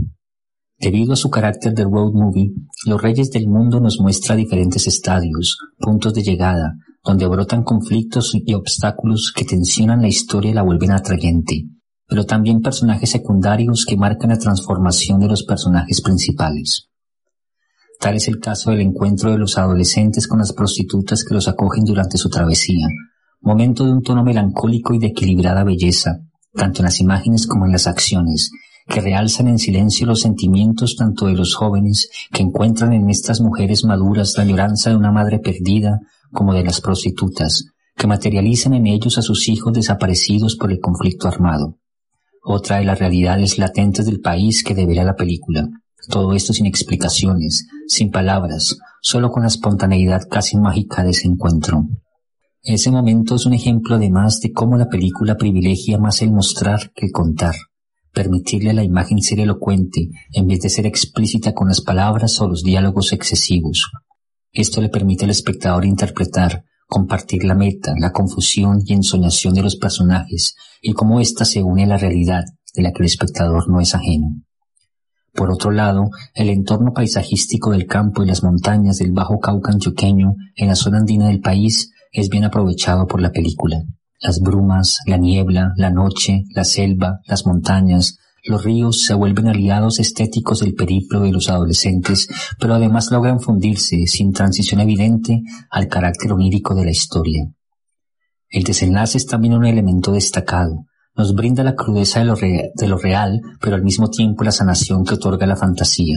Debido 0.77 1.13
a 1.13 1.15
su 1.15 1.31
carácter 1.31 1.73
de 1.73 1.83
road 1.83 2.13
movie, 2.13 2.51
Los 2.85 3.01
Reyes 3.01 3.31
del 3.31 3.47
Mundo 3.47 3.79
nos 3.79 3.99
muestra 3.99 4.35
diferentes 4.35 4.85
estadios, 4.85 5.57
puntos 5.79 6.13
de 6.13 6.21
llegada, 6.21 6.75
donde 7.03 7.25
brotan 7.27 7.63
conflictos 7.63 8.33
y 8.35 8.53
obstáculos 8.53 9.33
que 9.35 9.45
tensionan 9.45 10.03
la 10.03 10.09
historia 10.09 10.51
y 10.51 10.53
la 10.53 10.61
vuelven 10.61 10.91
atrayente, 10.91 11.65
pero 12.07 12.23
también 12.25 12.61
personajes 12.61 13.09
secundarios 13.09 13.83
que 13.83 13.97
marcan 13.97 14.29
la 14.29 14.37
transformación 14.37 15.19
de 15.19 15.27
los 15.27 15.41
personajes 15.41 16.01
principales. 16.01 16.88
Tal 17.99 18.15
es 18.15 18.29
el 18.29 18.39
caso 18.39 18.71
del 18.71 18.79
encuentro 18.79 19.29
de 19.29 19.37
los 19.37 19.57
adolescentes 19.57 20.25
con 20.25 20.39
las 20.39 20.53
prostitutas 20.53 21.25
que 21.25 21.33
los 21.33 21.49
acogen 21.49 21.83
durante 21.83 22.17
su 22.17 22.29
travesía, 22.29 22.87
momento 23.41 23.83
de 23.83 23.91
un 23.91 24.01
tono 24.01 24.23
melancólico 24.23 24.93
y 24.93 24.99
de 24.99 25.07
equilibrada 25.07 25.65
belleza, 25.65 26.21
tanto 26.53 26.79
en 26.79 26.85
las 26.85 27.01
imágenes 27.01 27.45
como 27.45 27.65
en 27.65 27.73
las 27.73 27.87
acciones, 27.87 28.51
que 28.87 29.01
realzan 29.01 29.49
en 29.49 29.59
silencio 29.59 30.07
los 30.07 30.21
sentimientos 30.21 30.95
tanto 30.95 31.27
de 31.27 31.33
los 31.33 31.53
jóvenes 31.55 32.09
que 32.31 32.41
encuentran 32.41 32.93
en 32.93 33.09
estas 33.09 33.41
mujeres 33.41 33.83
maduras 33.83 34.33
la 34.37 34.43
añoranza 34.43 34.89
de 34.91 34.95
una 34.95 35.11
madre 35.11 35.39
perdida 35.39 35.99
como 36.31 36.53
de 36.53 36.63
las 36.63 36.79
prostitutas, 36.79 37.65
que 37.97 38.07
materializan 38.07 38.75
en 38.75 38.87
ellos 38.87 39.17
a 39.17 39.21
sus 39.21 39.49
hijos 39.49 39.73
desaparecidos 39.73 40.55
por 40.55 40.71
el 40.71 40.79
conflicto 40.79 41.27
armado. 41.27 41.77
Otra 42.45 42.77
de 42.77 42.85
las 42.85 42.97
realidades 42.97 43.57
latentes 43.57 44.05
del 44.05 44.21
país 44.21 44.63
que 44.63 44.73
deberá 44.73 45.03
la 45.03 45.17
película. 45.17 45.67
Todo 46.07 46.33
esto 46.33 46.53
sin 46.53 46.65
explicaciones, 46.65 47.67
sin 47.87 48.11
palabras, 48.11 48.77
solo 49.01 49.31
con 49.31 49.43
la 49.43 49.47
espontaneidad 49.49 50.27
casi 50.29 50.57
mágica 50.57 51.03
de 51.03 51.11
ese 51.11 51.27
encuentro. 51.27 51.87
Ese 52.61 52.91
momento 52.91 53.35
es 53.35 53.45
un 53.45 53.53
ejemplo 53.53 53.95
además 53.95 54.39
de 54.41 54.51
cómo 54.51 54.77
la 54.77 54.89
película 54.89 55.37
privilegia 55.37 55.97
más 55.97 56.21
el 56.21 56.31
mostrar 56.31 56.91
que 56.93 57.09
contar, 57.11 57.55
permitirle 58.13 58.71
a 58.71 58.73
la 58.73 58.83
imagen 58.83 59.21
ser 59.21 59.39
elocuente 59.39 60.09
en 60.33 60.47
vez 60.47 60.61
de 60.61 60.69
ser 60.69 60.85
explícita 60.85 61.53
con 61.53 61.67
las 61.67 61.81
palabras 61.81 62.39
o 62.41 62.47
los 62.47 62.63
diálogos 62.63 63.13
excesivos. 63.13 63.89
Esto 64.51 64.81
le 64.81 64.89
permite 64.89 65.25
al 65.25 65.31
espectador 65.31 65.85
interpretar, 65.85 66.65
compartir 66.87 67.43
la 67.43 67.55
meta, 67.55 67.93
la 67.97 68.11
confusión 68.11 68.81
y 68.85 68.93
ensoñación 68.93 69.53
de 69.53 69.61
los 69.61 69.75
personajes 69.75 70.55
y 70.81 70.93
cómo 70.93 71.19
ésta 71.19 71.45
se 71.45 71.61
une 71.61 71.83
a 71.83 71.87
la 71.87 71.97
realidad 71.97 72.43
de 72.73 72.81
la 72.81 72.91
que 72.91 73.03
el 73.03 73.05
espectador 73.05 73.69
no 73.69 73.79
es 73.79 73.93
ajeno. 73.95 74.41
Por 75.39 75.51
otro 75.51 75.71
lado, 75.71 76.09
el 76.33 76.49
entorno 76.49 76.91
paisajístico 76.91 77.71
del 77.71 77.87
campo 77.87 78.21
y 78.21 78.25
las 78.25 78.43
montañas 78.43 78.97
del 78.97 79.13
Bajo 79.13 79.39
Cauca 79.39 79.71
antioqueño 79.71 80.35
en 80.53 80.67
la 80.67 80.75
zona 80.75 80.97
andina 80.97 81.29
del 81.29 81.39
país 81.39 81.93
es 82.11 82.27
bien 82.27 82.43
aprovechado 82.43 83.07
por 83.07 83.21
la 83.21 83.31
película. 83.31 83.81
Las 84.19 84.41
brumas, 84.41 84.97
la 85.05 85.15
niebla, 85.15 85.71
la 85.77 85.91
noche, 85.91 86.43
la 86.53 86.65
selva, 86.65 87.21
las 87.25 87.45
montañas, 87.45 88.17
los 88.43 88.65
ríos 88.65 89.05
se 89.05 89.13
vuelven 89.13 89.47
aliados 89.47 90.01
estéticos 90.01 90.59
del 90.59 90.73
periplo 90.73 91.21
de 91.21 91.31
los 91.31 91.49
adolescentes, 91.49 92.27
pero 92.59 92.73
además 92.73 93.09
logran 93.09 93.39
fundirse, 93.39 94.07
sin 94.07 94.33
transición 94.33 94.81
evidente, 94.81 95.41
al 95.69 95.87
carácter 95.87 96.33
onírico 96.33 96.75
de 96.75 96.83
la 96.83 96.91
historia. 96.91 97.49
El 98.49 98.63
desenlace 98.65 99.17
es 99.17 99.25
también 99.25 99.53
un 99.53 99.65
elemento 99.65 100.11
destacado. 100.11 100.83
Nos 101.19 101.35
brinda 101.35 101.65
la 101.65 101.75
crudeza 101.75 102.19
de 102.19 102.25
lo, 102.25 102.35
de 102.35 102.87
lo 102.87 102.97
real, 102.97 103.41
pero 103.59 103.75
al 103.75 103.83
mismo 103.83 104.09
tiempo 104.09 104.45
la 104.45 104.53
sanación 104.53 105.03
que 105.03 105.15
otorga 105.15 105.45
la 105.45 105.57
fantasía. 105.57 106.15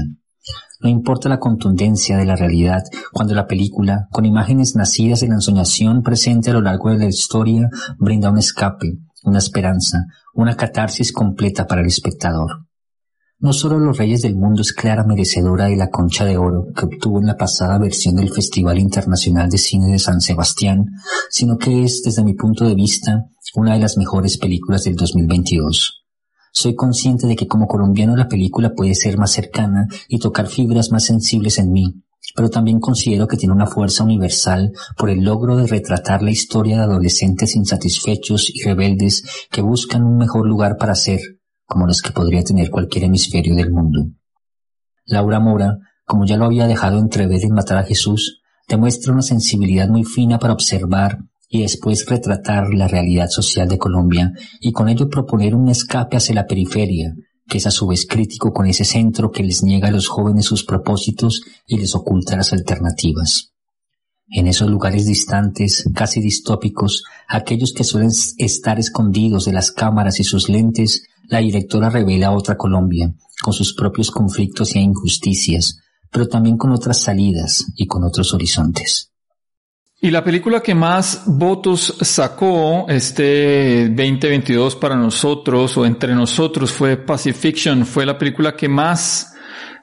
No 0.80 0.88
importa 0.88 1.28
la 1.28 1.40
contundencia 1.40 2.16
de 2.16 2.24
la 2.24 2.36
realidad 2.36 2.84
cuando 3.11 3.34
la 3.34 3.48
película, 3.48 4.07
con 4.12 4.26
imágenes 4.26 4.76
nacidas 4.76 5.18
de 5.18 5.26
la 5.26 5.34
ensoñación 5.34 6.05
presente 6.05 6.50
a 6.50 6.53
lo 6.53 6.61
largo 6.61 6.90
de 6.90 6.98
la 6.98 7.07
historia, 7.07 7.68
brinda 7.98 8.30
un 8.30 8.38
escape, 8.38 9.00
una 9.24 9.38
esperanza, 9.38 10.07
una 10.34 10.55
catarsis 10.55 11.12
completa 11.12 11.66
para 11.66 11.80
el 11.80 11.88
espectador. 11.88 12.68
No 13.43 13.53
solo 13.53 13.80
Los 13.80 13.99
Reyes 13.99 14.22
del 14.22 14.36
Mundo 14.36 14.62
es 14.62 14.72
clara 14.72 15.03
merecedora 15.03 15.64
de 15.64 15.74
la 15.74 15.90
Concha 15.90 16.24
de 16.24 16.36
Oro 16.36 16.68
que 16.76 16.86
obtuvo 16.86 17.18
en 17.18 17.26
la 17.26 17.36
pasada 17.36 17.76
versión 17.76 18.14
del 18.14 18.30
Festival 18.30 18.78
Internacional 18.78 19.51
de 19.51 19.59
Cine 19.59 19.88
de 19.88 19.99
San 19.99 20.20
Sebastián, 20.20 20.86
sino 21.28 21.59
que 21.59 21.82
es, 21.82 22.03
desde 22.05 22.22
mi 22.22 22.34
punto 22.34 22.64
de 22.64 22.76
vista, 22.76 23.26
una 23.57 23.74
de 23.74 23.80
las 23.80 23.97
mejores 23.97 24.38
películas 24.38 24.84
del 24.84 24.95
2022. 24.95 26.05
Soy 26.53 26.76
consciente 26.76 27.26
de 27.26 27.34
que 27.34 27.49
como 27.49 27.66
colombiano 27.66 28.14
la 28.14 28.28
película 28.28 28.74
puede 28.76 28.95
ser 28.95 29.18
más 29.18 29.32
cercana 29.32 29.88
y 30.07 30.20
tocar 30.20 30.47
fibras 30.47 30.93
más 30.93 31.03
sensibles 31.03 31.59
en 31.59 31.72
mí, 31.72 32.01
pero 32.36 32.49
también 32.49 32.78
considero 32.78 33.26
que 33.26 33.36
tiene 33.36 33.57
una 33.57 33.66
fuerza 33.66 34.05
universal 34.05 34.70
por 34.97 35.11
el 35.11 35.24
logro 35.24 35.57
de 35.57 35.66
retratar 35.66 36.22
la 36.22 36.30
historia 36.30 36.76
de 36.76 36.84
adolescentes 36.84 37.57
insatisfechos 37.57 38.51
y 38.55 38.62
rebeldes 38.62 39.24
que 39.51 39.62
buscan 39.62 40.05
un 40.05 40.16
mejor 40.16 40.47
lugar 40.47 40.76
para 40.76 40.95
ser, 40.95 41.18
como 41.72 41.86
los 41.86 42.02
que 42.02 42.10
podría 42.10 42.44
tener 42.44 42.68
cualquier 42.68 43.04
hemisferio 43.04 43.54
del 43.54 43.70
mundo. 43.70 44.04
Laura 45.06 45.40
Mora, 45.40 45.78
como 46.04 46.26
ya 46.26 46.36
lo 46.36 46.44
había 46.44 46.66
dejado 46.66 46.98
entrever 46.98 47.42
en 47.42 47.54
Matar 47.54 47.78
a 47.78 47.84
Jesús, 47.84 48.42
demuestra 48.68 49.10
una 49.10 49.22
sensibilidad 49.22 49.88
muy 49.88 50.04
fina 50.04 50.38
para 50.38 50.52
observar 50.52 51.20
y 51.48 51.62
después 51.62 52.04
retratar 52.04 52.74
la 52.74 52.88
realidad 52.88 53.28
social 53.30 53.68
de 53.68 53.78
Colombia 53.78 54.32
y 54.60 54.72
con 54.72 54.90
ello 54.90 55.08
proponer 55.08 55.54
un 55.54 55.70
escape 55.70 56.18
hacia 56.18 56.34
la 56.34 56.46
periferia, 56.46 57.14
que 57.48 57.56
es 57.56 57.66
a 57.66 57.70
su 57.70 57.86
vez 57.86 58.04
crítico 58.06 58.52
con 58.52 58.66
ese 58.66 58.84
centro 58.84 59.30
que 59.30 59.42
les 59.42 59.62
niega 59.62 59.88
a 59.88 59.92
los 59.92 60.08
jóvenes 60.08 60.44
sus 60.44 60.64
propósitos 60.64 61.40
y 61.66 61.78
les 61.78 61.94
oculta 61.94 62.36
las 62.36 62.52
alternativas. 62.52 63.54
En 64.28 64.46
esos 64.46 64.70
lugares 64.70 65.06
distantes, 65.06 65.88
casi 65.94 66.20
distópicos, 66.20 67.04
aquellos 67.28 67.72
que 67.72 67.84
suelen 67.84 68.10
estar 68.36 68.78
escondidos 68.78 69.46
de 69.46 69.54
las 69.54 69.72
cámaras 69.72 70.20
y 70.20 70.24
sus 70.24 70.50
lentes, 70.50 71.04
la 71.28 71.38
directora 71.38 71.90
revela 71.90 72.32
otra 72.32 72.56
Colombia, 72.56 73.12
con 73.42 73.52
sus 73.52 73.74
propios 73.74 74.10
conflictos 74.10 74.74
e 74.74 74.80
injusticias, 74.80 75.80
pero 76.10 76.26
también 76.28 76.56
con 76.56 76.72
otras 76.72 77.00
salidas 77.00 77.66
y 77.76 77.86
con 77.86 78.04
otros 78.04 78.32
horizontes. 78.34 79.12
Y 80.04 80.10
la 80.10 80.24
película 80.24 80.60
que 80.60 80.74
más 80.74 81.22
votos 81.26 81.94
sacó 82.00 82.86
este 82.88 83.88
2022 83.88 84.74
para 84.74 84.96
nosotros 84.96 85.76
o 85.76 85.86
entre 85.86 86.12
nosotros 86.12 86.72
fue 86.72 86.96
Pacifiction, 86.96 87.86
fue 87.86 88.04
la 88.04 88.18
película 88.18 88.56
que 88.56 88.68
más 88.68 89.32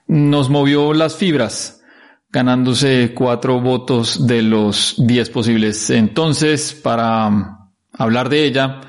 nos 0.07 0.49
movió 0.49 0.93
las 0.93 1.15
fibras, 1.15 1.81
ganándose 2.29 3.13
cuatro 3.15 3.61
votos 3.61 4.27
de 4.27 4.41
los 4.41 4.95
diez 4.97 5.29
posibles. 5.29 5.89
Entonces, 5.89 6.73
para 6.73 7.69
hablar 7.93 8.27
de 8.27 8.43
ella, 8.43 8.81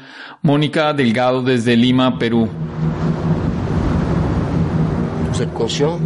Mónica 0.43 0.95
Delgado 0.95 1.43
desde 1.43 1.77
Lima, 1.77 2.19
Perú. 2.19 2.49
Vous 5.31 5.43
êtes 5.43 5.53
conscient 5.53 5.99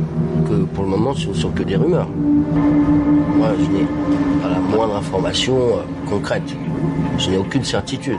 que 0.48 0.64
pour 0.74 0.82
le 0.82 0.90
moment 0.90 1.14
ce 1.14 1.28
ne 1.28 1.34
sont 1.34 1.50
que 1.50 1.62
des 1.62 1.76
rumeurs. 1.76 2.08
Moi 2.08 3.50
je 3.56 3.70
n'ai 3.70 3.86
pas 4.42 4.48
la 4.48 4.58
moindre 4.58 4.96
information 4.96 5.56
euh, 5.56 5.82
concrète. 6.08 6.42
Je 7.16 7.30
n'ai 7.30 7.36
aucune 7.36 7.62
certitude. 7.62 8.18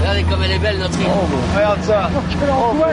Regardez 0.00 0.22
comme 0.22 0.42
elle 0.44 0.52
est 0.52 0.58
belle 0.58 0.78
notre 0.78 0.98
île. 0.98 1.06
Oh, 1.10 1.26
regarde 1.54 1.82
ça. 1.82 2.08
Oh 2.50 2.72
mon 2.72 2.86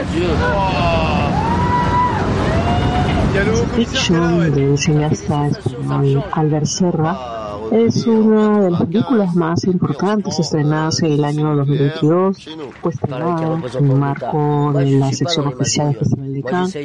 Dieu. 4.53 4.75
Cineasta 4.75 5.47
español 5.47 6.23
Albert 6.33 6.67
Serra 6.67 7.44
es 7.71 8.05
una 8.07 8.59
de 8.61 8.71
las 8.71 8.83
películas 8.83 9.35
más 9.35 9.63
importantes 9.65 10.39
estrenadas 10.39 11.01
en 11.03 11.13
el 11.13 11.23
año 11.23 11.55
2022, 11.55 12.49
pues 12.81 12.95
estrenada 12.95 13.59
en 13.77 13.91
el 13.91 13.97
marco 13.97 14.73
de 14.73 14.91
la 14.91 15.11
sección 15.11 15.47
oficial 15.47 15.87
del 15.87 15.99
Festival 15.99 16.33
de 16.33 16.43
Cannes, 16.43 16.75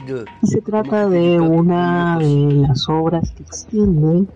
y 0.43 0.47
se 0.47 0.61
trata 0.61 1.09
de 1.09 1.41
una 1.41 2.19
de 2.19 2.67
las 2.69 2.89
obras 2.89 3.31
que 3.31 3.43
extiende 3.43 4.27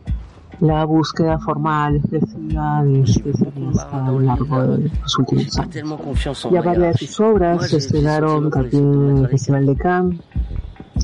la 0.60 0.84
búsqueda 0.84 1.38
formal 1.40 1.96
expresiva 1.96 2.82
de 2.84 3.00
este 3.00 3.32
cineasta 3.32 4.06
a 4.06 4.10
lo 4.10 4.20
largo 4.20 4.62
de 4.62 4.90
los 5.02 5.18
últimos 5.18 5.58
años. 5.58 6.48
Ya 6.50 6.62
varias 6.62 7.00
de 7.00 7.06
sus 7.06 7.20
obras 7.20 7.68
se 7.68 7.78
estrenaron 7.78 8.50
también 8.50 9.10
en 9.10 9.18
el 9.18 9.28
Festival 9.28 9.66
de 9.66 9.76
Cannes, 9.76 10.20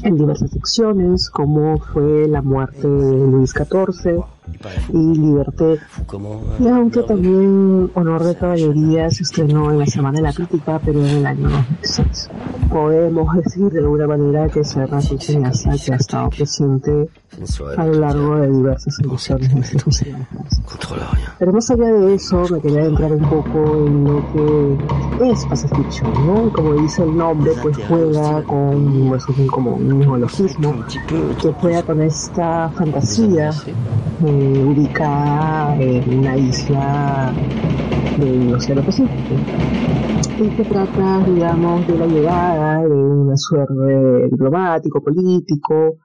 en 0.03 0.17
diversas 0.17 0.51
secciones, 0.51 1.29
como 1.31 1.79
fue 1.79 2.29
La 2.29 2.43
muerte 2.43 2.89
de 2.89 3.27
Luis 3.27 3.51
XIV, 3.51 4.23
y 4.93 5.19
Liberté. 5.19 5.79
Y 6.59 6.69
aunque 6.69 7.03
también 7.03 7.91
Honor 7.95 8.25
de 8.25 8.35
Caballería 8.37 9.11
se 9.11 9.23
estrenó 9.23 9.71
en 9.71 9.79
la 9.79 9.87
Semana 9.87 10.19
de 10.19 10.23
la 10.23 10.33
Crítica, 10.33 10.81
pero 10.85 11.01
en 11.01 11.07
el 11.07 11.27
año 11.27 11.49
2006. 11.49 12.31
Podemos 12.71 13.35
decir 13.37 13.71
de 13.71 13.81
alguna 13.81 14.07
manera 14.07 14.49
que 14.49 14.65
Serra 14.65 15.01
cineasta 15.01 15.73
que 15.85 15.93
ha 15.93 15.97
estado 15.97 16.31
presente 16.31 17.09
a 17.77 17.85
lo 17.87 17.95
largo 17.95 18.37
de 18.37 18.49
diversas 18.51 18.99
ediciones 19.01 19.55
de 19.55 19.61
este 19.61 20.17
Pero 21.39 21.53
más 21.53 21.71
allá 21.71 21.93
de 21.93 22.15
eso, 22.15 22.45
me 22.51 22.61
quería 22.61 22.85
entrar 22.85 23.13
un 23.13 23.29
poco 23.29 23.87
en 23.87 24.05
lo 24.05 24.33
que 24.33 25.31
es 25.31 25.45
Pacifiction, 25.47 26.13
¿no? 26.27 26.53
Como 26.53 26.75
dice 26.75 27.03
el 27.03 27.17
nombre, 27.17 27.53
pues 27.63 27.77
juega 27.89 28.43
con, 28.45 29.15
es 29.15 29.25
como 29.51 29.75
un 29.75 29.99
neologismo, 29.99 30.75
que 31.41 31.53
juega 31.61 31.83
con 31.83 32.03
esta 32.03 32.71
fantasía 32.71 33.51
eh, 34.27 34.40
ubicada 34.41 35.77
en 35.79 36.19
una 36.19 36.37
isla 36.37 37.37
del 38.17 38.55
Océano 38.55 38.83
Pacífico. 38.85 39.35
Y 40.39 40.51
que 40.57 40.65
trata, 40.65 41.23
digamos, 41.27 41.87
de 41.87 41.99
la 41.99 42.07
llegada 42.07 42.83
de 42.83 42.95
una 42.95 43.37
suerte 43.37 44.29
diplomático, 44.31 45.03
político, 45.03 45.99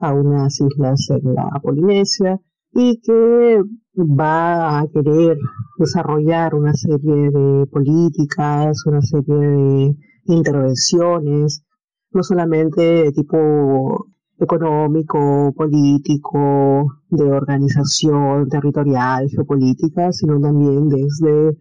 a 0.00 0.12
unas 0.12 0.60
islas 0.60 1.08
en 1.10 1.34
la 1.34 1.48
Polinesia 1.62 2.40
y 2.72 3.00
que 3.00 3.62
va 3.96 4.80
a 4.80 4.86
querer 4.88 5.38
desarrollar 5.78 6.54
una 6.54 6.74
serie 6.74 7.30
de 7.30 7.66
políticas, 7.66 8.84
una 8.86 9.00
serie 9.00 9.34
de 9.34 9.96
intervenciones, 10.26 11.64
no 12.10 12.22
solamente 12.22 12.82
de 12.82 13.12
tipo 13.12 14.08
económico, 14.38 15.52
político, 15.56 17.00
de 17.08 17.24
organización 17.24 18.48
territorial, 18.48 19.28
geopolítica, 19.28 20.12
sino 20.12 20.40
también 20.40 20.88
desde 20.88 21.56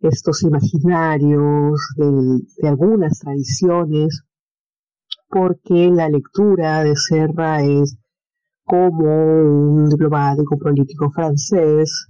estos 0.00 0.42
imaginarios 0.42 1.80
de, 1.96 2.68
algunas 2.68 3.18
tradiciones, 3.18 4.22
porque 5.28 5.90
la 5.90 6.08
lectura 6.08 6.82
de 6.82 6.96
Serra 6.96 7.62
es 7.62 7.96
como 8.64 9.74
un 9.74 9.88
diplomático 9.88 10.58
político 10.58 11.10
francés 11.10 12.06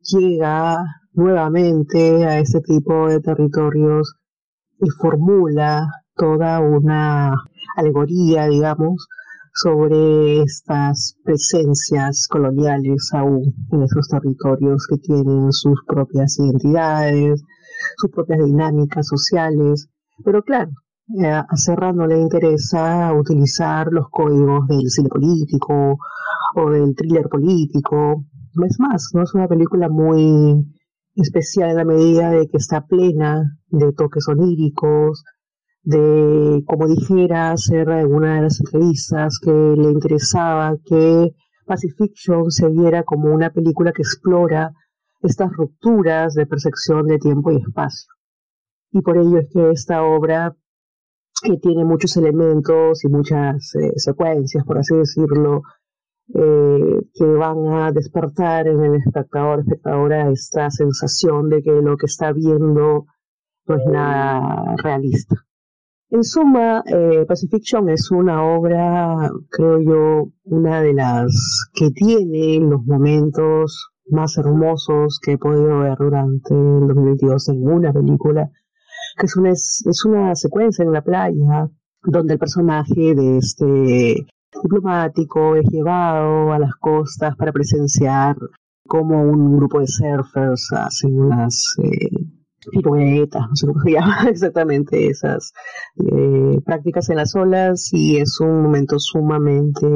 llega 0.00 0.78
nuevamente 1.12 2.24
a 2.24 2.38
ese 2.38 2.60
tipo 2.60 3.08
de 3.08 3.20
territorios 3.20 4.14
y 4.80 4.90
formula 4.90 5.88
toda 6.14 6.60
una 6.60 7.34
alegoría, 7.76 8.46
digamos, 8.46 9.08
sobre 9.56 10.42
estas 10.42 11.16
presencias 11.24 12.28
coloniales 12.28 13.10
aún 13.14 13.54
en 13.72 13.82
esos 13.82 14.06
territorios 14.08 14.86
que 14.86 14.98
tienen 14.98 15.50
sus 15.50 15.82
propias 15.86 16.38
identidades, 16.38 17.42
sus 17.96 18.10
propias 18.10 18.44
dinámicas 18.44 19.06
sociales. 19.06 19.88
Pero 20.22 20.42
claro, 20.42 20.72
eh, 21.22 21.26
a 21.28 21.56
Serra 21.56 21.92
no 21.94 22.06
le 22.06 22.20
interesa 22.20 23.14
utilizar 23.14 23.88
los 23.90 24.10
códigos 24.10 24.66
del 24.68 24.90
cine 24.90 25.08
político 25.08 25.96
o 26.56 26.70
del 26.70 26.94
thriller 26.94 27.28
político. 27.30 28.24
Es 28.62 28.78
más, 28.78 29.10
no 29.14 29.22
es 29.22 29.34
una 29.34 29.48
película 29.48 29.88
muy 29.88 30.66
especial 31.14 31.70
en 31.70 31.76
la 31.76 31.84
medida 31.86 32.30
de 32.30 32.46
que 32.46 32.58
está 32.58 32.86
plena 32.86 33.58
de 33.68 33.92
toques 33.94 34.28
oníricos, 34.28 35.24
de, 35.86 36.64
como 36.66 36.88
dijera 36.88 37.56
Serra 37.56 38.00
en 38.00 38.12
una 38.12 38.34
de 38.34 38.42
las 38.42 38.60
entrevistas, 38.60 39.38
que 39.40 39.52
le 39.52 39.90
interesaba 39.90 40.76
que 40.84 41.32
Pacifiction 41.64 42.50
se 42.50 42.68
viera 42.68 43.04
como 43.04 43.32
una 43.32 43.50
película 43.50 43.92
que 43.92 44.02
explora 44.02 44.72
estas 45.22 45.52
rupturas 45.52 46.34
de 46.34 46.46
percepción 46.46 47.06
de 47.06 47.18
tiempo 47.18 47.52
y 47.52 47.58
espacio. 47.58 48.12
Y 48.90 49.00
por 49.00 49.16
ello 49.16 49.38
es 49.38 49.48
que 49.52 49.70
esta 49.70 50.02
obra, 50.02 50.56
que 51.40 51.56
tiene 51.58 51.84
muchos 51.84 52.16
elementos 52.16 53.04
y 53.04 53.08
muchas 53.08 53.72
eh, 53.76 53.92
secuencias, 53.94 54.64
por 54.64 54.78
así 54.78 54.96
decirlo, 54.96 55.62
eh, 56.34 57.00
que 57.14 57.24
van 57.24 57.64
a 57.68 57.92
despertar 57.92 58.66
en 58.66 58.82
el 58.84 58.96
espectador, 58.96 59.60
espectadora, 59.60 60.30
esta 60.32 60.68
sensación 60.70 61.48
de 61.48 61.62
que 61.62 61.70
lo 61.70 61.96
que 61.96 62.06
está 62.06 62.32
viendo 62.32 63.06
no 63.66 63.74
es 63.76 63.86
nada 63.86 64.74
realista. 64.82 65.46
En 66.08 66.22
suma, 66.22 66.84
eh, 66.86 67.24
Pacifiction 67.26 67.88
es 67.88 68.12
una 68.12 68.44
obra, 68.44 69.28
creo 69.50 69.80
yo, 69.80 70.32
una 70.44 70.80
de 70.80 70.94
las 70.94 71.68
que 71.74 71.90
tiene 71.90 72.60
los 72.60 72.84
momentos 72.84 73.90
más 74.08 74.38
hermosos 74.38 75.18
que 75.20 75.32
he 75.32 75.38
podido 75.38 75.80
ver 75.80 75.98
durante 75.98 76.54
el 76.54 76.86
2022 76.86 77.48
en 77.48 77.66
una 77.66 77.92
película, 77.92 78.48
que 79.18 79.26
es 79.26 79.36
una, 79.36 79.50
es 79.50 80.04
una 80.06 80.36
secuencia 80.36 80.84
en 80.84 80.92
la 80.92 81.02
playa 81.02 81.68
donde 82.04 82.34
el 82.34 82.38
personaje 82.38 83.14
de 83.16 83.38
este 83.38 84.26
diplomático 84.62 85.56
es 85.56 85.66
llevado 85.70 86.52
a 86.52 86.58
las 86.60 86.74
costas 86.76 87.34
para 87.34 87.52
presenciar 87.52 88.36
cómo 88.86 89.22
un 89.22 89.56
grupo 89.56 89.80
de 89.80 89.88
surfers 89.88 90.72
hacen 90.72 91.18
unas 91.18 91.74
eh, 91.82 92.35
piruetas, 92.70 93.42
no 93.48 93.56
sé 93.56 93.66
cómo 93.66 93.80
se 93.80 93.90
llama 93.92 94.28
exactamente 94.28 95.08
esas 95.08 95.52
eh, 95.98 96.60
prácticas 96.64 97.08
en 97.10 97.16
las 97.16 97.34
olas 97.34 97.90
y 97.92 98.18
es 98.18 98.40
un 98.40 98.62
momento 98.62 98.98
sumamente 98.98 99.86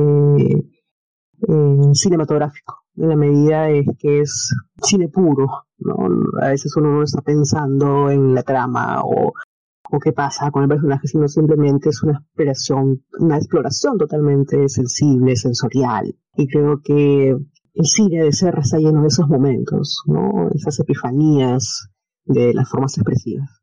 eh, 1.48 1.94
cinematográfico 1.94 2.80
en 2.96 3.08
la 3.08 3.16
medida 3.16 3.70
es 3.70 3.86
que 3.98 4.20
es 4.20 4.54
cine 4.82 5.08
puro, 5.08 5.46
¿no? 5.78 5.94
A 6.42 6.48
veces 6.48 6.76
uno 6.76 6.92
no 6.92 7.02
está 7.02 7.22
pensando 7.22 8.10
en 8.10 8.34
la 8.34 8.42
trama 8.42 9.02
o, 9.02 9.32
o 9.90 9.98
qué 10.00 10.12
pasa 10.12 10.50
con 10.50 10.64
el 10.64 10.68
personaje, 10.68 11.06
sino 11.06 11.28
simplemente 11.28 11.88
es 11.88 12.02
una 12.02 12.18
exploración, 12.18 13.02
una 13.18 13.36
exploración 13.36 13.98
totalmente 13.98 14.68
sensible, 14.68 15.36
sensorial. 15.36 16.14
Y 16.36 16.48
creo 16.48 16.80
que 16.82 17.30
el 17.30 17.86
cine 17.86 18.24
de 18.24 18.32
ser 18.32 18.58
está 18.58 18.78
lleno 18.78 19.02
de 19.02 19.08
esos 19.08 19.28
momentos, 19.28 20.02
¿no? 20.06 20.50
Esas 20.54 20.78
epifanías, 20.80 21.88
de 22.32 22.54
las 22.54 22.68
formas 22.68 22.96
expresivas. 22.96 23.60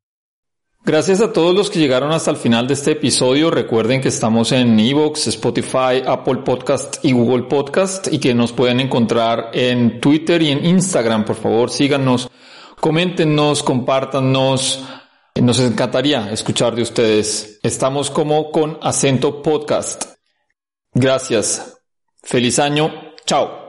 Gracias 0.86 1.20
a 1.20 1.34
todos 1.34 1.53
los 1.53 1.70
que 1.70 1.80
llegaron 1.80 2.11
hasta 2.11 2.32
el 2.32 2.38
final 2.38 2.65
de 2.68 2.74
este 2.74 2.91
episodio. 2.91 3.51
Recuerden 3.51 3.99
que 3.99 4.07
estamos 4.07 4.53
en 4.53 4.80
Evox, 4.80 5.28
Spotify, 5.28 6.01
Apple 6.05 6.38
Podcast 6.45 7.03
y 7.03 7.11
Google 7.11 7.43
Podcast 7.43 8.07
y 8.11 8.20
que 8.20 8.34
nos 8.34 8.53
pueden 8.53 8.80
encontrar 8.80 9.49
en 9.53 9.99
Twitter 9.99 10.41
y 10.41 10.51
en 10.51 10.65
Instagram. 10.65 11.26
Por 11.26 11.36
favor, 11.36 11.70
síganos, 11.70 12.30
coméntenos, 12.80 13.63
compártanos. 13.63 14.86
Nos 15.36 15.59
encantaría 15.59 16.32
escuchar 16.32 16.74
de 16.74 16.84
ustedes. 16.84 17.59
Estamos 17.63 18.09
como 18.09 18.49
con 18.51 18.78
acento 18.82 19.41
podcast. 19.41 20.05
Gracias. 20.93 21.82
Feliz 22.24 22.59
año. 22.59 23.13
Chao. 23.26 23.66